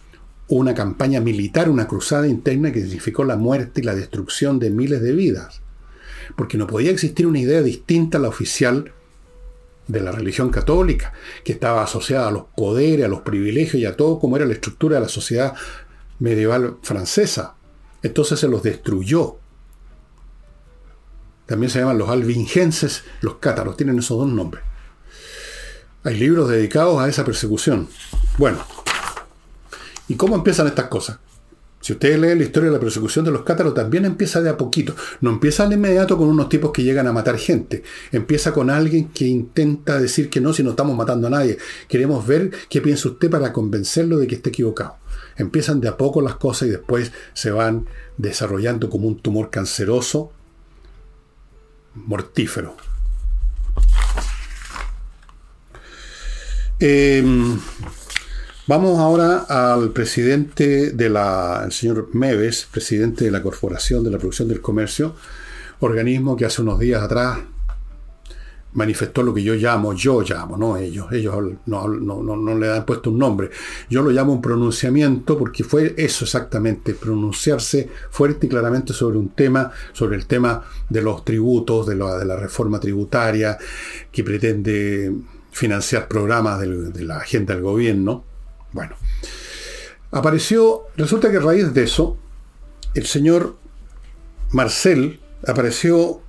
una 0.48 0.74
campaña 0.74 1.20
militar, 1.20 1.68
una 1.68 1.86
cruzada 1.86 2.26
interna 2.26 2.72
que 2.72 2.82
significó 2.82 3.24
la 3.24 3.36
muerte 3.36 3.80
y 3.80 3.84
la 3.84 3.94
destrucción 3.94 4.58
de 4.58 4.70
miles 4.70 5.02
de 5.02 5.12
vidas. 5.12 5.60
Porque 6.36 6.58
no 6.58 6.66
podía 6.66 6.90
existir 6.90 7.26
una 7.26 7.40
idea 7.40 7.62
distinta 7.62 8.18
a 8.18 8.20
la 8.20 8.28
oficial 8.28 8.92
de 9.86 10.00
la 10.00 10.12
religión 10.12 10.50
católica, 10.50 11.12
que 11.44 11.52
estaba 11.52 11.82
asociada 11.82 12.28
a 12.28 12.30
los 12.30 12.44
poderes, 12.56 13.04
a 13.04 13.08
los 13.08 13.20
privilegios 13.20 13.82
y 13.82 13.86
a 13.86 13.96
todo 13.96 14.18
como 14.18 14.36
era 14.36 14.46
la 14.46 14.54
estructura 14.54 14.96
de 14.96 15.02
la 15.02 15.08
sociedad 15.08 15.54
medieval 16.18 16.78
francesa. 16.82 17.54
Entonces 18.02 18.40
se 18.40 18.48
los 18.48 18.62
destruyó. 18.62 19.36
También 21.46 21.70
se 21.70 21.80
llaman 21.80 21.98
los 21.98 22.08
albingenses, 22.08 23.04
los 23.20 23.36
cátaros, 23.36 23.76
tienen 23.76 23.98
esos 23.98 24.18
dos 24.18 24.28
nombres. 24.28 24.64
Hay 26.02 26.16
libros 26.16 26.48
dedicados 26.48 27.00
a 27.00 27.08
esa 27.08 27.24
persecución. 27.24 27.88
Bueno, 28.38 28.58
¿y 30.08 30.16
cómo 30.16 30.34
empiezan 30.34 30.66
estas 30.66 30.88
cosas? 30.88 31.18
Si 31.84 31.92
ustedes 31.92 32.18
leen 32.18 32.38
la 32.38 32.44
historia 32.44 32.70
de 32.70 32.76
la 32.76 32.80
persecución 32.80 33.26
de 33.26 33.30
los 33.30 33.42
cátaros, 33.42 33.74
también 33.74 34.06
empieza 34.06 34.40
de 34.40 34.48
a 34.48 34.56
poquito. 34.56 34.96
No 35.20 35.28
empieza 35.28 35.68
de 35.68 35.74
inmediato 35.74 36.16
con 36.16 36.28
unos 36.28 36.48
tipos 36.48 36.72
que 36.72 36.82
llegan 36.82 37.06
a 37.06 37.12
matar 37.12 37.36
gente. 37.36 37.82
Empieza 38.10 38.54
con 38.54 38.70
alguien 38.70 39.08
que 39.10 39.26
intenta 39.26 40.00
decir 40.00 40.30
que 40.30 40.40
no, 40.40 40.54
si 40.54 40.62
no 40.62 40.70
estamos 40.70 40.96
matando 40.96 41.26
a 41.26 41.30
nadie. 41.30 41.58
Queremos 41.86 42.26
ver 42.26 42.50
qué 42.70 42.80
piensa 42.80 43.10
usted 43.10 43.28
para 43.28 43.52
convencerlo 43.52 44.16
de 44.16 44.26
que 44.26 44.36
esté 44.36 44.48
equivocado. 44.48 44.96
Empiezan 45.36 45.82
de 45.82 45.88
a 45.88 45.98
poco 45.98 46.22
las 46.22 46.36
cosas 46.36 46.68
y 46.68 46.70
después 46.70 47.12
se 47.34 47.50
van 47.50 47.84
desarrollando 48.16 48.88
como 48.88 49.06
un 49.06 49.20
tumor 49.20 49.50
canceroso, 49.50 50.32
mortífero. 51.96 52.78
Em, 56.80 57.58
Vamos 58.66 58.98
ahora 58.98 59.44
al 59.46 59.90
presidente 59.90 60.92
de 60.92 61.10
la, 61.10 61.64
el 61.66 61.72
señor 61.72 62.08
Meves, 62.14 62.66
presidente 62.70 63.26
de 63.26 63.30
la 63.30 63.42
Corporación 63.42 64.02
de 64.02 64.10
la 64.10 64.16
Producción 64.16 64.48
del 64.48 64.62
Comercio, 64.62 65.14
organismo 65.80 66.34
que 66.34 66.46
hace 66.46 66.62
unos 66.62 66.78
días 66.78 67.02
atrás 67.02 67.40
manifestó 68.72 69.22
lo 69.22 69.34
que 69.34 69.42
yo 69.42 69.54
llamo, 69.54 69.92
yo 69.92 70.22
llamo, 70.22 70.56
no 70.56 70.78
ellos, 70.78 71.12
ellos 71.12 71.34
no, 71.66 71.88
no, 71.88 72.58
le 72.58 72.72
han 72.72 72.86
puesto 72.86 73.10
un 73.10 73.18
nombre, 73.18 73.50
yo 73.90 74.00
lo 74.00 74.10
llamo 74.10 74.32
un 74.32 74.40
pronunciamiento 74.40 75.36
porque 75.36 75.62
fue 75.62 75.94
eso 75.98 76.24
exactamente, 76.24 76.94
pronunciarse 76.94 77.90
fuerte 78.08 78.46
y 78.46 78.48
claramente 78.48 78.94
sobre 78.94 79.18
un 79.18 79.28
tema, 79.28 79.70
sobre 79.92 80.16
el 80.16 80.24
tema 80.24 80.62
de 80.88 81.02
los 81.02 81.22
tributos, 81.22 81.86
de 81.86 81.96
la 81.96 82.36
reforma 82.36 82.80
tributaria 82.80 83.58
que 84.10 84.24
pretende 84.24 85.12
financiar 85.50 86.08
programas 86.08 86.60
de 86.60 87.04
la 87.04 87.18
agenda 87.18 87.52
del 87.52 87.62
gobierno 87.62 88.32
bueno, 88.74 88.96
apareció, 90.10 90.82
resulta 90.96 91.30
que 91.30 91.38
a 91.38 91.40
raíz 91.40 91.72
de 91.72 91.84
eso, 91.84 92.18
el 92.94 93.06
señor 93.06 93.56
Marcel 94.50 95.20
apareció 95.46 96.20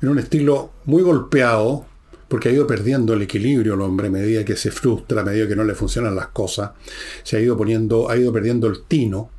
en 0.00 0.08
un 0.08 0.18
estilo 0.18 0.72
muy 0.86 1.02
golpeado, 1.02 1.86
porque 2.28 2.48
ha 2.48 2.52
ido 2.52 2.66
perdiendo 2.66 3.12
el 3.12 3.20
equilibrio 3.20 3.74
el 3.74 3.82
hombre 3.82 4.06
a 4.06 4.10
medida 4.10 4.42
que 4.42 4.56
se 4.56 4.70
frustra, 4.70 5.20
a 5.20 5.24
medida 5.24 5.46
que 5.46 5.54
no 5.54 5.64
le 5.64 5.74
funcionan 5.74 6.16
las 6.16 6.28
cosas, 6.28 6.70
se 7.22 7.36
ha 7.36 7.40
ido 7.40 7.58
poniendo, 7.58 8.08
ha 8.08 8.16
ido 8.16 8.32
perdiendo 8.32 8.66
el 8.68 8.84
tino, 8.84 9.30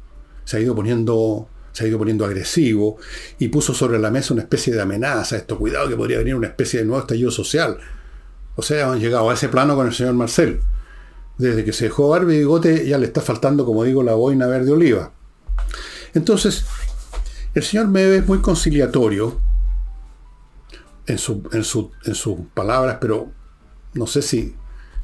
se 0.46 0.58
ha 0.58 0.60
ido 0.60 0.76
poniendo, 0.76 1.50
se 1.72 1.86
ha 1.86 1.88
ido 1.88 1.98
poniendo 1.98 2.24
agresivo 2.24 2.98
y 3.40 3.48
puso 3.48 3.74
sobre 3.74 3.98
la 3.98 4.12
mesa 4.12 4.36
una 4.36 4.44
especie 4.44 4.72
de 4.76 4.82
amenaza, 4.82 5.38
esto, 5.38 5.58
cuidado 5.58 5.90
que 5.90 5.96
podría 5.96 6.20
venir 6.20 6.36
una 6.36 6.48
especie 6.48 6.82
de 6.82 6.86
nuevo 6.86 7.02
estallido 7.02 7.32
social. 7.32 7.80
O 8.56 8.62
sea, 8.62 8.92
han 8.92 9.00
llegado 9.00 9.28
a 9.32 9.34
ese 9.34 9.50
plano 9.50 9.76
con 9.76 9.88
el 9.88 9.94
señor 9.94 10.14
Marcel. 10.14 10.62
Desde 11.38 11.66
que 11.66 11.74
se 11.74 11.86
dejó 11.86 12.10
barba 12.10 12.34
y 12.34 12.40
bigote 12.40 12.88
ya 12.88 12.98
le 12.98 13.06
está 13.06 13.22
faltando, 13.22 13.66
como 13.66 13.84
digo, 13.84 14.04
la 14.04 14.14
boina 14.14 14.48
verde 14.48 14.72
oliva. 14.72 15.12
Entonces, 16.14 16.66
el 17.54 17.64
señor 17.64 17.88
Mebe 17.88 18.18
es 18.18 18.28
muy 18.28 18.40
conciliatorio 18.40 19.40
en, 21.08 21.18
en, 21.52 21.64
sus 21.64 22.38
palabras, 22.54 22.98
pero 23.02 23.32
no 23.94 24.08
sé 24.08 24.22
si 24.22 24.56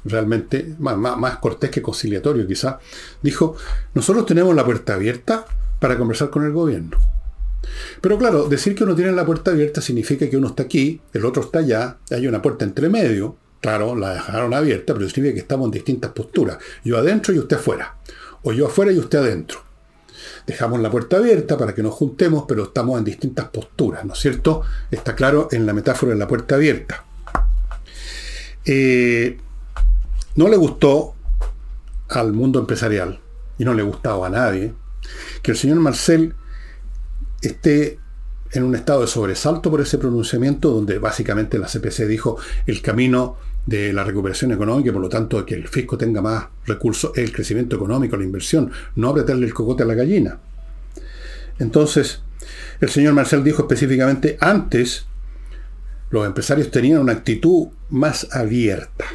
realmente, 0.06 0.76
más, 0.80 0.98
más, 0.98 1.38
cortés 1.38 1.70
que 1.70 1.82
conciliatorio 1.82 2.48
quizá, 2.48 2.80
dijo, 3.22 3.56
nosotros 3.94 4.26
tenemos 4.26 4.56
la 4.56 4.66
puerta 4.66 4.94
abierta 4.94 5.46
para 5.80 5.98
conversar 5.98 6.30
con 6.30 6.46
el 6.46 6.54
gobierno. 6.54 6.98
Pero 8.02 8.18
claro, 8.18 8.48
decir 8.48 8.76
que 8.76 8.84
uno 8.84 8.96
tiene 8.96 9.12
la 9.12 9.26
puerta 9.26 9.52
abierta 9.52 9.82
significa 9.82 10.30
que 10.30 10.38
uno 10.38 10.48
está 10.48 10.64
aquí, 10.64 11.02
el 11.14 11.26
otro 11.26 11.44
está 11.44 11.60
allá, 11.60 11.98
hay 12.10 12.28
una 12.28 12.42
puerta 12.42 12.66
entre 12.66 12.90
medio, 12.90 13.36
Claro, 13.62 13.96
la 13.96 14.14
dejaron 14.14 14.54
abierta, 14.54 14.94
pero 14.94 15.08
significa 15.10 15.34
que 15.36 15.42
estamos 15.42 15.66
en 15.66 15.72
distintas 15.72 16.12
posturas. 16.12 16.58
Yo 16.84 16.98
adentro 16.98 17.34
y 17.34 17.40
usted 17.40 17.58
afuera. 17.58 17.98
O 18.44 18.54
yo 18.54 18.68
afuera 18.68 18.92
y 18.92 19.00
usted 19.00 19.20
adentro. 19.20 19.62
Dejamos 20.48 20.80
la 20.80 20.90
puerta 20.90 21.18
abierta 21.18 21.58
para 21.58 21.76
que 21.76 21.84
nos 21.84 21.94
juntemos, 21.94 22.46
pero 22.48 22.64
estamos 22.64 22.98
en 22.98 23.06
distintas 23.06 23.50
posturas, 23.50 24.06
¿no 24.06 24.14
es 24.14 24.20
cierto? 24.20 24.64
Está 24.90 25.16
claro 25.16 25.50
en 25.52 25.66
la 25.66 25.74
metáfora 25.74 26.14
de 26.14 26.20
la 26.20 26.28
puerta 26.28 26.56
abierta. 26.56 27.06
Eh, 28.66 29.38
no 30.36 30.48
le 30.48 30.58
gustó 30.58 31.16
al 32.10 32.34
mundo 32.34 32.60
empresarial, 32.60 33.20
y 33.58 33.66
no 33.66 33.74
le 33.74 33.84
gustaba 33.84 34.28
a 34.28 34.30
nadie, 34.30 34.74
que 35.42 35.52
el 35.52 35.58
señor 35.58 35.80
Marcel 35.80 36.34
esté 37.42 38.00
en 38.52 38.64
un 38.64 38.76
estado 38.76 39.02
de 39.02 39.08
sobresalto 39.08 39.70
por 39.70 39.82
ese 39.82 39.98
pronunciamiento, 39.98 40.72
donde 40.72 40.98
básicamente 40.98 41.60
la 41.60 41.68
CPC 41.68 42.08
dijo 42.08 42.38
el 42.66 42.82
camino 42.82 43.38
de 43.66 43.94
la 43.94 44.04
recuperación 44.04 44.52
económica 44.52 44.90
y 44.90 44.94
por 44.94 45.02
lo 45.02 45.10
tanto 45.10 45.46
que 45.46 45.56
el 45.56 45.68
fisco 45.68 45.98
tenga 45.98 46.22
más 46.22 46.48
recursos, 46.66 47.12
el 47.16 47.32
crecimiento 47.32 47.76
económico, 47.76 48.18
la 48.18 48.24
inversión, 48.24 48.72
no 48.96 49.10
apretarle 49.10 49.46
el 49.46 49.54
cocote 49.54 49.84
a 49.84 49.86
la 49.86 49.94
gallina. 49.94 50.40
Entonces, 51.60 52.22
el 52.80 52.90
señor 52.90 53.14
Marcel 53.14 53.44
dijo 53.44 53.64
específicamente, 53.64 54.38
antes 54.40 55.06
los 56.10 56.26
empresarios 56.26 56.72
tenían 56.72 57.02
una 57.02 57.14
actitud 57.14 57.68
más 57.90 58.28
abierta. 58.32 59.06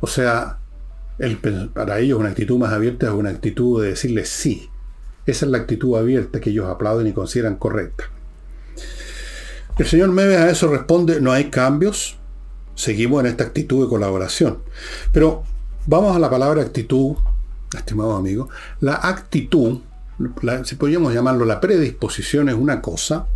O 0.00 0.06
sea, 0.06 0.58
para 1.72 1.98
ellos 1.98 2.18
una 2.18 2.28
actitud 2.28 2.58
más 2.58 2.72
abierta 2.72 3.06
es 3.06 3.12
una 3.12 3.30
actitud 3.30 3.82
de 3.82 3.90
decirle 3.90 4.24
sí. 4.24 4.68
Esa 5.24 5.46
es 5.46 5.50
la 5.50 5.58
actitud 5.58 5.96
abierta 5.96 6.40
que 6.40 6.50
ellos 6.50 6.66
aplauden 6.68 7.06
y 7.06 7.12
consideran 7.12 7.56
correcta. 7.56 8.04
El 9.78 9.86
señor 9.86 10.10
Meves 10.10 10.38
a 10.38 10.50
eso 10.50 10.68
responde, 10.68 11.20
no 11.20 11.32
hay 11.32 11.50
cambios, 11.50 12.18
seguimos 12.76 13.20
en 13.20 13.26
esta 13.26 13.42
actitud 13.42 13.82
de 13.82 13.88
colaboración. 13.88 14.58
Pero 15.10 15.42
vamos 15.86 16.14
a 16.14 16.20
la 16.20 16.30
palabra 16.30 16.62
actitud, 16.62 17.16
estimado 17.76 18.14
amigo. 18.14 18.48
La 18.80 18.94
actitud, 18.94 19.80
si 20.62 20.76
podríamos 20.76 21.12
llamarlo 21.12 21.44
la 21.44 21.60
predisposición, 21.60 22.48
es 22.48 22.54
una 22.54 22.80
cosa 22.80 23.26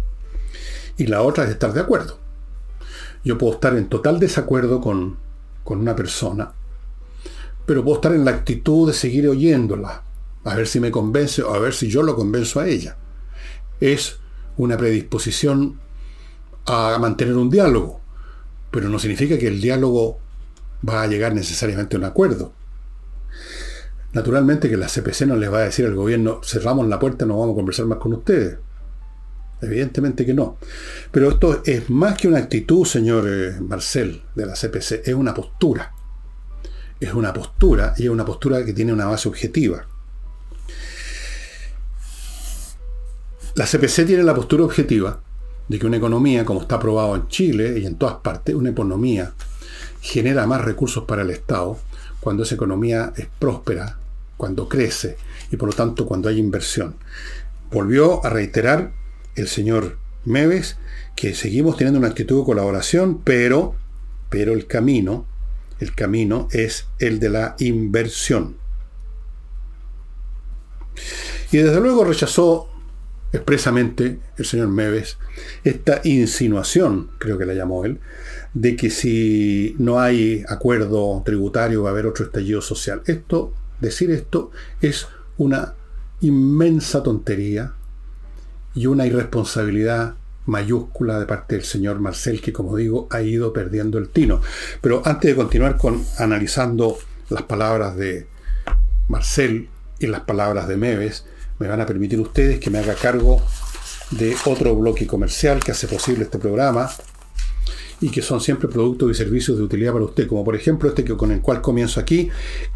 y 0.96 1.06
la 1.06 1.22
otra 1.22 1.44
es 1.44 1.50
estar 1.50 1.72
de 1.72 1.80
acuerdo. 1.80 2.18
Yo 3.24 3.36
puedo 3.36 3.54
estar 3.54 3.76
en 3.76 3.88
total 3.88 4.20
desacuerdo 4.20 4.80
con, 4.80 5.16
con 5.64 5.80
una 5.80 5.96
persona, 5.96 6.52
pero 7.66 7.82
puedo 7.82 7.96
estar 7.96 8.14
en 8.14 8.24
la 8.24 8.30
actitud 8.30 8.86
de 8.86 8.94
seguir 8.94 9.28
oyéndola, 9.28 10.02
a 10.44 10.54
ver 10.54 10.66
si 10.66 10.80
me 10.80 10.90
convence 10.90 11.42
o 11.42 11.54
a 11.54 11.58
ver 11.58 11.74
si 11.74 11.88
yo 11.88 12.02
lo 12.02 12.14
convenzo 12.14 12.60
a 12.60 12.68
ella. 12.68 12.96
Es 13.80 14.18
una 14.56 14.76
predisposición 14.76 15.80
a 16.66 16.98
mantener 16.98 17.36
un 17.36 17.50
diálogo 17.50 17.99
pero 18.70 18.88
no 18.88 18.98
significa 18.98 19.38
que 19.38 19.48
el 19.48 19.60
diálogo 19.60 20.18
va 20.88 21.02
a 21.02 21.06
llegar 21.06 21.34
necesariamente 21.34 21.96
a 21.96 21.98
un 21.98 22.04
acuerdo. 22.04 22.52
Naturalmente 24.12 24.68
que 24.68 24.76
la 24.76 24.88
CPC 24.88 25.22
no 25.26 25.36
les 25.36 25.52
va 25.52 25.58
a 25.58 25.64
decir 25.64 25.86
al 25.86 25.94
gobierno, 25.94 26.40
cerramos 26.42 26.86
la 26.88 26.98
puerta, 26.98 27.26
no 27.26 27.38
vamos 27.38 27.54
a 27.54 27.56
conversar 27.56 27.86
más 27.86 27.98
con 27.98 28.12
ustedes. 28.12 28.58
Evidentemente 29.62 30.24
que 30.24 30.34
no. 30.34 30.56
Pero 31.10 31.30
esto 31.30 31.62
es 31.64 31.90
más 31.90 32.16
que 32.16 32.28
una 32.28 32.38
actitud, 32.38 32.84
señor 32.84 33.24
eh, 33.28 33.60
Marcel, 33.60 34.22
de 34.34 34.46
la 34.46 34.54
CPC, 34.54 35.06
es 35.06 35.14
una 35.14 35.34
postura. 35.34 35.92
Es 36.98 37.12
una 37.14 37.32
postura 37.32 37.94
y 37.96 38.04
es 38.04 38.10
una 38.10 38.24
postura 38.24 38.64
que 38.64 38.72
tiene 38.72 38.92
una 38.92 39.06
base 39.06 39.28
objetiva. 39.28 39.86
La 43.54 43.66
CPC 43.66 44.06
tiene 44.06 44.22
la 44.22 44.34
postura 44.34 44.64
objetiva 44.64 45.20
de 45.70 45.78
que 45.78 45.86
una 45.86 45.98
economía, 45.98 46.44
como 46.44 46.62
está 46.62 46.74
aprobado 46.74 47.14
en 47.14 47.28
Chile 47.28 47.78
y 47.78 47.86
en 47.86 47.94
todas 47.94 48.16
partes, 48.16 48.56
una 48.56 48.70
economía 48.70 49.34
genera 50.00 50.44
más 50.44 50.62
recursos 50.62 51.04
para 51.04 51.22
el 51.22 51.30
Estado 51.30 51.78
cuando 52.18 52.42
esa 52.42 52.56
economía 52.56 53.12
es 53.16 53.28
próspera, 53.38 53.96
cuando 54.36 54.68
crece 54.68 55.16
y 55.52 55.56
por 55.56 55.68
lo 55.68 55.74
tanto 55.76 56.06
cuando 56.06 56.28
hay 56.28 56.40
inversión. 56.40 56.96
volvió 57.70 58.24
a 58.26 58.30
reiterar 58.30 58.90
el 59.36 59.46
señor 59.46 59.96
Meves 60.24 60.76
que 61.14 61.36
seguimos 61.36 61.76
teniendo 61.76 62.00
una 62.00 62.08
actitud 62.08 62.40
de 62.40 62.46
colaboración, 62.46 63.20
pero, 63.22 63.76
pero 64.28 64.54
el 64.54 64.66
camino, 64.66 65.24
el 65.78 65.94
camino 65.94 66.48
es 66.50 66.88
el 66.98 67.20
de 67.20 67.28
la 67.30 67.54
inversión. 67.60 68.56
Y 71.52 71.58
desde 71.58 71.80
luego 71.80 72.02
rechazó 72.02 72.69
expresamente 73.32 74.18
el 74.36 74.44
señor 74.44 74.68
Meves 74.68 75.18
esta 75.64 76.00
insinuación, 76.04 77.10
creo 77.18 77.38
que 77.38 77.46
la 77.46 77.54
llamó 77.54 77.84
él, 77.84 78.00
de 78.54 78.76
que 78.76 78.90
si 78.90 79.76
no 79.78 80.00
hay 80.00 80.44
acuerdo 80.48 81.22
tributario 81.24 81.82
va 81.82 81.90
a 81.90 81.92
haber 81.92 82.06
otro 82.06 82.24
estallido 82.24 82.60
social. 82.60 83.02
Esto, 83.06 83.52
decir 83.80 84.10
esto, 84.10 84.50
es 84.80 85.06
una 85.36 85.74
inmensa 86.20 87.02
tontería 87.02 87.74
y 88.74 88.86
una 88.86 89.06
irresponsabilidad 89.06 90.14
mayúscula 90.46 91.18
de 91.18 91.26
parte 91.26 91.54
del 91.56 91.64
señor 91.64 92.00
Marcel, 92.00 92.40
que 92.40 92.52
como 92.52 92.76
digo, 92.76 93.06
ha 93.10 93.22
ido 93.22 93.52
perdiendo 93.52 93.98
el 93.98 94.08
tino. 94.08 94.40
Pero 94.80 95.02
antes 95.04 95.30
de 95.30 95.36
continuar 95.36 95.76
con 95.76 96.04
analizando 96.18 96.98
las 97.28 97.42
palabras 97.42 97.96
de 97.96 98.26
Marcel 99.08 99.68
y 99.98 100.06
las 100.06 100.22
palabras 100.22 100.66
de 100.66 100.76
Meves, 100.76 101.24
me 101.60 101.68
van 101.68 101.80
a 101.80 101.86
permitir 101.86 102.18
ustedes 102.18 102.58
que 102.58 102.70
me 102.70 102.78
haga 102.78 102.94
cargo 102.94 103.40
de 104.10 104.34
otro 104.46 104.74
bloque 104.74 105.06
comercial 105.06 105.62
que 105.62 105.70
hace 105.72 105.86
posible 105.86 106.24
este 106.24 106.38
programa 106.38 106.90
y 108.00 108.08
que 108.08 108.22
son 108.22 108.40
siempre 108.40 108.66
productos 108.66 109.10
y 109.10 109.14
servicios 109.14 109.58
de 109.58 109.64
utilidad 109.64 109.92
para 109.92 110.06
usted, 110.06 110.26
como 110.26 110.42
por 110.42 110.56
ejemplo 110.56 110.88
este 110.88 111.04
que, 111.04 111.18
con 111.18 111.32
el 111.32 111.42
cual 111.42 111.60
comienzo 111.60 112.00
aquí, 112.00 112.30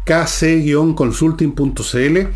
kc-consulting.cl, 0.05 2.27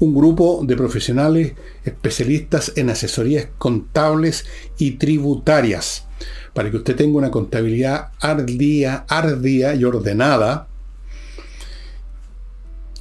un 0.00 0.12
grupo 0.12 0.62
de 0.64 0.76
profesionales 0.76 1.52
especialistas 1.84 2.72
en 2.74 2.90
asesorías 2.90 3.46
contables 3.58 4.44
y 4.78 4.96
tributarias, 4.96 6.08
para 6.52 6.68
que 6.68 6.78
usted 6.78 6.96
tenga 6.96 7.16
una 7.16 7.30
contabilidad 7.30 8.08
ardía, 8.18 9.04
ardía 9.08 9.76
y 9.76 9.84
ordenada, 9.84 10.66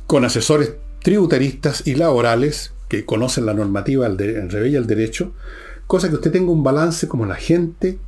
con 0.06 0.24
asesores 0.24 0.74
tributaristas 1.02 1.88
y 1.88 1.96
laborales 1.96 2.74
que 2.92 3.06
conocen 3.06 3.46
la 3.46 3.54
normativa 3.54 4.06
en 4.06 4.50
revés 4.50 4.74
el 4.74 4.86
derecho, 4.86 5.32
cosa 5.88 6.10
que 6.10 6.16
usted 6.16 6.30
tenga 6.30 6.52
un 6.52 6.62
balance 6.62 7.08
como 7.08 7.26
la 7.26 7.36
gente 7.36 8.00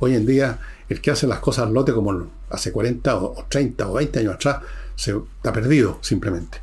Hoy 0.00 0.16
en 0.16 0.26
día, 0.26 0.58
el 0.88 1.00
que 1.00 1.12
hace 1.12 1.28
las 1.28 1.38
cosas 1.38 1.68
al 1.68 1.74
lote 1.74 1.92
como 1.92 2.26
hace 2.50 2.72
40 2.72 3.16
o 3.16 3.44
30 3.48 3.88
o 3.88 3.92
20 3.94 4.18
años 4.18 4.34
atrás, 4.34 4.56
se 4.96 5.14
está 5.36 5.52
perdido 5.52 5.98
simplemente. 6.00 6.58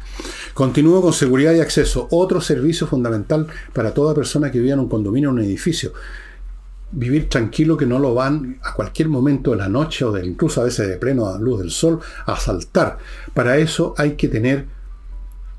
Continúo 0.54 1.02
con 1.02 1.14
seguridad 1.14 1.54
y 1.54 1.62
acceso, 1.62 2.08
otro 2.12 2.42
servicio 2.42 2.86
fundamental 2.88 3.48
para 3.72 3.94
toda 3.94 4.14
persona 4.14 4.52
que 4.52 4.60
vive 4.60 4.74
en 4.74 4.80
un 4.80 4.90
condominio 4.90 5.30
o 5.30 5.34
un 5.34 5.40
edificio 5.40 5.94
vivir 6.94 7.28
tranquilo 7.28 7.76
que 7.76 7.86
no 7.86 8.00
lo 8.00 8.14
van 8.14 8.60
a 8.64 8.74
cualquier 8.74 9.10
momento 9.10 9.52
de 9.52 9.58
la 9.58 9.68
noche 9.68 10.06
o 10.06 10.12
de, 10.12 10.26
incluso 10.26 10.62
a 10.62 10.66
veces 10.66 10.88
de 10.88 10.98
pleno 10.98 11.28
a 11.28 11.40
luz 11.40 11.60
del 11.60 11.72
sol 11.72 12.00
a 12.26 12.34
asaltar. 12.34 13.00
Para 13.34 13.58
eso 13.58 13.94
hay 13.98 14.12
que 14.12 14.28
tener 14.28 14.68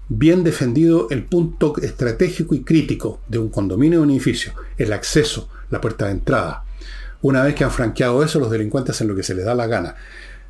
bien 0.08 0.44
defendido 0.44 1.08
el 1.10 1.24
punto 1.24 1.74
estratégico 1.82 2.54
y 2.54 2.62
crítico 2.62 3.20
de 3.28 3.38
un 3.38 3.48
condominio 3.48 4.00
o 4.00 4.02
un 4.02 4.10
edificio, 4.10 4.52
el 4.76 4.92
acceso, 4.92 5.48
la 5.70 5.80
puerta 5.80 6.06
de 6.06 6.12
entrada. 6.12 6.64
Una 7.22 7.42
vez 7.42 7.54
que 7.54 7.64
han 7.64 7.70
franqueado 7.70 8.22
eso, 8.22 8.38
los 8.38 8.50
delincuentes 8.50 8.94
hacen 8.94 9.08
lo 9.08 9.16
que 9.16 9.22
se 9.22 9.34
les 9.34 9.44
da 9.44 9.54
la 9.54 9.66
gana. 9.66 9.96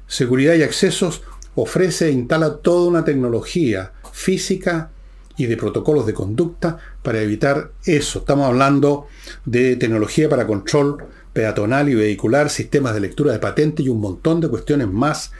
Seguridad 0.06 0.54
y 0.54 0.62
accesos 0.62 1.22
ofrece 1.56 2.08
e 2.08 2.12
instala 2.12 2.56
toda 2.58 2.88
una 2.88 3.04
tecnología 3.04 3.92
física 4.12 4.90
y 5.36 5.46
de 5.46 5.56
protocolos 5.56 6.06
de 6.06 6.14
conducta 6.14 6.78
para 7.02 7.20
evitar 7.20 7.72
eso. 7.84 8.20
Estamos 8.20 8.46
hablando 8.46 9.06
de 9.44 9.76
tecnología 9.76 10.28
para 10.28 10.46
control 10.46 11.04
peatonal 11.32 11.88
y 11.88 11.94
vehicular, 11.94 12.48
sistemas 12.50 12.94
de 12.94 13.00
lectura 13.00 13.32
de 13.32 13.40
patente 13.40 13.82
y 13.82 13.88
un 13.88 14.00
montón 14.00 14.40
de 14.40 14.48
cuestiones 14.48 14.88
más, 14.88 15.32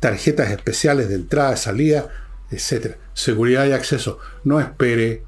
tarjetas 0.00 0.50
especiales 0.50 1.08
de 1.08 1.14
entrada, 1.14 1.54
y 1.54 1.56
salida, 1.56 2.08
etc. 2.50 2.96
Seguridad 3.14 3.66
y 3.66 3.72
acceso. 3.72 4.18
No 4.44 4.60
espere 4.60 5.24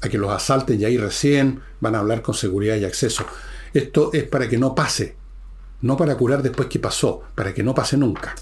a 0.00 0.08
que 0.08 0.18
los 0.18 0.30
asalten 0.30 0.80
y 0.80 0.84
ahí 0.84 0.96
recién 0.96 1.60
van 1.80 1.96
a 1.96 1.98
hablar 1.98 2.22
con 2.22 2.34
seguridad 2.34 2.76
y 2.76 2.84
acceso. 2.84 3.24
Esto 3.74 4.10
es 4.12 4.24
para 4.24 4.48
que 4.48 4.58
no 4.58 4.76
pase, 4.76 5.16
no 5.82 5.96
para 5.96 6.16
curar 6.16 6.42
después 6.42 6.68
que 6.68 6.78
pasó, 6.78 7.22
para 7.34 7.52
que 7.52 7.64
no 7.64 7.74
pase 7.74 7.96
nunca. 7.96 8.36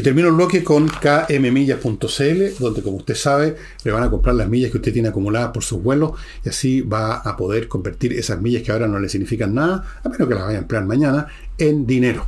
Y 0.00 0.02
termino 0.02 0.28
el 0.28 0.34
bloque 0.34 0.64
con 0.64 0.88
kmmillas.cl, 0.88 2.58
donde 2.58 2.82
como 2.82 2.96
usted 2.96 3.14
sabe, 3.14 3.56
le 3.84 3.92
van 3.92 4.02
a 4.02 4.08
comprar 4.08 4.34
las 4.34 4.48
millas 4.48 4.70
que 4.70 4.78
usted 4.78 4.94
tiene 4.94 5.10
acumuladas 5.10 5.50
por 5.50 5.62
sus 5.62 5.82
vuelos 5.82 6.12
y 6.42 6.48
así 6.48 6.80
va 6.80 7.16
a 7.16 7.36
poder 7.36 7.68
convertir 7.68 8.14
esas 8.14 8.40
millas 8.40 8.62
que 8.62 8.72
ahora 8.72 8.88
no 8.88 8.98
le 8.98 9.10
significan 9.10 9.52
nada, 9.54 10.00
a 10.02 10.08
menos 10.08 10.26
que 10.26 10.34
las 10.34 10.44
vaya 10.44 10.56
a 10.56 10.62
emplear 10.62 10.86
mañana, 10.86 11.26
en 11.58 11.86
dinero. 11.86 12.26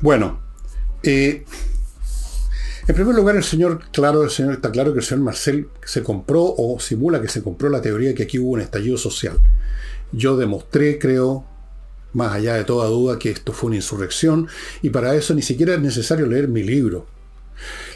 Bueno, 0.00 0.40
eh, 1.04 1.44
en 2.88 2.94
primer 2.96 3.14
lugar, 3.14 3.36
el 3.36 3.44
señor, 3.44 3.82
claro, 3.92 4.24
el 4.24 4.30
señor 4.30 4.54
está 4.54 4.72
claro 4.72 4.92
que 4.92 4.98
el 4.98 5.04
señor 5.04 5.22
Marcel 5.22 5.68
se 5.84 6.02
compró 6.02 6.52
o 6.58 6.80
simula 6.80 7.22
que 7.22 7.28
se 7.28 7.44
compró 7.44 7.68
la 7.68 7.80
teoría 7.80 8.12
que 8.12 8.24
aquí 8.24 8.40
hubo 8.40 8.54
un 8.54 8.60
estallido 8.60 8.98
social. 8.98 9.38
Yo 10.10 10.36
demostré, 10.36 10.98
creo, 10.98 11.46
más 12.12 12.32
allá 12.32 12.54
de 12.54 12.64
toda 12.64 12.88
duda 12.88 13.18
que 13.18 13.30
esto 13.30 13.52
fue 13.52 13.68
una 13.68 13.76
insurrección, 13.76 14.48
y 14.82 14.90
para 14.90 15.14
eso 15.14 15.34
ni 15.34 15.42
siquiera 15.42 15.74
es 15.74 15.80
necesario 15.80 16.26
leer 16.26 16.48
mi 16.48 16.62
libro. 16.62 17.06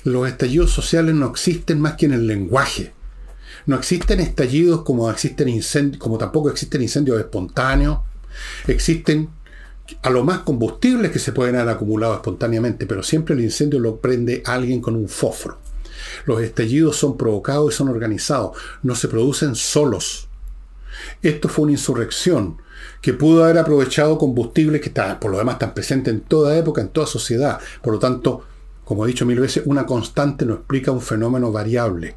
Los 0.04 0.28
estallidos 0.28 0.72
sociales 0.72 1.14
no 1.14 1.28
existen 1.28 1.80
más 1.80 1.94
que 1.94 2.06
en 2.06 2.12
el 2.12 2.26
lenguaje. 2.26 2.92
No 3.66 3.76
existen 3.76 4.20
estallidos 4.20 4.82
como, 4.82 5.10
existen 5.10 5.48
incendios, 5.48 6.00
como 6.00 6.18
tampoco 6.18 6.50
existen 6.50 6.82
incendios 6.82 7.18
espontáneos. 7.18 8.00
Existen 8.66 9.28
a 10.02 10.10
lo 10.10 10.24
más 10.24 10.40
combustibles 10.40 11.12
que 11.12 11.18
se 11.18 11.32
pueden 11.32 11.56
haber 11.56 11.74
acumulado 11.74 12.14
espontáneamente, 12.14 12.86
pero 12.86 13.02
siempre 13.02 13.34
el 13.34 13.42
incendio 13.42 13.78
lo 13.78 14.00
prende 14.00 14.42
alguien 14.44 14.80
con 14.80 14.96
un 14.96 15.08
fósforo. 15.08 15.58
Los 16.26 16.40
estallidos 16.42 16.96
son 16.96 17.16
provocados 17.16 17.72
y 17.72 17.76
son 17.76 17.88
organizados, 17.88 18.56
no 18.82 18.94
se 18.94 19.08
producen 19.08 19.54
solos. 19.54 20.28
Esto 21.22 21.48
fue 21.48 21.64
una 21.64 21.72
insurrección 21.72 22.58
que 23.02 23.12
pudo 23.12 23.44
haber 23.44 23.58
aprovechado 23.58 24.16
combustibles 24.16 24.80
que 24.80 24.88
están, 24.88 25.18
por 25.20 25.32
lo 25.32 25.38
demás 25.38 25.56
están 25.56 25.74
presentes 25.74 26.14
en 26.14 26.20
toda 26.20 26.56
época, 26.56 26.80
en 26.80 26.88
toda 26.88 27.06
sociedad. 27.06 27.58
Por 27.82 27.92
lo 27.92 27.98
tanto, 27.98 28.44
como 28.84 29.04
he 29.04 29.08
dicho 29.08 29.26
mil 29.26 29.40
veces, 29.40 29.64
una 29.66 29.84
constante 29.84 30.46
no 30.46 30.54
explica 30.54 30.92
un 30.92 31.00
fenómeno 31.00 31.50
variable. 31.50 32.14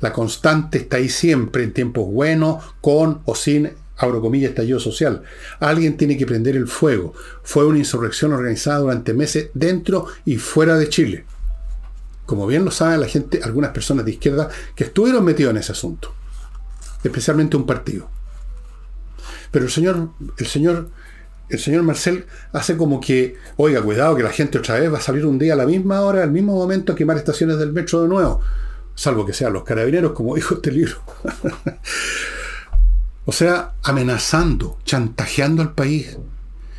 La 0.00 0.12
constante 0.12 0.78
está 0.78 0.98
ahí 0.98 1.08
siempre, 1.08 1.64
en 1.64 1.72
tiempos 1.72 2.06
buenos, 2.06 2.62
con 2.82 3.22
o 3.24 3.34
sin, 3.34 3.70
abro 3.96 4.20
comillas, 4.20 4.50
estallido 4.50 4.78
social. 4.78 5.22
Alguien 5.60 5.96
tiene 5.96 6.18
que 6.18 6.26
prender 6.26 6.56
el 6.56 6.68
fuego. 6.68 7.14
Fue 7.42 7.64
una 7.64 7.78
insurrección 7.78 8.32
organizada 8.34 8.80
durante 8.80 9.14
meses 9.14 9.48
dentro 9.54 10.08
y 10.26 10.36
fuera 10.36 10.76
de 10.76 10.90
Chile. 10.90 11.24
Como 12.26 12.46
bien 12.46 12.66
lo 12.66 12.70
saben 12.70 13.00
la 13.00 13.06
gente, 13.06 13.40
algunas 13.42 13.70
personas 13.70 14.04
de 14.04 14.10
izquierda 14.10 14.50
que 14.74 14.84
estuvieron 14.84 15.24
metidos 15.24 15.52
en 15.52 15.56
ese 15.56 15.72
asunto. 15.72 16.12
Especialmente 17.02 17.56
un 17.56 17.64
partido. 17.64 18.17
Pero 19.50 19.64
el 19.66 19.70
señor, 19.70 20.10
el 20.36 20.46
señor, 20.46 20.90
el 21.48 21.58
señor 21.58 21.82
Marcel 21.82 22.26
hace 22.52 22.76
como 22.76 23.00
que, 23.00 23.36
oiga, 23.56 23.82
cuidado 23.82 24.16
que 24.16 24.22
la 24.22 24.30
gente 24.30 24.58
otra 24.58 24.78
vez 24.78 24.92
va 24.92 24.98
a 24.98 25.02
salir 25.02 25.24
un 25.26 25.38
día 25.38 25.54
a 25.54 25.56
la 25.56 25.66
misma 25.66 26.00
hora, 26.02 26.22
al 26.22 26.30
mismo 26.30 26.54
momento 26.54 26.92
a 26.92 26.96
quemar 26.96 27.16
estaciones 27.16 27.58
del 27.58 27.72
metro 27.72 28.02
de 28.02 28.08
nuevo. 28.08 28.40
Salvo 28.94 29.24
que 29.24 29.32
sean 29.32 29.52
los 29.52 29.64
carabineros, 29.64 30.12
como 30.12 30.34
dijo 30.36 30.56
este 30.56 30.72
libro. 30.72 30.96
o 33.24 33.32
sea, 33.32 33.74
amenazando, 33.82 34.78
chantajeando 34.84 35.62
al 35.62 35.74
país 35.74 36.18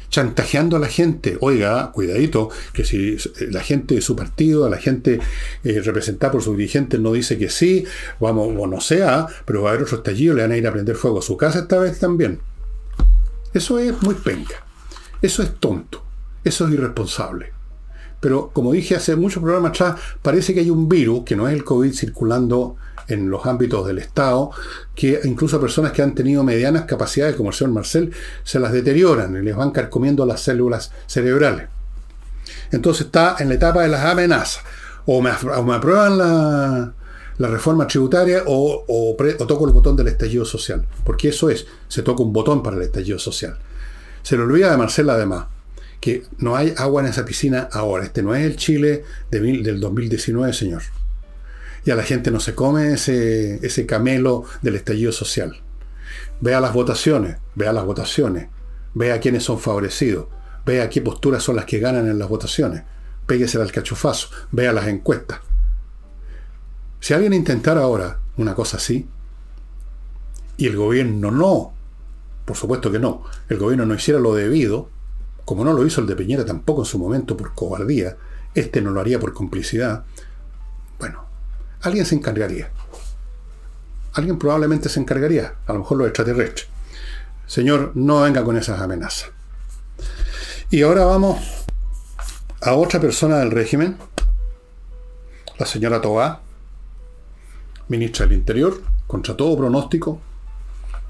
chantajeando 0.09 0.75
a 0.75 0.79
la 0.79 0.87
gente. 0.87 1.37
Oiga, 1.41 1.91
cuidadito, 1.91 2.49
que 2.73 2.83
si 2.83 3.17
la 3.51 3.61
gente 3.61 3.95
de 3.95 4.01
su 4.01 4.15
partido, 4.15 4.69
la 4.69 4.77
gente 4.77 5.19
eh, 5.63 5.81
representada 5.81 6.31
por 6.31 6.41
sus 6.41 6.57
dirigentes 6.57 6.99
no 6.99 7.13
dice 7.13 7.37
que 7.37 7.49
sí, 7.49 7.85
vamos, 8.19 8.49
o 8.57 8.67
no 8.67 8.81
sea, 8.81 9.27
pero 9.45 9.61
va 9.61 9.69
a 9.69 9.73
haber 9.73 9.83
otro 9.83 9.97
estallido, 9.97 10.35
le 10.35 10.41
van 10.41 10.51
a 10.51 10.57
ir 10.57 10.67
a 10.67 10.73
prender 10.73 10.95
fuego 10.95 11.19
a 11.19 11.21
su 11.21 11.37
casa 11.37 11.59
esta 11.59 11.79
vez 11.79 11.99
también. 11.99 12.39
Eso 13.53 13.79
es 13.79 14.01
muy 14.01 14.15
penca. 14.15 14.55
Eso 15.21 15.43
es 15.43 15.55
tonto. 15.55 16.03
Eso 16.43 16.67
es 16.67 16.73
irresponsable. 16.73 17.51
Pero 18.19 18.49
como 18.53 18.71
dije 18.73 18.95
hace 18.95 19.15
muchos 19.15 19.41
programas 19.41 19.71
atrás, 19.71 19.99
parece 20.21 20.53
que 20.53 20.59
hay 20.59 20.69
un 20.69 20.89
virus, 20.89 21.23
que 21.23 21.35
no 21.35 21.47
es 21.47 21.53
el 21.53 21.63
COVID, 21.63 21.93
circulando 21.93 22.75
en 23.07 23.29
los 23.29 23.45
ámbitos 23.45 23.87
del 23.87 23.97
Estado, 23.97 24.51
que 24.93 25.19
incluso 25.23 25.57
a 25.57 25.61
personas 25.61 25.91
que 25.91 26.01
han 26.01 26.13
tenido 26.13 26.43
medianas 26.43 26.83
capacidades, 26.83 27.35
como 27.35 27.49
el 27.49 27.55
señor 27.55 27.73
Marcel, 27.73 28.13
se 28.43 28.59
las 28.59 28.71
deterioran 28.71 29.35
y 29.35 29.41
les 29.41 29.55
van 29.55 29.71
carcomiendo 29.71 30.25
las 30.25 30.41
células 30.41 30.91
cerebrales. 31.07 31.69
Entonces 32.71 33.07
está 33.07 33.37
en 33.39 33.49
la 33.49 33.55
etapa 33.55 33.81
de 33.81 33.89
las 33.89 34.05
amenazas. 34.05 34.63
O 35.05 35.21
me, 35.21 35.31
aprueban 35.31 36.17
la, 36.17 36.93
reforma 37.47 37.87
tributaria 37.87 38.43
o, 38.45 38.85
toco 39.47 39.65
el 39.65 39.73
botón 39.73 39.95
del 39.95 40.09
estallido 40.09 40.45
social. 40.45 40.85
Porque 41.05 41.29
eso 41.29 41.49
es, 41.49 41.65
se 41.87 42.03
toca 42.03 42.21
un 42.21 42.33
botón 42.33 42.61
para 42.61 42.75
el 42.75 42.83
estallido 42.83 43.17
social. 43.17 43.57
Se 44.21 44.35
le 44.35 44.43
olvida 44.43 44.69
de 44.69 44.77
Marcela 44.77 45.13
además 45.13 45.45
que 46.01 46.23
no 46.37 46.55
hay 46.55 46.73
agua 46.77 47.01
en 47.01 47.07
esa 47.07 47.25
piscina 47.25 47.69
ahora. 47.71 48.05
Este 48.05 48.21
no 48.23 48.35
es 48.35 48.45
el 48.45 48.55
Chile 48.55 49.03
del 49.31 49.79
2019, 49.79 50.53
señor. 50.53 50.81
Y 51.85 51.91
a 51.91 51.95
la 51.95 52.03
gente 52.03 52.31
no 52.31 52.39
se 52.39 52.55
come 52.55 52.93
ese, 52.93 53.65
ese 53.65 53.85
camelo 53.85 54.43
del 54.61 54.75
estallido 54.75 55.11
social. 55.11 55.61
Vea 56.41 56.59
las 56.59 56.73
votaciones, 56.73 57.37
vea 57.55 57.73
las 57.73 57.85
votaciones, 57.85 58.47
vea 58.93 59.19
quiénes 59.19 59.43
son 59.43 59.59
favorecidos, 59.59 60.27
vea 60.65 60.89
qué 60.89 61.01
posturas 61.01 61.43
son 61.43 61.55
las 61.55 61.65
que 61.65 61.79
ganan 61.79 62.07
en 62.07 62.19
las 62.19 62.29
votaciones, 62.29 62.83
péguese 63.25 63.61
al 63.61 63.71
cachufazo, 63.71 64.29
vea 64.51 64.71
las 64.71 64.87
encuestas. 64.87 65.39
Si 66.99 67.13
alguien 67.13 67.33
intentara 67.33 67.81
ahora 67.81 68.19
una 68.37 68.55
cosa 68.55 68.77
así, 68.77 69.07
y 70.57 70.67
el 70.67 70.75
gobierno 70.75 71.31
no, 71.31 71.73
por 72.45 72.57
supuesto 72.57 72.91
que 72.91 72.99
no, 72.99 73.23
el 73.47 73.57
gobierno 73.57 73.85
no 73.85 73.95
hiciera 73.95 74.19
lo 74.19 74.35
debido, 74.35 74.89
como 75.45 75.63
no 75.63 75.73
lo 75.73 75.85
hizo 75.85 76.01
el 76.01 76.07
de 76.07 76.15
Piñera 76.15 76.45
tampoco 76.45 76.81
en 76.81 76.85
su 76.85 76.99
momento 76.99 77.37
por 77.37 77.53
cobardía, 77.53 78.17
este 78.53 78.81
no 78.81 78.91
lo 78.91 78.99
haría 78.99 79.19
por 79.19 79.33
complicidad, 79.33 80.03
bueno, 80.99 81.23
alguien 81.81 82.05
se 82.05 82.15
encargaría. 82.15 82.69
Alguien 84.13 84.37
probablemente 84.37 84.89
se 84.89 84.99
encargaría, 84.99 85.55
a 85.65 85.73
lo 85.73 85.79
mejor 85.79 85.97
los 85.99 86.07
extraterrestres. 86.07 86.67
Señor, 87.45 87.93
no 87.95 88.21
venga 88.21 88.43
con 88.43 88.57
esas 88.57 88.81
amenazas. 88.81 89.31
Y 90.69 90.81
ahora 90.81 91.05
vamos 91.05 91.39
a 92.61 92.73
otra 92.73 92.99
persona 92.99 93.37
del 93.37 93.51
régimen, 93.51 93.97
la 95.57 95.65
señora 95.65 96.01
Tobá, 96.01 96.41
ministra 97.89 98.25
del 98.25 98.37
Interior, 98.37 98.81
contra 99.05 99.35
todo 99.35 99.57
pronóstico, 99.57 100.21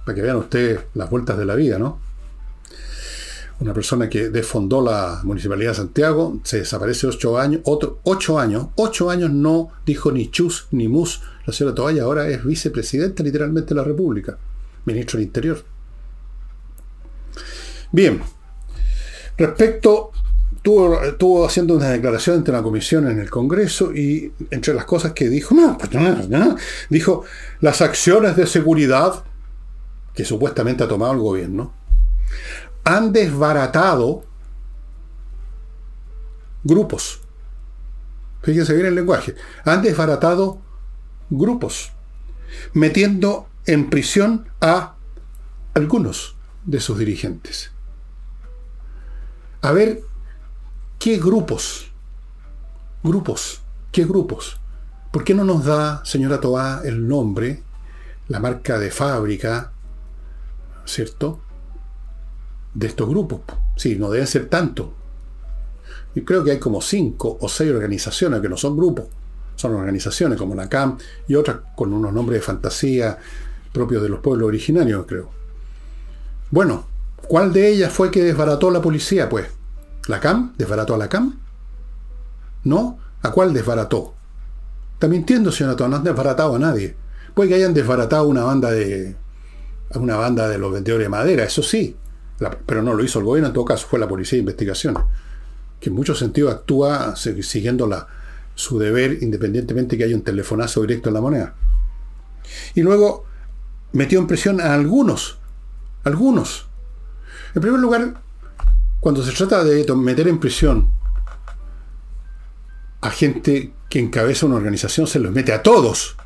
para 0.05 0.15
que 0.15 0.21
vean 0.21 0.37
ustedes 0.37 0.79
las 0.95 1.09
vueltas 1.09 1.37
de 1.37 1.45
la 1.45 1.55
vida, 1.55 1.77
¿no? 1.77 1.99
Una 3.59 3.73
persona 3.73 4.09
que 4.09 4.29
defondó 4.29 4.81
la 4.81 5.19
Municipalidad 5.23 5.71
de 5.71 5.75
Santiago, 5.75 6.39
se 6.43 6.59
desaparece 6.59 7.07
ocho 7.07 7.37
años, 7.37 7.61
otro, 7.65 7.99
ocho 8.03 8.39
años, 8.39 8.67
ocho 8.75 9.09
años 9.09 9.31
no 9.31 9.69
dijo 9.85 10.13
ni 10.13 10.31
chus 10.31 10.67
ni 10.71 10.87
mus. 10.87 11.21
La 11.45 11.51
señora 11.51 11.75
Toalla 11.75 12.03
ahora 12.03 12.29
es 12.29 12.43
vicepresidenta 12.45 13.21
literalmente 13.21 13.69
de 13.69 13.75
la 13.75 13.83
República, 13.83 14.37
ministro 14.85 15.17
del 15.17 15.27
Interior. 15.27 15.63
Bien, 17.91 18.21
respecto, 19.37 20.11
estuvo, 20.63 21.45
haciendo 21.45 21.75
una 21.75 21.89
declaración 21.89 22.37
ante 22.37 22.51
la 22.51 22.61
comisión 22.61 23.09
en 23.09 23.19
el 23.19 23.29
Congreso 23.29 23.93
y 23.93 24.31
entre 24.51 24.73
las 24.73 24.85
cosas 24.85 25.13
que 25.13 25.29
dijo, 25.29 25.55
no, 25.55 25.77
pues 25.77 25.91
no, 25.93 26.55
dijo, 26.89 27.23
las 27.61 27.81
acciones 27.81 28.35
de 28.35 28.45
seguridad 28.45 29.23
que 30.13 30.25
supuestamente 30.25 30.83
ha 30.83 30.87
tomado 30.87 31.13
el 31.13 31.19
gobierno 31.19 31.73
han 32.83 33.13
desbaratado 33.13 34.23
grupos. 36.63 37.21
Fíjense 38.41 38.73
bien 38.73 38.87
el 38.87 38.95
lenguaje. 38.95 39.35
Han 39.65 39.81
desbaratado 39.81 40.61
grupos, 41.29 41.91
metiendo 42.73 43.47
en 43.65 43.89
prisión 43.89 44.47
a 44.61 44.95
algunos 45.73 46.35
de 46.65 46.79
sus 46.79 46.97
dirigentes. 46.97 47.71
A 49.61 49.71
ver, 49.71 50.01
¿qué 50.99 51.17
grupos? 51.17 51.91
Grupos, 53.03 53.61
¿qué 53.91 54.05
grupos? 54.05 54.59
¿Por 55.11 55.23
qué 55.23 55.33
no 55.33 55.43
nos 55.43 55.65
da, 55.65 56.05
señora 56.05 56.39
Tobá, 56.39 56.81
el 56.85 57.07
nombre, 57.07 57.63
la 58.27 58.39
marca 58.39 58.77
de 58.77 58.91
fábrica, 58.91 59.71
¿cierto? 60.85 61.39
de 62.73 62.87
estos 62.87 63.09
grupos. 63.09 63.41
Sí, 63.75 63.95
no 63.95 64.09
deben 64.09 64.27
ser 64.27 64.47
tantos. 64.47 64.87
Y 66.15 66.21
creo 66.21 66.43
que 66.43 66.51
hay 66.51 66.59
como 66.59 66.81
cinco 66.81 67.37
o 67.41 67.49
seis 67.49 67.71
organizaciones 67.71 68.41
que 68.41 68.49
no 68.49 68.57
son 68.57 68.77
grupos. 68.77 69.05
Son 69.55 69.75
organizaciones 69.75 70.37
como 70.37 70.55
la 70.55 70.69
CAM 70.69 70.97
y 71.27 71.35
otras 71.35 71.57
con 71.75 71.93
unos 71.93 72.13
nombres 72.13 72.39
de 72.39 72.45
fantasía 72.45 73.17
propios 73.73 74.01
de 74.01 74.09
los 74.09 74.19
pueblos 74.19 74.47
originarios, 74.47 75.05
creo. 75.05 75.29
Bueno, 76.49 76.87
¿cuál 77.27 77.53
de 77.53 77.69
ellas 77.69 77.91
fue 77.91 78.09
que 78.09 78.23
desbarató 78.23 78.71
la 78.71 78.81
policía, 78.81 79.29
pues? 79.29 79.47
¿La 80.09 80.19
CAM? 80.19 80.53
¿Desbarató 80.57 80.95
a 80.95 80.97
la 80.97 81.07
CAM? 81.07 81.39
¿No? 82.65 82.99
¿A 83.21 83.31
cuál 83.31 83.53
desbarató? 83.53 84.13
Está 84.95 85.07
mintiendo, 85.07 85.51
señor 85.51 85.79
no 85.79 85.95
han 85.95 86.03
desbaratado 86.03 86.55
a 86.55 86.59
nadie. 86.59 86.97
Puede 87.33 87.49
que 87.49 87.55
hayan 87.55 87.73
desbaratado 87.73 88.27
una 88.27 88.43
banda 88.43 88.71
de. 88.71 89.15
una 89.95 90.17
banda 90.17 90.49
de 90.49 90.57
los 90.57 90.73
vendedores 90.73 91.05
de 91.05 91.09
madera, 91.09 91.45
eso 91.45 91.63
sí 91.63 91.95
pero 92.65 92.81
no 92.81 92.93
lo 92.93 93.03
hizo 93.03 93.19
el 93.19 93.25
gobierno, 93.25 93.47
en 93.47 93.53
todo 93.53 93.65
caso 93.65 93.87
fue 93.87 93.99
la 93.99 94.07
Policía 94.07 94.37
de 94.37 94.41
Investigación, 94.41 94.97
que 95.79 95.89
en 95.89 95.95
muchos 95.95 96.19
sentidos 96.19 96.53
actúa 96.53 97.15
siguiendo 97.15 97.89
su 98.55 98.79
deber 98.79 99.21
independientemente 99.21 99.97
que 99.97 100.05
haya 100.05 100.15
un 100.15 100.21
telefonazo 100.21 100.81
directo 100.81 101.09
en 101.09 101.13
la 101.13 101.21
moneda. 101.21 101.55
Y 102.75 102.81
luego 102.81 103.25
metió 103.91 104.19
en 104.19 104.27
prisión 104.27 104.61
a 104.61 104.73
algunos, 104.73 105.39
algunos. 106.03 106.67
En 107.55 107.61
primer 107.61 107.79
lugar, 107.79 108.21
cuando 108.99 109.23
se 109.23 109.31
trata 109.31 109.63
de 109.63 109.85
meter 109.95 110.27
en 110.27 110.39
prisión 110.39 110.89
a 113.01 113.09
gente 113.09 113.73
que 113.89 113.99
encabeza 113.99 114.45
una 114.45 114.55
organización, 114.55 115.07
se 115.07 115.19
los 115.19 115.31
mete 115.31 115.53
a 115.53 115.63
todos, 115.63 116.17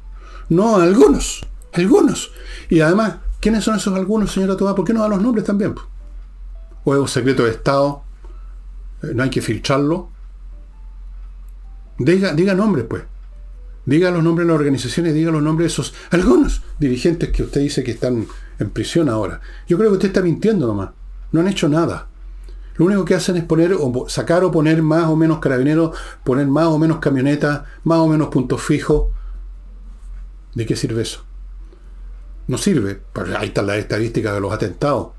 no 0.50 0.78
a 0.78 0.84
algunos, 0.84 1.46
algunos. 1.72 2.32
Y 2.70 2.80
además, 2.82 3.18
¿quiénes 3.40 3.64
son 3.64 3.76
esos 3.76 3.94
algunos, 3.94 4.32
señora 4.32 4.58
Tomás? 4.58 4.74
¿Por 4.74 4.86
qué 4.86 4.94
no 4.94 5.02
da 5.02 5.08
los 5.08 5.22
nombres 5.22 5.46
también? 5.46 5.76
o 6.84 6.94
es 6.94 7.00
un 7.00 7.08
secreto 7.08 7.46
de 7.46 7.52
Estado, 7.52 8.04
eh, 9.02 9.12
no 9.14 9.24
hay 9.24 9.30
que 9.30 9.42
filtrarlo. 9.42 10.10
Diga, 11.98 12.34
diga 12.34 12.54
nombres, 12.54 12.86
pues. 12.90 13.04
Diga 13.86 14.12
los 14.12 14.24
nombres 14.24 14.48
de 14.48 14.54
las 14.54 14.60
organizaciones, 14.60 15.14
diga 15.14 15.32
los 15.32 15.44
nombres 15.44 15.66
de 15.68 15.74
esos, 15.74 15.94
algunos 16.12 16.62
dirigentes 16.80 17.30
que 17.30 17.44
usted 17.44 17.62
dice 17.62 17.84
que 17.84 17.92
están 17.92 18.26
en 18.60 18.70
prisión 18.70 19.10
ahora. 19.10 19.42
Yo 19.68 19.78
creo 19.78 19.90
que 19.90 19.96
usted 19.96 20.08
está 20.10 20.22
mintiendo 20.22 20.68
nomás. 20.68 20.90
No 21.32 21.42
han 21.42 21.48
hecho 21.48 21.68
nada. 21.68 22.08
Lo 22.76 22.86
único 22.86 23.06
que 23.06 23.16
hacen 23.16 23.38
es 23.38 23.44
poner, 23.44 23.74
o 23.74 24.06
sacar 24.08 24.44
o 24.44 24.52
poner 24.52 24.82
más 24.82 25.06
o 25.06 25.16
menos 25.16 25.40
carabineros, 25.40 25.96
poner 26.24 26.48
más 26.48 26.68
o 26.68 26.80
menos 26.80 26.98
camionetas, 26.98 27.64
más 27.84 28.00
o 28.00 28.08
menos 28.08 28.30
puntos 28.30 28.62
fijos. 28.62 29.08
¿De 30.56 30.66
qué 30.66 30.76
sirve 30.76 31.04
eso? 31.04 31.24
No 32.48 32.58
sirve. 32.58 33.02
Ahí 33.38 33.48
están 33.48 33.68
las 33.68 33.78
estadísticas 33.78 34.34
de 34.34 34.42
los 34.42 34.52
atentados. 34.52 35.10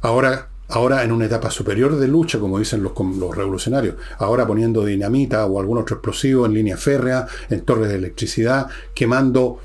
Ahora, 0.00 0.48
ahora 0.68 1.04
en 1.04 1.12
una 1.12 1.26
etapa 1.26 1.50
superior 1.50 1.96
de 1.96 2.08
lucha, 2.08 2.40
como 2.40 2.58
dicen 2.58 2.82
los, 2.82 2.92
los 2.98 3.36
revolucionarios, 3.36 3.96
ahora 4.18 4.46
poniendo 4.46 4.84
dinamita 4.84 5.46
o 5.46 5.60
algún 5.60 5.78
otro 5.78 5.96
explosivo 5.96 6.44
en 6.46 6.54
línea 6.54 6.76
férrea, 6.76 7.26
en 7.50 7.64
torres 7.64 7.88
de 7.88 7.96
electricidad, 7.96 8.68
quemando 8.94 9.60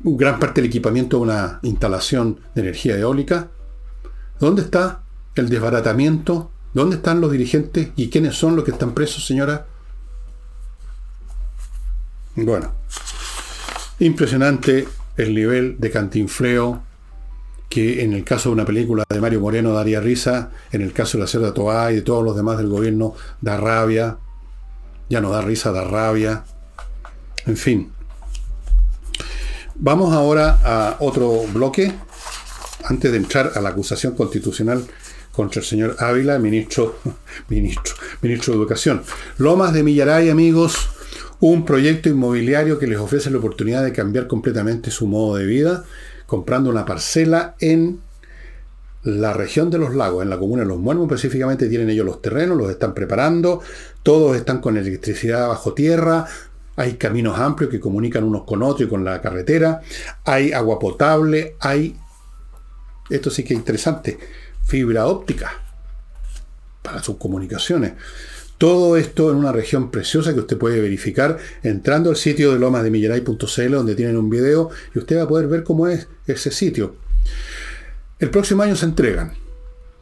gran 0.00 0.38
parte 0.38 0.60
del 0.60 0.68
equipamiento 0.68 1.18
de 1.18 1.22
una 1.22 1.58
instalación 1.62 2.40
de 2.54 2.62
energía 2.62 2.98
eólica. 2.98 3.48
¿Dónde 4.40 4.62
está 4.62 5.03
el 5.34 5.48
desbaratamiento? 5.48 6.50
¿Dónde 6.72 6.96
están 6.96 7.20
los 7.20 7.30
dirigentes 7.30 7.90
y 7.96 8.10
quiénes 8.10 8.34
son 8.36 8.56
los 8.56 8.64
que 8.64 8.72
están 8.72 8.94
presos, 8.94 9.24
señora? 9.24 9.66
Bueno, 12.36 12.72
impresionante 14.00 14.88
el 15.16 15.34
nivel 15.34 15.76
de 15.78 15.90
cantinfleo 15.90 16.82
que 17.68 18.02
en 18.02 18.12
el 18.12 18.24
caso 18.24 18.48
de 18.48 18.54
una 18.54 18.64
película 18.64 19.04
de 19.08 19.20
Mario 19.20 19.40
Moreno 19.40 19.72
daría 19.72 20.00
risa, 20.00 20.50
en 20.72 20.82
el 20.82 20.92
caso 20.92 21.16
de 21.16 21.24
la 21.24 21.28
Cerda 21.28 21.54
Toá 21.54 21.92
y 21.92 21.96
de 21.96 22.02
todos 22.02 22.24
los 22.24 22.36
demás 22.36 22.58
del 22.58 22.68
gobierno 22.68 23.14
da 23.40 23.56
rabia, 23.56 24.18
ya 25.08 25.20
no 25.20 25.30
da 25.30 25.42
risa, 25.42 25.72
da 25.72 25.84
rabia, 25.84 26.44
en 27.46 27.56
fin. 27.56 27.92
Vamos 29.76 30.12
ahora 30.12 30.60
a 30.64 30.96
otro 31.00 31.44
bloque, 31.52 31.92
antes 32.84 33.10
de 33.10 33.18
entrar 33.18 33.52
a 33.54 33.60
la 33.60 33.70
acusación 33.70 34.14
constitucional 34.14 34.84
contra 35.34 35.60
el 35.60 35.66
señor 35.66 35.96
Ávila, 35.98 36.38
ministro, 36.38 36.98
ministro, 37.48 37.94
ministro 38.22 38.52
de 38.52 38.60
Educación. 38.60 39.02
Lomas 39.38 39.72
de 39.72 39.82
Millaray, 39.82 40.30
amigos, 40.30 40.88
un 41.40 41.64
proyecto 41.64 42.08
inmobiliario 42.08 42.78
que 42.78 42.86
les 42.86 42.98
ofrece 42.98 43.30
la 43.30 43.38
oportunidad 43.38 43.84
de 43.84 43.92
cambiar 43.92 44.26
completamente 44.26 44.90
su 44.90 45.06
modo 45.06 45.36
de 45.36 45.46
vida 45.46 45.84
comprando 46.26 46.70
una 46.70 46.84
parcela 46.84 47.54
en 47.60 48.00
la 49.02 49.34
región 49.34 49.70
de 49.70 49.78
los 49.78 49.94
lagos, 49.94 50.22
en 50.22 50.30
la 50.30 50.38
comuna 50.38 50.62
de 50.62 50.68
Los 50.68 50.78
Muermos 50.78 51.06
específicamente, 51.06 51.68
tienen 51.68 51.90
ellos 51.90 52.06
los 52.06 52.22
terrenos, 52.22 52.56
los 52.56 52.70
están 52.70 52.94
preparando, 52.94 53.60
todos 54.02 54.36
están 54.36 54.60
con 54.60 54.76
electricidad 54.78 55.48
bajo 55.48 55.74
tierra, 55.74 56.26
hay 56.76 56.94
caminos 56.94 57.38
amplios 57.38 57.70
que 57.70 57.80
comunican 57.80 58.24
unos 58.24 58.44
con 58.44 58.62
otros 58.62 58.88
y 58.88 58.90
con 58.90 59.04
la 59.04 59.20
carretera, 59.20 59.82
hay 60.24 60.52
agua 60.52 60.78
potable, 60.78 61.56
hay, 61.60 61.96
esto 63.10 63.30
sí 63.30 63.44
que 63.44 63.52
es 63.52 63.60
interesante, 63.60 64.18
fibra 64.64 65.06
óptica 65.06 65.52
para 66.82 67.02
sus 67.02 67.16
comunicaciones. 67.16 67.94
Todo 68.58 68.96
esto 68.96 69.30
en 69.30 69.36
una 69.36 69.52
región 69.52 69.90
preciosa 69.90 70.32
que 70.32 70.40
usted 70.40 70.56
puede 70.56 70.80
verificar 70.80 71.38
entrando 71.62 72.10
al 72.10 72.16
sitio 72.16 72.52
de 72.52 72.58
lomasdemillaray.cl 72.58 73.70
donde 73.70 73.96
tienen 73.96 74.16
un 74.16 74.30
video 74.30 74.70
y 74.94 74.98
usted 74.98 75.18
va 75.18 75.22
a 75.22 75.28
poder 75.28 75.48
ver 75.48 75.64
cómo 75.64 75.88
es 75.88 76.06
ese 76.26 76.50
sitio. 76.50 76.94
El 78.18 78.30
próximo 78.30 78.62
año 78.62 78.76
se 78.76 78.86
entregan. 78.86 79.32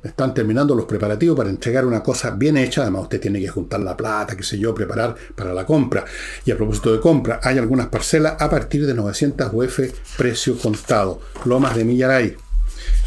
Están 0.02 0.34
terminando 0.34 0.74
los 0.74 0.84
preparativos 0.84 1.36
para 1.36 1.48
entregar 1.48 1.86
una 1.86 2.02
cosa 2.02 2.30
bien 2.30 2.56
hecha. 2.56 2.82
Además, 2.82 3.02
usted 3.02 3.20
tiene 3.20 3.40
que 3.40 3.48
juntar 3.48 3.80
la 3.80 3.96
plata, 3.96 4.36
qué 4.36 4.42
sé 4.42 4.58
yo, 4.58 4.74
preparar 4.74 5.14
para 5.34 5.54
la 5.54 5.64
compra. 5.64 6.04
Y 6.44 6.50
a 6.50 6.56
propósito 6.56 6.92
de 6.92 7.00
compra, 7.00 7.40
hay 7.42 7.58
algunas 7.58 7.86
parcelas 7.86 8.34
a 8.40 8.50
partir 8.50 8.84
de 8.84 8.94
900 8.94 9.50
UF 9.52 9.80
precio 10.16 10.58
contado. 10.58 11.20
Lomas 11.44 11.76
de 11.76 11.84
Millaray. 11.84 12.36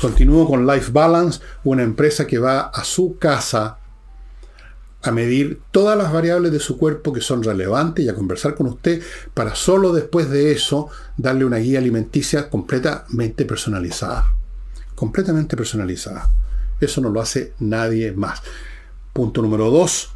Continúo 0.02 0.48
con 0.48 0.68
Life 0.68 0.92
Balance, 0.92 1.40
una 1.64 1.84
empresa 1.84 2.28
que 2.28 2.38
va 2.38 2.62
a 2.62 2.84
su 2.84 3.18
casa 3.18 3.80
a 5.02 5.12
medir 5.12 5.62
todas 5.72 5.98
las 5.98 6.12
variables 6.12 6.52
de 6.52 6.60
su 6.60 6.78
cuerpo 6.78 7.14
que 7.14 7.22
son 7.22 7.44
relevantes 7.44 8.04
y 8.04 8.10
a 8.10 8.16
conversar 8.16 8.56
con 8.56 8.68
usted 8.68 9.04
para 9.34 9.54
solo 9.54 9.94
después 9.94 10.30
de 10.32 10.52
eso 10.52 10.90
darle 11.16 11.46
una 11.46 11.58
guía 11.58 11.78
alimenticia 11.78 12.50
completamente 12.50 13.46
personalizada. 13.46 14.34
Completamente 14.96 15.56
personalizada. 15.56 16.30
Eso 16.80 17.02
no 17.02 17.10
lo 17.10 17.22
hace 17.22 17.54
nadie 17.60 18.14
más. 18.14 18.42
Punto 19.14 19.42
número 19.42 19.70
dos. 19.70 20.10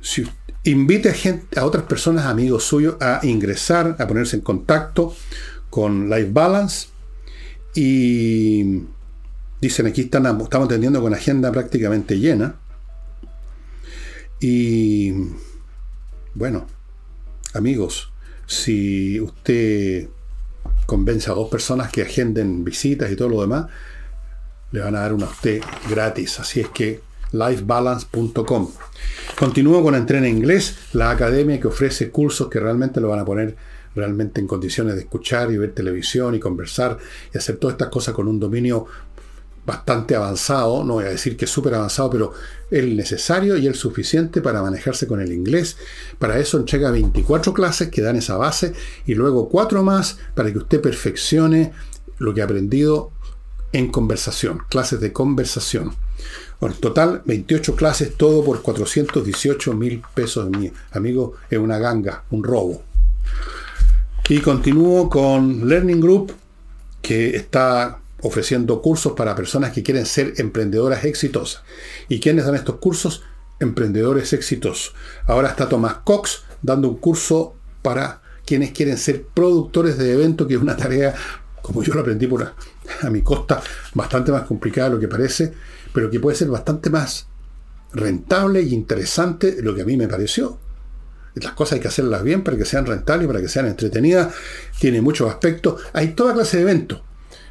Si 0.00 0.24
invite 0.64 1.10
a, 1.10 1.14
gente, 1.14 1.58
a 1.58 1.64
otras 1.64 1.84
personas, 1.84 2.26
amigos 2.26 2.64
suyos, 2.64 2.96
a 3.00 3.20
ingresar, 3.24 3.96
a 3.98 4.06
ponerse 4.06 4.36
en 4.36 4.42
contacto 4.42 5.14
con 5.70 6.08
Life 6.08 6.30
Balance. 6.32 6.88
Y 7.80 8.82
dicen 9.60 9.86
aquí 9.86 10.00
están, 10.00 10.26
estamos 10.26 10.66
atendiendo 10.66 11.00
con 11.00 11.14
agenda 11.14 11.52
prácticamente 11.52 12.18
llena. 12.18 12.56
Y 14.40 15.12
bueno, 16.34 16.66
amigos, 17.54 18.10
si 18.48 19.20
usted 19.20 20.08
convence 20.86 21.30
a 21.30 21.34
dos 21.34 21.48
personas 21.48 21.92
que 21.92 22.02
agenden 22.02 22.64
visitas 22.64 23.12
y 23.12 23.14
todo 23.14 23.28
lo 23.28 23.42
demás, 23.42 23.66
le 24.72 24.80
van 24.80 24.96
a 24.96 25.02
dar 25.02 25.12
una 25.12 25.26
a 25.26 25.30
usted 25.30 25.62
gratis. 25.88 26.40
Así 26.40 26.58
es 26.58 26.68
que 26.70 27.00
lifebalance.com. 27.30 28.72
Continúo 29.38 29.84
con 29.84 29.94
Entrena 29.94 30.28
Inglés, 30.28 30.78
la 30.94 31.12
academia 31.12 31.60
que 31.60 31.68
ofrece 31.68 32.10
cursos 32.10 32.48
que 32.48 32.58
realmente 32.58 33.00
lo 33.00 33.10
van 33.10 33.20
a 33.20 33.24
poner 33.24 33.56
realmente 33.94 34.40
en 34.40 34.46
condiciones 34.46 34.94
de 34.94 35.02
escuchar 35.02 35.50
y 35.50 35.58
ver 35.58 35.72
televisión 35.72 36.34
y 36.34 36.40
conversar 36.40 36.98
y 37.32 37.38
hacer 37.38 37.56
todas 37.56 37.74
estas 37.74 37.88
cosas 37.88 38.14
con 38.14 38.28
un 38.28 38.38
dominio 38.40 38.86
bastante 39.68 40.16
avanzado, 40.16 40.82
no 40.82 40.94
voy 40.94 41.04
a 41.04 41.10
decir 41.10 41.36
que 41.36 41.46
súper 41.46 41.74
avanzado, 41.74 42.08
pero 42.08 42.32
el 42.70 42.96
necesario 42.96 43.58
y 43.58 43.66
el 43.66 43.74
suficiente 43.74 44.40
para 44.40 44.62
manejarse 44.62 45.06
con 45.06 45.20
el 45.20 45.30
inglés. 45.30 45.76
Para 46.18 46.38
eso 46.38 46.56
entrega 46.56 46.90
24 46.90 47.52
clases 47.52 47.88
que 47.88 48.00
dan 48.00 48.16
esa 48.16 48.38
base 48.38 48.72
y 49.04 49.14
luego 49.14 49.50
cuatro 49.50 49.82
más 49.82 50.18
para 50.34 50.50
que 50.50 50.58
usted 50.58 50.80
perfeccione 50.80 51.72
lo 52.16 52.32
que 52.32 52.40
ha 52.40 52.44
aprendido 52.44 53.12
en 53.72 53.90
conversación, 53.90 54.60
clases 54.70 55.00
de 55.00 55.12
conversación. 55.12 55.92
En 56.60 56.72
total, 56.72 57.22
28 57.26 57.76
clases, 57.76 58.16
todo 58.16 58.42
por 58.42 58.62
418 58.62 59.74
mil 59.74 60.02
pesos. 60.14 60.48
Mi 60.48 60.72
amigo, 60.92 61.34
es 61.50 61.58
una 61.58 61.78
ganga, 61.78 62.24
un 62.30 62.42
robo. 62.42 62.82
Y 64.30 64.40
continúo 64.40 65.08
con 65.08 65.66
Learning 65.66 66.02
Group, 66.02 66.34
que 67.00 67.34
está 67.34 68.00
ofreciendo 68.20 68.82
cursos 68.82 69.14
para 69.14 69.34
personas 69.34 69.72
que 69.72 69.82
quieren 69.82 70.04
ser 70.04 70.34
emprendedoras 70.36 71.06
exitosas. 71.06 71.62
¿Y 72.10 72.20
quiénes 72.20 72.44
dan 72.44 72.54
estos 72.54 72.76
cursos? 72.76 73.22
Emprendedores 73.58 74.34
exitosos. 74.34 74.94
Ahora 75.26 75.48
está 75.48 75.66
Tomás 75.66 76.00
Cox 76.04 76.42
dando 76.60 76.90
un 76.90 76.98
curso 76.98 77.54
para 77.80 78.20
quienes 78.44 78.72
quieren 78.72 78.98
ser 78.98 79.24
productores 79.24 79.96
de 79.96 80.12
eventos, 80.12 80.46
que 80.46 80.56
es 80.56 80.60
una 80.60 80.76
tarea, 80.76 81.14
como 81.62 81.82
yo 81.82 81.94
lo 81.94 82.02
aprendí 82.02 82.26
por 82.26 82.42
a, 82.42 83.10
mi 83.10 83.22
costa, 83.22 83.62
bastante 83.94 84.30
más 84.30 84.42
complicada 84.42 84.90
de 84.90 84.94
lo 84.96 85.00
que 85.00 85.08
parece, 85.08 85.54
pero 85.94 86.10
que 86.10 86.20
puede 86.20 86.36
ser 86.36 86.48
bastante 86.48 86.90
más 86.90 87.28
rentable 87.94 88.60
y 88.60 88.74
interesante 88.74 89.52
de 89.52 89.62
lo 89.62 89.74
que 89.74 89.82
a 89.82 89.86
mí 89.86 89.96
me 89.96 90.06
pareció. 90.06 90.58
Las 91.34 91.52
cosas 91.52 91.74
hay 91.74 91.80
que 91.80 91.88
hacerlas 91.88 92.22
bien 92.22 92.42
para 92.42 92.56
que 92.56 92.64
sean 92.64 92.86
rentables, 92.86 93.26
para 93.26 93.40
que 93.40 93.48
sean 93.48 93.66
entretenidas. 93.66 94.34
Tiene 94.78 95.00
muchos 95.00 95.28
aspectos. 95.30 95.82
Hay 95.92 96.08
toda 96.08 96.34
clase 96.34 96.56
de 96.56 96.62
eventos. 96.64 97.02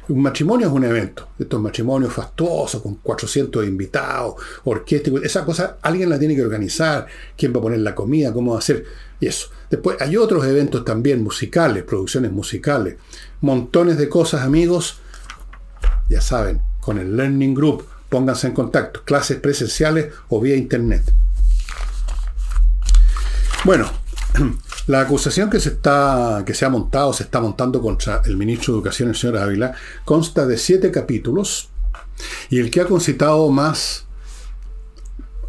Un 0.08 0.22
matrimonio 0.22 0.68
es 0.68 0.72
un 0.72 0.84
evento. 0.84 1.28
Estos 1.38 1.60
matrimonios 1.60 2.12
fastuosos, 2.12 2.80
con 2.80 2.96
400 2.96 3.66
invitados, 3.66 4.36
orquesta, 4.64 5.10
esa 5.22 5.44
cosa 5.44 5.76
alguien 5.82 6.08
la 6.08 6.18
tiene 6.18 6.34
que 6.34 6.42
organizar. 6.42 7.06
¿Quién 7.36 7.52
va 7.52 7.58
a 7.58 7.62
poner 7.62 7.80
la 7.80 7.94
comida? 7.94 8.32
¿Cómo 8.32 8.52
va 8.52 8.56
a 8.56 8.60
hacer? 8.60 8.84
Y 9.20 9.26
eso. 9.26 9.50
Después 9.68 10.00
hay 10.00 10.16
otros 10.16 10.46
eventos 10.46 10.84
también 10.84 11.22
musicales, 11.22 11.84
producciones 11.84 12.32
musicales. 12.32 12.96
Montones 13.42 13.98
de 13.98 14.08
cosas, 14.08 14.42
amigos. 14.42 14.98
Ya 16.08 16.22
saben, 16.22 16.62
con 16.80 16.98
el 16.98 17.14
Learning 17.14 17.54
Group, 17.54 17.84
pónganse 18.08 18.46
en 18.46 18.54
contacto. 18.54 19.02
Clases 19.04 19.38
presenciales 19.40 20.14
o 20.30 20.40
vía 20.40 20.56
internet. 20.56 21.02
Bueno, 23.64 23.90
La 24.88 25.00
acusación 25.00 25.50
que 25.50 25.60
se, 25.60 25.68
está, 25.68 26.42
que 26.46 26.54
se 26.54 26.64
ha 26.64 26.70
montado, 26.70 27.12
se 27.12 27.24
está 27.24 27.42
montando 27.42 27.82
contra 27.82 28.22
el 28.24 28.38
ministro 28.38 28.72
de 28.72 28.78
Educación, 28.78 29.10
el 29.10 29.16
señor 29.16 29.36
Ávila, 29.36 29.74
consta 30.06 30.46
de 30.46 30.56
siete 30.56 30.90
capítulos 30.90 31.68
y 32.48 32.58
el 32.58 32.70
que 32.70 32.80
ha 32.80 32.86
concitado 32.86 33.50
más 33.50 34.06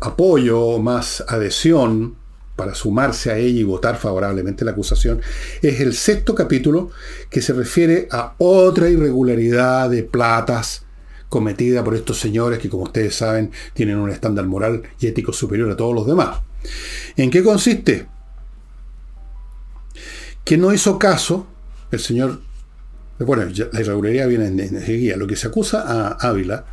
apoyo, 0.01 0.77
más 0.79 1.23
adhesión 1.25 2.15
para 2.57 2.75
sumarse 2.75 3.31
a 3.31 3.37
ella 3.37 3.61
y 3.61 3.63
votar 3.63 3.95
favorablemente 3.95 4.65
la 4.65 4.71
acusación, 4.71 5.21
es 5.61 5.79
el 5.79 5.93
sexto 5.93 6.35
capítulo 6.35 6.91
que 7.29 7.41
se 7.41 7.53
refiere 7.53 8.09
a 8.11 8.33
otra 8.39 8.89
irregularidad 8.89 9.89
de 9.89 10.03
platas 10.03 10.83
cometida 11.29 11.83
por 11.83 11.95
estos 11.95 12.19
señores 12.19 12.59
que, 12.59 12.69
como 12.69 12.83
ustedes 12.83 13.15
saben, 13.15 13.51
tienen 13.73 13.97
un 13.97 14.09
estándar 14.09 14.45
moral 14.45 14.83
y 14.99 15.07
ético 15.07 15.31
superior 15.31 15.69
a 15.71 15.77
todos 15.77 15.95
los 15.95 16.05
demás. 16.05 16.39
¿En 17.15 17.29
qué 17.29 17.43
consiste? 17.43 18.07
que 20.49 20.57
no 20.57 20.73
hizo 20.73 20.97
caso, 20.97 21.45
el 21.91 21.99
señor, 21.99 22.41
bueno, 23.19 23.45
la 23.71 23.79
irregularidad 23.81 24.27
viene 24.27 24.47
en 24.47 24.83
guía, 24.83 25.15
lo 25.15 25.27
que 25.27 25.35
se 25.35 25.45
acusa 25.45 25.83
a 25.85 26.27
Ávila 26.27 26.65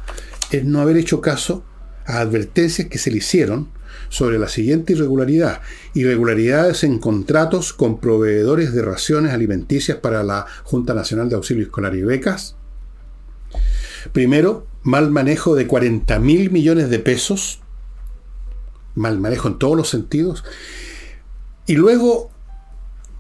es 0.51 0.65
no 0.65 0.81
haber 0.81 0.97
hecho 0.97 1.21
caso 1.21 1.63
a 2.07 2.21
advertencias 2.21 2.89
que 2.89 2.97
se 2.97 3.11
le 3.11 3.19
hicieron 3.19 3.69
sobre 4.09 4.39
la 4.39 4.49
siguiente 4.49 4.95
irregularidad. 4.95 5.61
Irregularidades 5.93 6.85
en 6.85 6.99
contratos 6.99 7.75
con 7.75 8.01
proveedores 8.01 8.73
de 8.73 8.81
raciones 8.81 9.35
alimenticias 9.35 9.99
para 9.99 10.23
la 10.23 10.47
Junta 10.63 10.95
Nacional 10.95 11.29
de 11.29 11.35
Auxilio 11.35 11.65
Escolar 11.65 11.95
y 11.97 12.01
Becas. 12.01 12.57
Primero, 14.13 14.67
mal 14.83 15.11
manejo 15.11 15.55
de 15.55 15.67
40 15.67 16.19
mil 16.19 16.51
millones 16.51 16.91
de 16.91 16.99
pesos. 16.99 17.61
Mal 18.95 19.19
manejo 19.19 19.49
en 19.49 19.59
todos 19.59 19.77
los 19.77 19.89
sentidos. 19.89 20.45
Y 21.67 21.75
luego, 21.75 22.31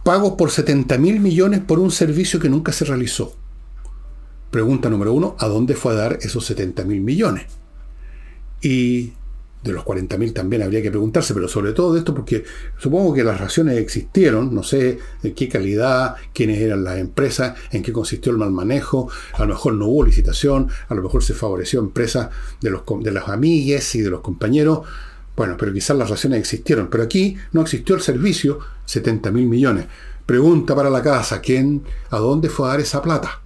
pagos 0.04 0.34
por 0.38 0.50
70 0.50 0.98
mil 0.98 1.20
millones 1.20 1.60
por 1.60 1.78
un 1.78 1.90
servicio 1.90 2.40
que 2.40 2.48
nunca 2.48 2.72
se 2.72 2.84
realizó. 2.84 3.34
Pregunta 4.50 4.88
número 4.88 5.12
uno, 5.12 5.36
¿a 5.38 5.48
dónde 5.48 5.74
fue 5.74 5.92
a 5.92 5.96
dar 5.96 6.18
esos 6.22 6.46
70 6.46 6.84
mil 6.84 7.00
millones? 7.00 7.46
Y 8.62 9.12
de 9.66 9.72
los 9.72 9.84
40 9.84 10.16
mil 10.16 10.32
también 10.32 10.62
habría 10.62 10.80
que 10.80 10.90
preguntarse, 10.90 11.34
pero 11.34 11.48
sobre 11.48 11.72
todo 11.72 11.92
de 11.92 11.98
esto 11.98 12.14
porque 12.14 12.44
supongo 12.78 13.12
que 13.12 13.24
las 13.24 13.40
raciones 13.40 13.78
existieron, 13.78 14.54
no 14.54 14.62
sé 14.62 14.98
de 15.22 15.34
qué 15.34 15.48
calidad, 15.48 16.14
quiénes 16.32 16.60
eran 16.60 16.84
las 16.84 16.98
empresas, 16.98 17.58
en 17.72 17.82
qué 17.82 17.92
consistió 17.92 18.32
el 18.32 18.38
mal 18.38 18.52
manejo, 18.52 19.10
a 19.32 19.42
lo 19.42 19.48
mejor 19.48 19.74
no 19.74 19.86
hubo 19.86 20.04
licitación, 20.04 20.68
a 20.88 20.94
lo 20.94 21.02
mejor 21.02 21.22
se 21.22 21.34
favoreció 21.34 21.80
empresas 21.80 22.30
de, 22.60 22.70
los, 22.70 22.82
de 23.00 23.10
las 23.10 23.28
amigues 23.28 23.94
y 23.96 24.00
de 24.00 24.10
los 24.10 24.20
compañeros, 24.20 24.80
bueno, 25.36 25.56
pero 25.58 25.72
quizás 25.72 25.96
las 25.96 26.08
raciones 26.08 26.38
existieron, 26.38 26.88
pero 26.88 27.02
aquí 27.02 27.36
no 27.52 27.62
existió 27.62 27.94
el 27.94 28.00
servicio, 28.00 28.60
70 28.86 29.30
mil 29.32 29.46
millones. 29.46 29.86
Pregunta 30.24 30.74
para 30.74 30.90
la 30.90 31.02
casa, 31.02 31.40
¿quién, 31.40 31.82
a 32.10 32.18
dónde 32.18 32.48
fue 32.48 32.66
a 32.66 32.70
dar 32.70 32.80
esa 32.80 33.02
plata? 33.02 33.42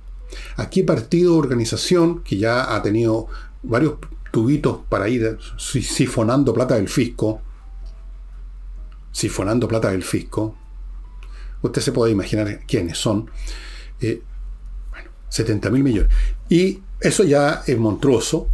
Aquí 0.56 0.82
partido 0.82 1.36
organización 1.36 2.22
que 2.22 2.38
ya 2.38 2.74
ha 2.74 2.82
tenido 2.82 3.26
varios 3.62 3.94
tubitos 4.30 4.80
para 4.88 5.08
ir 5.08 5.38
sifonando 5.58 6.52
plata 6.52 6.76
del 6.76 6.88
fisco, 6.88 7.40
sifonando 9.12 9.66
plata 9.68 9.90
del 9.90 10.02
fisco, 10.02 10.56
usted 11.62 11.82
se 11.82 11.92
puede 11.92 12.12
imaginar 12.12 12.60
quiénes 12.66 12.98
son, 12.98 13.30
eh, 14.00 14.22
bueno, 14.90 15.10
70 15.28 15.70
mil 15.70 15.82
millones. 15.82 16.12
Y 16.48 16.80
eso 17.00 17.24
ya 17.24 17.62
es 17.66 17.78
monstruoso, 17.78 18.48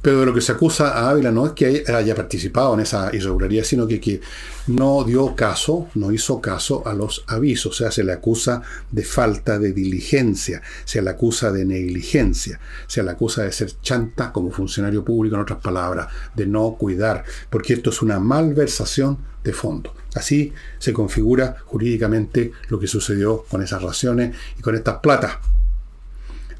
Pero 0.00 0.20
de 0.20 0.26
lo 0.26 0.34
que 0.34 0.40
se 0.40 0.52
acusa 0.52 0.90
a 0.90 1.10
Ávila 1.10 1.32
no 1.32 1.46
es 1.46 1.52
que 1.52 1.84
haya 1.92 2.14
participado 2.14 2.74
en 2.74 2.80
esa 2.80 3.14
irregularidad, 3.14 3.64
sino 3.64 3.86
que, 3.86 4.00
que 4.00 4.20
no 4.68 5.02
dio 5.02 5.34
caso, 5.34 5.88
no 5.94 6.12
hizo 6.12 6.40
caso 6.40 6.86
a 6.86 6.94
los 6.94 7.24
avisos. 7.26 7.72
O 7.72 7.74
sea, 7.74 7.90
se 7.90 8.04
le 8.04 8.12
acusa 8.12 8.62
de 8.90 9.02
falta 9.02 9.58
de 9.58 9.72
diligencia, 9.72 10.62
se 10.84 11.02
le 11.02 11.10
acusa 11.10 11.50
de 11.50 11.64
negligencia, 11.64 12.60
se 12.86 13.02
le 13.02 13.10
acusa 13.10 13.42
de 13.42 13.52
ser 13.52 13.72
chanta 13.80 14.32
como 14.32 14.52
funcionario 14.52 15.04
público, 15.04 15.34
en 15.34 15.42
otras 15.42 15.60
palabras, 15.60 16.08
de 16.34 16.46
no 16.46 16.76
cuidar, 16.78 17.24
porque 17.50 17.74
esto 17.74 17.90
es 17.90 18.00
una 18.00 18.20
malversación 18.20 19.18
de 19.42 19.52
fondo. 19.52 19.94
Así 20.14 20.52
se 20.78 20.92
configura 20.92 21.56
jurídicamente 21.66 22.52
lo 22.68 22.78
que 22.78 22.86
sucedió 22.86 23.44
con 23.48 23.62
esas 23.62 23.82
raciones 23.82 24.36
y 24.58 24.62
con 24.62 24.74
estas 24.74 24.98
platas. 24.98 25.38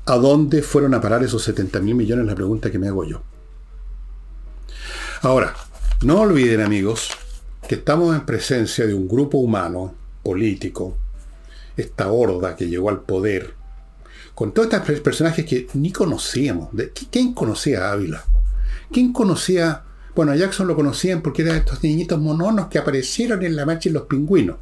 ¿A 0.09 0.16
dónde 0.16 0.62
fueron 0.62 0.94
a 0.94 1.02
parar 1.02 1.22
esos 1.22 1.42
70 1.42 1.80
mil 1.80 1.94
millones? 1.94 2.24
La 2.24 2.34
pregunta 2.34 2.70
que 2.70 2.78
me 2.78 2.88
hago 2.88 3.04
yo. 3.04 3.20
Ahora, 5.20 5.54
no 6.02 6.22
olviden 6.22 6.62
amigos 6.62 7.11
que 7.68 7.74
estamos 7.74 8.14
en 8.14 8.24
presencia 8.24 8.86
de 8.86 8.94
un 8.94 9.06
grupo 9.06 9.36
humano, 9.36 9.94
político, 10.22 10.96
esta 11.76 12.11
horda 12.11 12.56
que 12.56 12.68
llegó 12.68 12.88
al 12.88 13.02
poder, 13.02 13.52
con 14.34 14.52
todos 14.52 14.72
estos 14.72 15.00
personajes 15.00 15.44
que 15.44 15.66
ni 15.74 15.92
conocíamos. 15.92 16.70
¿Quién 17.11 17.34
conocía 17.34 17.88
a 17.88 17.92
Ávila? 17.92 18.24
¿Quién 18.90 19.12
conocía 19.12 19.84
bueno, 20.16 20.32
a 20.32 20.36
Jackson 20.36 20.66
lo 20.66 20.74
conocían 20.74 21.20
porque 21.20 21.42
eran 21.42 21.59
estos 21.59 21.82
niñitos 21.84 22.18
mononos 22.18 22.68
que 22.68 22.78
aparecieron 22.78 23.44
en 23.44 23.54
la 23.54 23.66
marcha 23.66 23.88
y 23.88 23.92
los 23.92 24.04
pingüinos. 24.04 24.56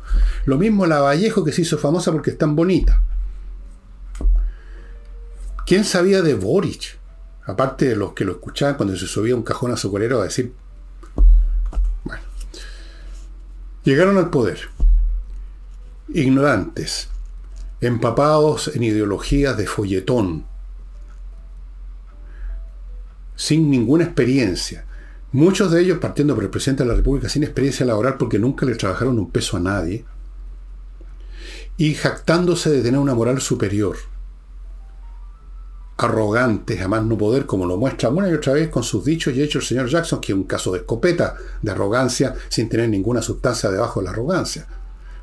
Lo 0.44 0.58
mismo 0.58 0.86
la 0.86 1.00
Vallejo 1.00 1.44
que 1.44 1.52
se 1.52 1.62
hizo 1.62 1.78
famosa 1.78 2.12
porque 2.12 2.32
es 2.32 2.36
tan 2.36 2.54
bonita. 2.54 3.00
¿Quién 5.66 5.84
sabía 5.84 6.22
de 6.22 6.34
Boric? 6.34 6.96
Aparte 7.44 7.86
de 7.86 7.96
los 7.96 8.12
que 8.12 8.24
lo 8.24 8.32
escuchaban 8.32 8.76
cuando 8.76 8.96
se 8.96 9.08
subía 9.08 9.34
un 9.34 9.42
cajón 9.42 9.72
azucarero 9.72 10.20
a 10.20 10.24
decir. 10.24 10.52
Bueno. 12.04 12.22
Llegaron 13.82 14.16
al 14.16 14.30
poder. 14.30 14.60
Ignorantes. 16.14 17.08
Empapados 17.80 18.68
en 18.76 18.84
ideologías 18.84 19.56
de 19.56 19.66
folletón. 19.66 20.46
Sin 23.34 23.68
ninguna 23.68 24.04
experiencia. 24.04 24.84
Muchos 25.32 25.72
de 25.72 25.82
ellos 25.82 25.98
partiendo 25.98 26.36
por 26.36 26.44
el 26.44 26.50
presidente 26.50 26.84
de 26.84 26.90
la 26.90 26.94
República 26.94 27.28
sin 27.28 27.42
experiencia 27.42 27.84
laboral 27.84 28.16
porque 28.18 28.38
nunca 28.38 28.64
le 28.66 28.76
trabajaron 28.76 29.18
un 29.18 29.32
peso 29.32 29.56
a 29.56 29.60
nadie. 29.60 30.04
Y 31.76 31.94
jactándose 31.94 32.70
de 32.70 32.82
tener 32.82 33.00
una 33.00 33.14
moral 33.14 33.40
superior 33.40 33.96
arrogantes, 35.98 36.80
a 36.80 36.88
más 36.88 37.04
no 37.04 37.16
poder, 37.16 37.46
como 37.46 37.64
lo 37.64 37.76
muestra 37.76 38.10
una 38.10 38.28
y 38.28 38.34
otra 38.34 38.52
vez 38.52 38.68
con 38.68 38.82
sus 38.82 39.04
dichos 39.04 39.34
y 39.34 39.42
hechos 39.42 39.62
el 39.64 39.68
señor 39.68 39.88
Jackson, 39.88 40.20
que 40.20 40.32
es 40.32 40.36
un 40.36 40.44
caso 40.44 40.72
de 40.72 40.80
escopeta, 40.80 41.36
de 41.62 41.70
arrogancia, 41.70 42.34
sin 42.48 42.68
tener 42.68 42.88
ninguna 42.88 43.22
sustancia 43.22 43.70
debajo 43.70 44.00
de 44.00 44.04
la 44.04 44.10
arrogancia. 44.10 44.66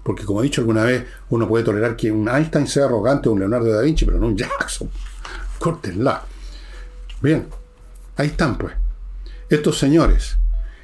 Porque 0.04 0.26
como 0.26 0.42
he 0.42 0.44
dicho 0.44 0.62
alguna 0.62 0.84
vez, 0.84 1.06
uno 1.30 1.48
puede 1.48 1.64
tolerar 1.64 1.96
que 1.96 2.12
un 2.12 2.28
Einstein 2.28 2.68
sea 2.68 2.86
arrogante 2.86 3.30
o 3.30 3.34
un 3.34 3.40
Leonardo 3.40 3.72
da 3.72 3.82
Vinci, 3.82 4.06
pero 4.06 4.18
no 4.18 4.28
un 4.28 4.38
Jackson. 4.38 4.90
Córtenla. 5.60 6.24
Bien, 7.22 7.48
ahí 8.18 8.28
están 8.28 8.58
pues. 8.58 8.74
Estos 9.50 9.78
señores 9.78 10.38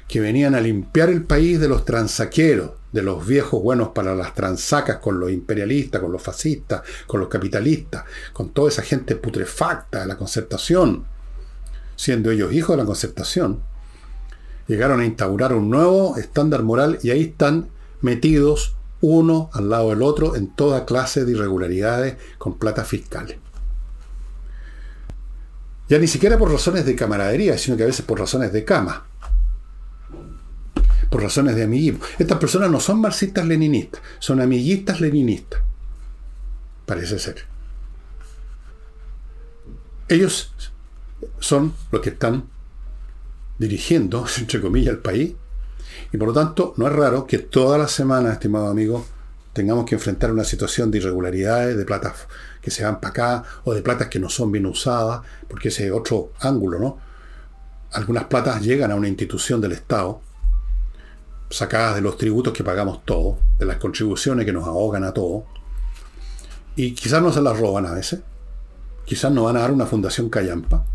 que 0.08 0.20
venían 0.20 0.54
a 0.54 0.60
limpiar 0.60 1.10
el 1.10 1.24
país 1.24 1.60
de 1.60 1.68
los 1.68 1.84
transaqueros, 1.84 2.70
de 2.92 3.02
los 3.02 3.26
viejos 3.26 3.62
buenos 3.62 3.88
para 3.88 4.14
las 4.14 4.34
transacas 4.34 4.98
con 4.98 5.20
los 5.20 5.30
imperialistas, 5.30 6.00
con 6.00 6.12
los 6.12 6.22
fascistas, 6.22 6.82
con 7.06 7.20
los 7.20 7.28
capitalistas, 7.28 8.04
con 8.32 8.50
toda 8.50 8.68
esa 8.68 8.82
gente 8.82 9.16
putrefacta 9.16 10.00
de 10.00 10.06
la 10.06 10.16
concertación, 10.16 11.04
siendo 11.96 12.30
ellos 12.30 12.52
hijos 12.52 12.76
de 12.76 12.82
la 12.82 12.86
concertación, 12.86 13.60
llegaron 14.66 15.00
a 15.00 15.04
instaurar 15.04 15.52
un 15.52 15.70
nuevo 15.70 16.16
estándar 16.16 16.62
moral 16.62 16.98
y 17.02 17.10
ahí 17.10 17.22
están 17.22 17.68
metidos 18.00 18.76
uno 19.00 19.50
al 19.52 19.70
lado 19.70 19.90
del 19.90 20.02
otro 20.02 20.36
en 20.36 20.54
toda 20.54 20.84
clase 20.84 21.24
de 21.24 21.32
irregularidades 21.32 22.16
con 22.38 22.58
plata 22.58 22.84
fiscales. 22.84 23.38
Ya 25.88 25.98
ni 25.98 26.06
siquiera 26.06 26.38
por 26.38 26.52
razones 26.52 26.86
de 26.86 26.94
camaradería, 26.94 27.58
sino 27.58 27.76
que 27.76 27.82
a 27.82 27.86
veces 27.86 28.04
por 28.04 28.20
razones 28.20 28.52
de 28.52 28.64
cama 28.64 29.09
por 31.10 31.22
razones 31.22 31.56
de 31.56 31.64
amiguismo. 31.64 32.00
Estas 32.18 32.38
personas 32.38 32.70
no 32.70 32.80
son 32.80 33.00
marxistas-leninistas, 33.00 34.00
son 34.20 34.40
amiguistas-leninistas. 34.40 35.60
Parece 36.86 37.18
ser. 37.18 37.44
Ellos 40.08 40.52
son 41.40 41.74
los 41.90 42.00
que 42.00 42.10
están 42.10 42.48
dirigiendo, 43.58 44.24
entre 44.38 44.60
comillas, 44.60 44.94
el 44.94 45.00
país. 45.00 45.34
Y 46.12 46.16
por 46.16 46.28
lo 46.28 46.34
tanto, 46.34 46.74
no 46.76 46.86
es 46.86 46.92
raro 46.92 47.26
que 47.26 47.38
toda 47.38 47.76
la 47.76 47.88
semana, 47.88 48.32
estimado 48.32 48.68
amigo, 48.68 49.04
tengamos 49.52 49.84
que 49.84 49.96
enfrentar 49.96 50.32
una 50.32 50.44
situación 50.44 50.90
de 50.90 50.98
irregularidades, 50.98 51.76
de 51.76 51.84
platas 51.84 52.28
que 52.62 52.70
se 52.70 52.84
van 52.84 53.00
para 53.00 53.10
acá, 53.10 53.44
o 53.64 53.74
de 53.74 53.82
platas 53.82 54.08
que 54.08 54.20
no 54.20 54.28
son 54.28 54.52
bien 54.52 54.66
usadas, 54.66 55.22
porque 55.48 55.68
ese 55.68 55.86
es 55.86 55.92
otro 55.92 56.32
ángulo, 56.40 56.78
¿no? 56.78 56.98
Algunas 57.92 58.24
platas 58.24 58.62
llegan 58.62 58.92
a 58.92 58.94
una 58.94 59.08
institución 59.08 59.60
del 59.60 59.72
Estado, 59.72 60.20
sacadas 61.50 61.96
de 61.96 62.00
los 62.00 62.16
tributos 62.16 62.52
que 62.52 62.64
pagamos 62.64 63.04
todos, 63.04 63.36
de 63.58 63.66
las 63.66 63.76
contribuciones 63.76 64.46
que 64.46 64.52
nos 64.52 64.66
ahogan 64.66 65.04
a 65.04 65.12
todos, 65.12 65.44
y 66.76 66.94
quizás 66.94 67.20
no 67.20 67.32
se 67.32 67.42
las 67.42 67.58
roban 67.58 67.86
a 67.86 67.92
veces, 67.92 68.20
quizás 69.04 69.32
no 69.32 69.44
van 69.44 69.56
a 69.56 69.60
dar 69.60 69.72
una 69.72 69.86
fundación 69.86 70.30
callampa, 70.30 70.86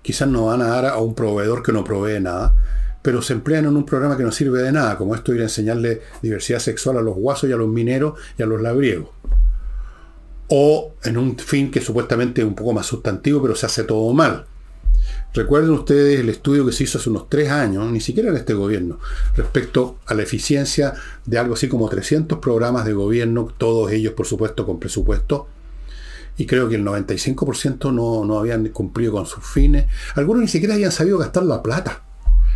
quizás 0.00 0.28
no 0.28 0.46
van 0.46 0.62
a 0.62 0.68
dar 0.68 0.86
a 0.86 0.98
un 0.98 1.14
proveedor 1.14 1.62
que 1.62 1.72
no 1.72 1.82
provee 1.82 2.20
nada, 2.20 2.54
pero 3.02 3.20
se 3.20 3.34
emplean 3.34 3.66
en 3.66 3.76
un 3.76 3.84
programa 3.84 4.16
que 4.16 4.22
no 4.22 4.32
sirve 4.32 4.62
de 4.62 4.72
nada, 4.72 4.96
como 4.96 5.14
esto 5.14 5.34
ir 5.34 5.40
a 5.40 5.44
enseñarle 5.44 6.00
diversidad 6.22 6.60
sexual 6.60 6.96
a 6.96 7.02
los 7.02 7.16
guasos 7.16 7.50
y 7.50 7.52
a 7.52 7.56
los 7.56 7.68
mineros 7.68 8.18
y 8.38 8.42
a 8.42 8.46
los 8.46 8.62
labriegos. 8.62 9.10
O 10.48 10.94
en 11.02 11.18
un 11.18 11.36
fin 11.36 11.70
que 11.70 11.80
supuestamente 11.80 12.40
es 12.40 12.46
un 12.46 12.54
poco 12.54 12.72
más 12.72 12.86
sustantivo, 12.86 13.42
pero 13.42 13.56
se 13.56 13.66
hace 13.66 13.84
todo 13.84 14.12
mal 14.14 14.46
Recuerden 15.34 15.72
ustedes 15.72 16.20
el 16.20 16.28
estudio 16.28 16.64
que 16.64 16.70
se 16.70 16.84
hizo 16.84 16.98
hace 16.98 17.10
unos 17.10 17.28
tres 17.28 17.50
años, 17.50 17.90
ni 17.90 18.00
siquiera 18.00 18.28
en 18.28 18.36
este 18.36 18.54
gobierno, 18.54 19.00
respecto 19.36 19.98
a 20.06 20.14
la 20.14 20.22
eficiencia 20.22 20.94
de 21.26 21.38
algo 21.38 21.54
así 21.54 21.66
como 21.66 21.88
300 21.88 22.38
programas 22.38 22.84
de 22.84 22.92
gobierno, 22.92 23.52
todos 23.58 23.90
ellos 23.90 24.12
por 24.12 24.26
supuesto 24.26 24.64
con 24.64 24.78
presupuesto, 24.78 25.48
y 26.36 26.46
creo 26.46 26.68
que 26.68 26.76
el 26.76 26.84
95% 26.84 27.92
no, 27.92 28.24
no 28.24 28.38
habían 28.38 28.68
cumplido 28.68 29.10
con 29.10 29.26
sus 29.26 29.44
fines. 29.44 29.86
Algunos 30.14 30.42
ni 30.42 30.48
siquiera 30.48 30.74
habían 30.74 30.92
sabido 30.92 31.18
gastar 31.18 31.42
la 31.42 31.62
plata. 31.62 32.04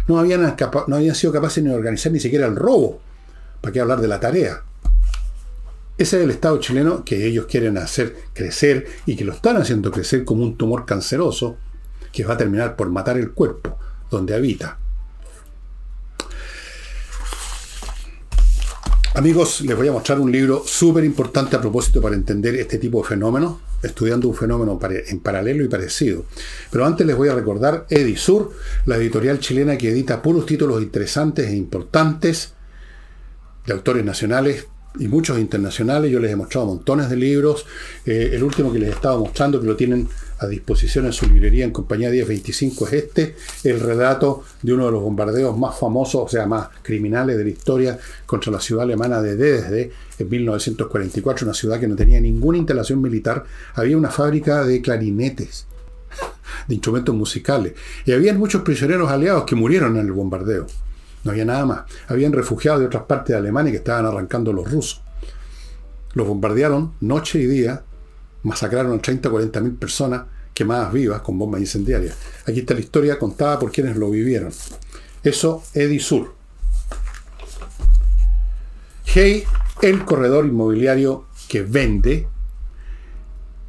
No 0.07 0.19
habían, 0.19 0.57
no 0.87 0.97
habían 0.97 1.15
sido 1.17 1.33
capaces 1.33 1.63
ni 1.63 1.71
de 1.71 1.77
organizar 1.77 2.13
ni 2.13 2.21
siquiera 2.21 2.47
el 2.47 2.55
robo. 2.55 3.01
¿Para 3.61 3.73
qué 3.73 3.81
hablar 3.81 4.01
de 4.01 4.09
la 4.09 4.21
tarea? 4.21 4.63
Ese 5.97 6.19
es 6.19 6.25
el 6.25 6.31
Estado 6.31 6.59
chileno 6.59 7.05
que 7.05 7.27
ellos 7.27 7.47
quieren 7.47 7.77
hacer 7.77 8.17
crecer 8.35 8.87
y 9.05 9.17
que 9.17 9.25
lo 9.25 9.33
están 9.33 9.57
haciendo 9.57 9.91
crecer 9.91 10.25
como 10.25 10.45
un 10.45 10.57
tumor 10.57 10.87
canceroso 10.87 11.57
que 12.13 12.25
va 12.25 12.35
a 12.35 12.37
terminar 12.37 12.77
por 12.77 12.91
matar 12.91 13.19
el 13.19 13.33
cuerpo 13.33 13.79
donde 14.11 14.35
habita. 14.35 14.79
Amigos, 19.15 19.63
les 19.63 19.77
voy 19.77 19.89
a 19.89 19.93
mostrar 19.93 20.21
un 20.21 20.31
libro 20.31 20.63
súper 20.65 21.03
importante 21.03 21.57
a 21.57 21.61
propósito 21.61 22.01
para 22.01 22.15
entender 22.15 22.55
este 22.55 22.79
tipo 22.79 23.03
de 23.03 23.09
fenómenos, 23.09 23.57
estudiando 23.83 24.29
un 24.29 24.35
fenómeno 24.35 24.79
en 24.81 25.19
paralelo 25.19 25.65
y 25.65 25.69
parecido. 25.69 26.25
Pero 26.71 26.87
antes 26.87 27.05
les 27.05 27.17
voy 27.17 27.29
a 27.29 27.35
recordar 27.35 27.85
Edisur, 27.91 28.53
la 28.87 28.97
editorial 28.97 29.41
chilena 29.41 29.77
que 29.77 29.91
edita 29.91 30.23
puros 30.23 30.47
títulos 30.47 30.81
interesantes 30.81 31.49
e 31.49 31.57
importantes 31.57 32.53
de 33.67 33.73
autores 33.73 34.05
nacionales 34.05 34.69
y 35.01 35.09
muchos 35.09 35.39
internacionales. 35.39 36.13
Yo 36.13 36.21
les 36.21 36.31
he 36.31 36.37
mostrado 36.37 36.67
montones 36.67 37.11
de 37.11 37.17
libros. 37.17 37.67
Eh, 38.07 38.31
el 38.35 38.45
último 38.45 38.73
que 38.73 38.79
les 38.79 38.91
estaba 38.91 39.19
mostrando, 39.19 39.61
que 39.61 39.67
lo 39.67 39.75
tienen 39.75 40.09
a 40.39 40.47
disposición 40.47 41.07
en 41.07 41.13
su 41.13 41.27
librería 41.27 41.65
en 41.65 41.73
compañía 41.73 42.11
1025 42.11 42.87
es 42.87 42.93
este, 42.93 43.37
el 43.65 43.81
relato 43.81 44.45
de 44.63 44.73
uno 44.73 44.87
de 44.87 44.93
los 44.93 45.03
bombardeos 45.03 45.57
más 45.59 45.79
famosos, 45.79 46.23
o 46.23 46.29
sea, 46.29 46.47
más 46.47 46.69
criminales 46.83 47.37
de 47.37 47.45
la 47.45 47.51
historia 47.51 47.99
contra 48.25 48.53
la 48.53 48.61
ciudad 48.61 48.85
alemana 48.85 49.21
de 49.21 49.37
Dresde 49.37 49.91
en 50.19 50.29
1944, 50.29 51.47
una 51.47 51.55
ciudad 51.55 51.81
que 51.81 51.89
no 51.89 51.97
tenía 51.97 52.21
ninguna 52.21 52.59
instalación 52.59 53.03
militar, 53.03 53.45
había 53.75 53.97
una 53.97 54.11
fábrica 54.11 54.65
de 54.65 54.81
clarinetes, 54.81 55.67
de 56.69 56.75
instrumentos 56.75 57.15
musicales, 57.15 57.75
y 58.05 58.13
había 58.13 58.33
muchos 58.35 58.63
prisioneros 58.63 59.11
aliados 59.11 59.45
que 59.45 59.57
murieron 59.57 59.97
en 59.97 60.07
el 60.07 60.13
bombardeo. 60.13 60.67
No 61.25 61.33
había 61.33 61.45
nada 61.45 61.67
más. 61.67 61.81
Habían 62.07 62.33
refugiados 62.33 62.81
de 62.81 62.87
otras 62.87 63.03
partes 63.05 63.35
de 63.35 63.39
Alemania 63.39 63.73
que 63.73 63.79
estaban 63.79 64.07
arrancando 64.07 64.53
los 64.53 64.71
rusos. 64.71 65.03
Los 66.15 66.27
bombardearon 66.27 66.95
noche 67.01 67.41
y 67.41 67.47
día 67.47 67.83
masacraron 68.43 68.99
a 68.99 69.03
30 69.03 69.29
o 69.29 69.33
40 69.33 69.61
mil 69.61 69.75
personas 69.75 70.23
quemadas 70.55 70.93
vivas 70.93 71.23
con 71.23 71.39
bombas 71.39 71.61
incendiarias. 71.61 72.17
Aquí 72.47 72.61
está 72.61 72.75
la 72.75 72.81
historia 72.81 73.19
contada 73.19 73.59
por 73.59 73.71
quienes 73.71 73.97
lo 73.97 74.11
vivieron. 74.11 74.53
Eso, 75.23 75.63
Edisur. 75.75 76.35
Hey, 79.05 79.45
el 79.83 80.05
corredor 80.05 80.47
inmobiliario 80.47 81.27
que 81.49 81.63
vende, 81.63 82.29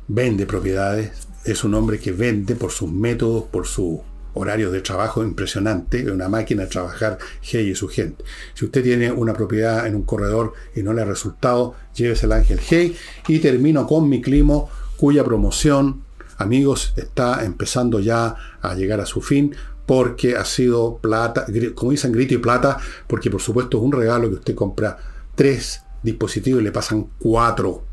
vende 0.08 0.46
propiedades, 0.46 1.28
es 1.46 1.64
un 1.64 1.74
hombre 1.76 2.00
que 2.00 2.12
vende 2.12 2.56
por 2.56 2.72
sus 2.72 2.92
métodos, 2.92 3.46
por 3.46 3.66
su 3.66 4.04
horarios 4.34 4.72
de 4.72 4.82
trabajo 4.82 5.24
impresionantes, 5.24 6.08
una 6.08 6.30
máquina 6.30 6.64
de 6.64 6.70
trabajar 6.70 7.18
Hey 7.42 7.70
y 7.70 7.76
su 7.76 7.88
gente. 7.88 8.24
Si 8.54 8.66
usted 8.66 8.84
tiene 8.84 9.12
una 9.12 9.34
propiedad 9.34 9.88
en 9.88 9.96
un 9.96 10.04
corredor 10.04 10.54
y 10.76 10.84
no 10.84 10.94
le 10.94 11.02
ha 11.02 11.06
resultado, 11.06 11.76
llévese 11.96 12.26
el 12.26 12.34
Ángel 12.34 12.60
Hey 12.68 12.96
y 13.28 13.40
termino 13.40 13.88
con 13.88 14.08
mi 14.10 14.22
climo, 14.22 14.70
cuya 14.98 15.24
promoción, 15.24 16.04
amigos, 16.38 16.94
está 16.98 17.44
empezando 17.44 18.00
ya 18.00 18.36
a 18.62 18.76
llegar 18.76 19.00
a 19.00 19.06
su 19.06 19.22
fin 19.22 19.56
porque 19.86 20.36
ha 20.36 20.46
sido 20.46 20.98
plata, 20.98 21.48
como 21.74 21.92
dicen, 21.92 22.12
grito 22.12 22.36
y 22.36 22.38
plata, 22.38 22.78
porque 23.08 23.32
por 23.32 23.42
supuesto 23.42 23.78
es 23.78 23.84
un 23.84 23.92
regalo 23.92 24.30
que 24.30 24.36
usted 24.36 24.56
compra 24.56 24.98
tres 25.34 25.82
dispositivos 26.04 26.62
y 26.62 26.66
le 26.66 26.72
pasan 26.72 27.08
cuatro. 27.18 27.84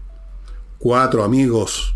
Cuatro 0.78 1.24
amigos 1.24 1.95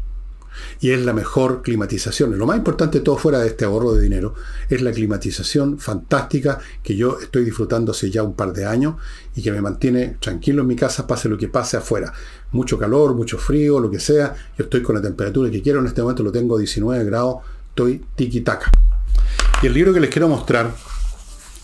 y 0.81 0.91
es 0.91 1.01
la 1.05 1.13
mejor 1.13 1.63
climatización. 1.63 2.39
Lo 2.39 2.47
más 2.47 2.57
importante 2.57 2.99
de 2.99 3.05
todo 3.05 3.17
fuera 3.17 3.39
de 3.39 3.49
este 3.49 3.65
ahorro 3.65 3.93
de 3.93 4.03
dinero 4.03 4.35
es 4.69 4.83
la 4.83 4.93
climatización 4.93 5.79
fantástica 5.79 6.59
que 6.83 6.97
yo 6.97 7.19
estoy 7.21 7.45
disfrutando 7.45 7.93
hace 7.93 8.11
ya 8.11 8.23
un 8.23 8.35
par 8.35 8.53
de 8.53 8.65
años 8.65 8.97
y 9.35 9.43
que 9.43 9.53
me 9.53 9.61
mantiene 9.61 10.17
tranquilo 10.21 10.63
en 10.63 10.69
mi 10.69 10.77
casa, 10.77 11.07
pase 11.07 11.29
lo 11.29 11.39
que 11.39 11.49
pase 11.49 11.77
afuera. 11.77 12.13
Mucho 12.53 12.79
calor, 12.79 13.15
mucho 13.15 13.39
frío, 13.39 13.79
lo 13.81 13.91
que 13.91 14.01
sea. 14.01 14.35
Yo 14.59 14.65
estoy 14.65 14.83
con 14.83 14.97
la 14.97 15.03
temperatura 15.03 15.51
que 15.51 15.63
quiero. 15.63 15.81
En 15.81 15.87
este 15.87 16.03
momento 16.03 16.23
lo 16.23 16.33
tengo 16.33 16.59
19 16.59 17.05
grados. 17.05 17.37
Estoy 17.69 18.05
tiki-taka. 18.17 18.71
Y 19.63 19.67
el 19.67 19.75
libro 19.75 19.93
que 19.93 20.01
les 20.01 20.11
quiero 20.11 20.29
mostrar 20.29 20.75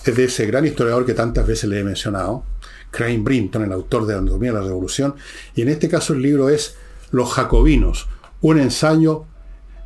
es 0.04 0.16
de 0.16 0.24
ese 0.24 0.46
gran 0.46 0.64
historiador 0.66 1.04
que 1.04 1.14
tantas 1.14 1.46
veces 1.46 1.68
le 1.68 1.80
he 1.80 1.84
mencionado, 1.84 2.44
Crane 2.90 3.18
Brinton, 3.18 3.64
el 3.64 3.72
autor 3.72 4.06
de 4.06 4.14
Anatomía 4.14 4.52
de 4.52 4.58
la 4.58 4.64
Revolución. 4.64 5.14
Y 5.54 5.62
en 5.62 5.68
este 5.68 5.88
caso 5.88 6.12
el 6.12 6.22
libro 6.22 6.48
es 6.48 6.76
Los 7.10 7.32
Jacobinos 7.32 8.08
un 8.40 8.58
ensayo 8.58 9.24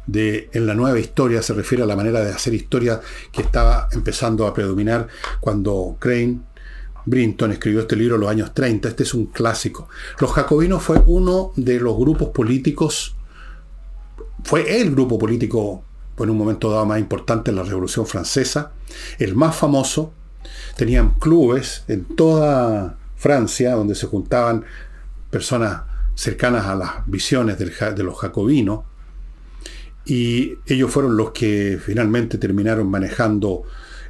de, 0.06 0.50
en 0.52 0.66
la 0.66 0.74
nueva 0.74 0.98
historia, 0.98 1.42
se 1.42 1.54
refiere 1.54 1.84
a 1.84 1.86
la 1.86 1.96
manera 1.96 2.20
de 2.20 2.30
hacer 2.30 2.54
historia 2.54 3.00
que 3.32 3.42
estaba 3.42 3.88
empezando 3.92 4.46
a 4.46 4.54
predominar 4.54 5.08
cuando 5.40 5.96
Crane 5.98 6.40
Brinton 7.04 7.52
escribió 7.52 7.80
este 7.80 7.96
libro 7.96 8.16
en 8.16 8.22
los 8.22 8.30
años 8.30 8.52
30. 8.54 8.88
Este 8.88 9.02
es 9.04 9.14
un 9.14 9.26
clásico. 9.26 9.88
Los 10.18 10.32
jacobinos 10.32 10.82
fue 10.82 11.02
uno 11.06 11.52
de 11.56 11.80
los 11.80 11.96
grupos 11.96 12.28
políticos, 12.28 13.14
fue 14.44 14.80
el 14.80 14.90
grupo 14.92 15.18
político 15.18 15.84
en 16.18 16.30
un 16.30 16.36
momento 16.36 16.70
dado 16.70 16.84
más 16.86 16.98
importante 16.98 17.50
en 17.50 17.56
la 17.56 17.62
Revolución 17.62 18.06
Francesa, 18.06 18.72
el 19.18 19.34
más 19.34 19.56
famoso. 19.56 20.12
Tenían 20.76 21.18
clubes 21.18 21.84
en 21.88 22.04
toda 22.04 22.98
Francia 23.16 23.74
donde 23.74 23.94
se 23.94 24.06
juntaban 24.06 24.64
personas 25.30 25.82
cercanas 26.14 26.66
a 26.66 26.74
las 26.74 26.90
visiones 27.06 27.58
de 27.58 28.02
los 28.02 28.18
jacobinos, 28.18 28.80
y 30.04 30.58
ellos 30.66 30.90
fueron 30.90 31.16
los 31.16 31.30
que 31.30 31.78
finalmente 31.80 32.38
terminaron 32.38 32.90
manejando 32.90 33.62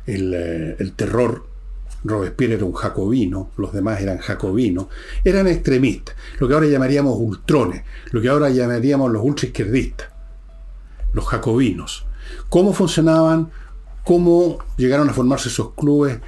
eh, 0.06 0.76
el, 0.78 0.92
terror. 0.94 1.44
Robespierre 2.02 2.54
era 2.54 2.64
un 2.64 2.72
jacobino, 2.72 3.50
los 3.58 3.74
demás 3.74 4.00
eran 4.00 4.16
jacobinos, 4.18 4.86
eran 5.22 5.46
extremistas, 5.46 6.16
lo 6.38 6.48
que 6.48 6.54
ahora 6.54 6.66
llamaríamos 6.66 7.14
ultrones, 7.18 7.82
lo 8.10 8.22
que 8.22 8.30
ahora 8.30 8.48
llamaríamos 8.48 9.12
los 9.12 9.22
ultraizquierdistas, 9.22 10.08
los 11.12 11.26
jacobinos. 11.26 12.06
¿Cómo 12.48 12.72
funcionaban? 12.72 13.50
¿Cómo 14.02 14.58
llegaron 14.78 15.10
a 15.10 15.12
formarse 15.12 15.50
esos 15.50 15.74
clubes? 15.74 16.20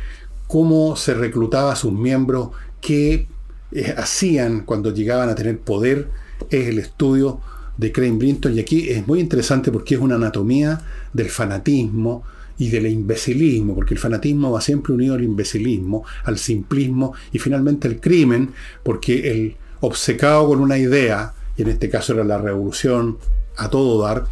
¿Cómo 0.46 0.94
se 0.96 1.14
reclutaba 1.14 1.72
a 1.72 1.76
sus 1.76 1.92
miembros? 1.94 2.50
¿Qué 2.82 3.26
eh, 3.72 3.94
hacían 3.96 4.64
cuando 4.64 4.92
llegaban 4.92 5.28
a 5.28 5.34
tener 5.34 5.58
poder 5.58 6.08
es 6.50 6.68
el 6.68 6.78
estudio 6.78 7.40
de 7.76 7.92
Crane 7.92 8.18
Brinton. 8.18 8.54
Y 8.54 8.60
aquí 8.60 8.88
es 8.90 9.06
muy 9.06 9.20
interesante 9.20 9.72
porque 9.72 9.94
es 9.94 10.00
una 10.00 10.16
anatomía 10.16 10.80
del 11.12 11.28
fanatismo 11.30 12.24
y 12.58 12.68
del 12.68 12.86
imbecilismo, 12.86 13.74
porque 13.74 13.94
el 13.94 14.00
fanatismo 14.00 14.52
va 14.52 14.60
siempre 14.60 14.92
unido 14.92 15.14
al 15.14 15.24
imbecilismo, 15.24 16.04
al 16.24 16.38
simplismo 16.38 17.14
y 17.32 17.38
finalmente 17.38 17.88
al 17.88 17.98
crimen, 17.98 18.50
porque 18.82 19.30
el 19.30 19.56
obcecado 19.80 20.46
con 20.46 20.60
una 20.60 20.78
idea, 20.78 21.32
y 21.56 21.62
en 21.62 21.68
este 21.68 21.88
caso 21.88 22.12
era 22.12 22.24
la 22.24 22.38
revolución 22.38 23.18
a 23.56 23.68
todo 23.68 24.02
dar, 24.02 24.26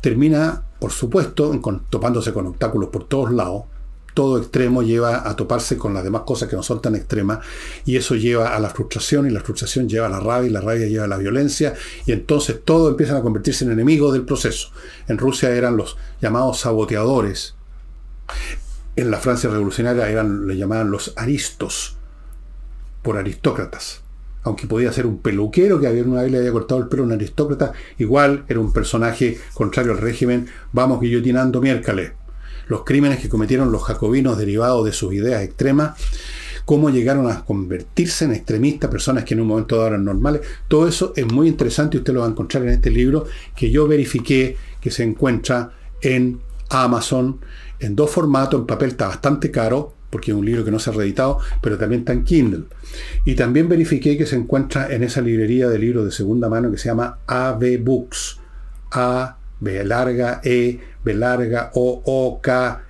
termina, 0.00 0.62
por 0.78 0.90
supuesto, 0.90 1.58
topándose 1.88 2.32
con 2.32 2.46
obstáculos 2.48 2.90
por 2.90 3.04
todos 3.04 3.32
lados, 3.32 3.64
todo 4.14 4.38
extremo 4.38 4.82
lleva 4.82 5.28
a 5.28 5.36
toparse 5.36 5.76
con 5.76 5.94
las 5.94 6.04
demás 6.04 6.22
cosas 6.22 6.48
que 6.48 6.56
no 6.56 6.62
son 6.62 6.82
tan 6.82 6.94
extremas 6.94 7.40
y 7.84 7.96
eso 7.96 8.14
lleva 8.14 8.54
a 8.54 8.60
la 8.60 8.70
frustración 8.70 9.26
y 9.26 9.30
la 9.30 9.40
frustración 9.40 9.88
lleva 9.88 10.06
a 10.06 10.10
la 10.10 10.20
rabia 10.20 10.48
y 10.48 10.52
la 10.52 10.60
rabia 10.60 10.86
lleva 10.86 11.04
a 11.04 11.08
la 11.08 11.16
violencia 11.16 11.74
y 12.06 12.12
entonces 12.12 12.60
todo 12.64 12.90
empiezan 12.90 13.16
a 13.16 13.22
convertirse 13.22 13.64
en 13.64 13.72
enemigos 13.72 14.12
del 14.12 14.24
proceso. 14.24 14.70
En 15.08 15.18
Rusia 15.18 15.50
eran 15.50 15.76
los 15.76 15.96
llamados 16.20 16.60
saboteadores. 16.60 17.54
En 18.96 19.10
la 19.10 19.18
Francia 19.18 19.48
revolucionaria 19.48 20.08
eran, 20.08 20.46
le 20.46 20.56
llamaban 20.56 20.90
los 20.90 21.14
aristos 21.16 21.96
por 23.02 23.16
aristócratas. 23.16 24.02
Aunque 24.44 24.66
podía 24.66 24.92
ser 24.92 25.06
un 25.06 25.18
peluquero 25.18 25.80
que 25.80 25.86
había 25.86 26.02
una 26.02 26.22
vez 26.22 26.32
le 26.32 26.38
había 26.38 26.52
cortado 26.52 26.80
el 26.80 26.88
pelo 26.88 27.04
a 27.04 27.06
un 27.06 27.12
aristócrata, 27.12 27.72
igual 27.98 28.44
era 28.48 28.58
un 28.58 28.72
personaje 28.72 29.38
contrario 29.54 29.92
al 29.92 29.98
régimen, 29.98 30.48
vamos 30.72 31.00
guillotinando 31.00 31.60
miércoles 31.60 32.12
los 32.66 32.84
crímenes 32.84 33.18
que 33.18 33.28
cometieron 33.28 33.72
los 33.72 33.82
jacobinos 33.82 34.38
derivados 34.38 34.84
de 34.84 34.92
sus 34.92 35.12
ideas 35.14 35.42
extremas, 35.42 35.98
cómo 36.64 36.90
llegaron 36.90 37.30
a 37.30 37.44
convertirse 37.44 38.24
en 38.24 38.32
extremistas, 38.32 38.90
personas 38.90 39.24
que 39.24 39.34
en 39.34 39.40
un 39.40 39.48
momento 39.48 39.76
dado 39.76 39.88
eran 39.88 40.04
normales. 40.04 40.42
Todo 40.68 40.88
eso 40.88 41.12
es 41.16 41.26
muy 41.30 41.48
interesante 41.48 41.96
y 41.96 42.00
usted 42.00 42.12
lo 42.12 42.20
va 42.20 42.26
a 42.26 42.30
encontrar 42.30 42.62
en 42.62 42.70
este 42.70 42.90
libro 42.90 43.26
que 43.56 43.70
yo 43.70 43.88
verifiqué 43.88 44.56
que 44.80 44.90
se 44.90 45.02
encuentra 45.02 45.72
en 46.00 46.40
Amazon 46.70 47.40
en 47.78 47.96
dos 47.96 48.10
formatos, 48.10 48.60
en 48.60 48.66
papel 48.66 48.90
está 48.90 49.08
bastante 49.08 49.50
caro, 49.50 49.94
porque 50.08 50.30
es 50.30 50.36
un 50.36 50.44
libro 50.44 50.64
que 50.64 50.70
no 50.70 50.78
se 50.78 50.90
ha 50.90 50.92
reeditado, 50.92 51.38
pero 51.60 51.78
también 51.78 52.02
está 52.02 52.12
en 52.12 52.22
Kindle. 52.22 52.64
Y 53.24 53.34
también 53.34 53.68
verifiqué 53.68 54.16
que 54.16 54.26
se 54.26 54.36
encuentra 54.36 54.92
en 54.94 55.02
esa 55.02 55.20
librería 55.20 55.68
de 55.68 55.78
libros 55.78 56.04
de 56.04 56.12
segunda 56.12 56.48
mano 56.48 56.70
que 56.70 56.78
se 56.78 56.88
llama 56.88 57.18
AV 57.26 57.78
Books. 57.80 58.38
A 58.92 59.38
B 59.58 59.84
larga 59.84 60.40
E, 60.44 60.80
B 61.04 61.14
larga 61.14 61.70
O, 61.74 62.02
O, 62.04 62.40
K, 62.40 62.82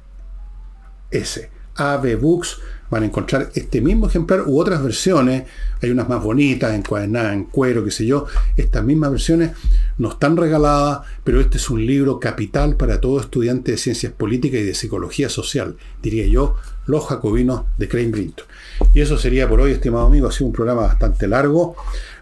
S. 1.10 1.50
AB 1.74 2.16
Books 2.16 2.58
van 2.92 3.04
a 3.04 3.06
encontrar 3.06 3.50
este 3.54 3.80
mismo 3.80 4.06
ejemplar 4.06 4.42
u 4.46 4.60
otras 4.60 4.82
versiones. 4.82 5.44
Hay 5.80 5.90
unas 5.90 6.10
más 6.10 6.22
bonitas, 6.22 6.74
encuadernadas 6.74 7.32
en 7.32 7.44
cuero, 7.44 7.82
qué 7.82 7.90
sé 7.90 8.04
yo. 8.04 8.26
Estas 8.58 8.84
mismas 8.84 9.10
versiones 9.10 9.52
no 9.96 10.10
están 10.10 10.36
regaladas, 10.36 11.00
pero 11.24 11.40
este 11.40 11.56
es 11.56 11.70
un 11.70 11.86
libro 11.86 12.20
capital 12.20 12.76
para 12.76 13.00
todo 13.00 13.18
estudiante 13.18 13.72
de 13.72 13.78
ciencias 13.78 14.12
políticas 14.12 14.60
y 14.60 14.64
de 14.64 14.74
psicología 14.74 15.30
social, 15.30 15.76
diría 16.02 16.26
yo, 16.26 16.56
Los 16.84 17.06
Jacobinos 17.06 17.62
de 17.78 17.88
Crane 17.88 18.10
Brinton. 18.10 18.44
Y 18.92 19.00
eso 19.00 19.16
sería 19.16 19.48
por 19.48 19.62
hoy, 19.62 19.72
estimado 19.72 20.06
amigo. 20.06 20.28
Ha 20.28 20.32
sido 20.32 20.48
un 20.48 20.52
programa 20.52 20.82
bastante 20.82 21.26
largo. 21.26 21.76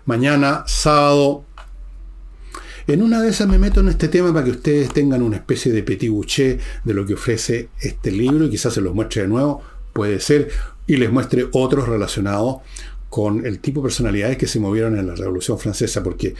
Mañana, 0.05 0.63
sábado, 0.69 1.47
en 2.93 3.03
una 3.03 3.23
de 3.23 3.29
esas 3.29 3.47
me 3.47 3.59
meto 3.59 3.81
en 3.81 3.89
este 3.89 4.09
tema 4.09 4.33
para 4.33 4.45
que 4.45 4.51
ustedes 4.51 4.93
tengan 4.93 5.23
una 5.23 5.37
especie 5.37 5.71
de 5.71 5.85
petit 5.85 6.11
bouché 6.11 6.59
de 6.83 6.95
lo 6.95 7.07
que 7.07 7.15
ofrece 7.15 7.69
este 7.81 8.11
libro 8.11 8.47
y 8.47 8.51
quizás 8.51 8.75
se 8.75 8.81
los 8.81 8.95
muestre 8.95 9.23
de 9.23 9.29
nuevo, 9.29 9.63
puede 9.93 10.19
ser, 10.19 10.49
y 10.89 10.97
les 10.97 11.13
muestre 11.13 11.47
otros 11.53 11.89
relacionados 11.89 12.57
con 13.09 13.47
el 13.47 13.61
tipo 13.61 13.81
de 13.81 13.85
personalidades 13.85 14.39
que 14.39 14.49
se 14.49 14.59
movieron 14.59 14.99
en 14.99 15.07
la 15.07 15.15
Revolución 15.15 15.57
Francesa, 15.57 16.03
porque 16.03 16.35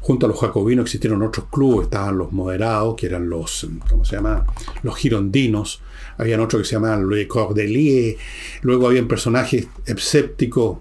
junto 0.00 0.24
a 0.24 0.30
los 0.30 0.40
jacobinos 0.40 0.84
existieron 0.84 1.22
otros 1.22 1.46
clubes, 1.50 1.84
estaban 1.84 2.16
los 2.16 2.32
moderados, 2.32 2.96
que 2.96 3.06
eran 3.06 3.28
los, 3.28 3.68
¿cómo 3.90 4.06
se 4.06 4.16
llama? 4.16 4.46
Los 4.82 4.96
girondinos, 4.96 5.82
habían 6.16 6.40
otros 6.40 6.62
que 6.62 6.68
se 6.68 6.76
llamaban 6.76 7.06
Les 7.08 7.26
Cordeliers, 7.26 8.16
luego 8.62 8.86
habían 8.86 9.08
personajes 9.08 9.68
escépticos 9.84 10.78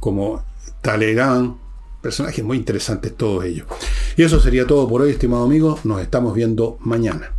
como 0.00 0.42
Talleyrand, 0.80 1.67
Personajes 2.00 2.44
muy 2.44 2.56
interesantes 2.56 3.16
todos 3.16 3.44
ellos. 3.44 3.66
Y 4.16 4.22
eso 4.22 4.40
sería 4.40 4.66
todo 4.66 4.88
por 4.88 5.02
hoy, 5.02 5.10
estimado 5.10 5.44
amigo. 5.44 5.78
Nos 5.84 6.00
estamos 6.00 6.34
viendo 6.34 6.78
mañana. 6.80 7.37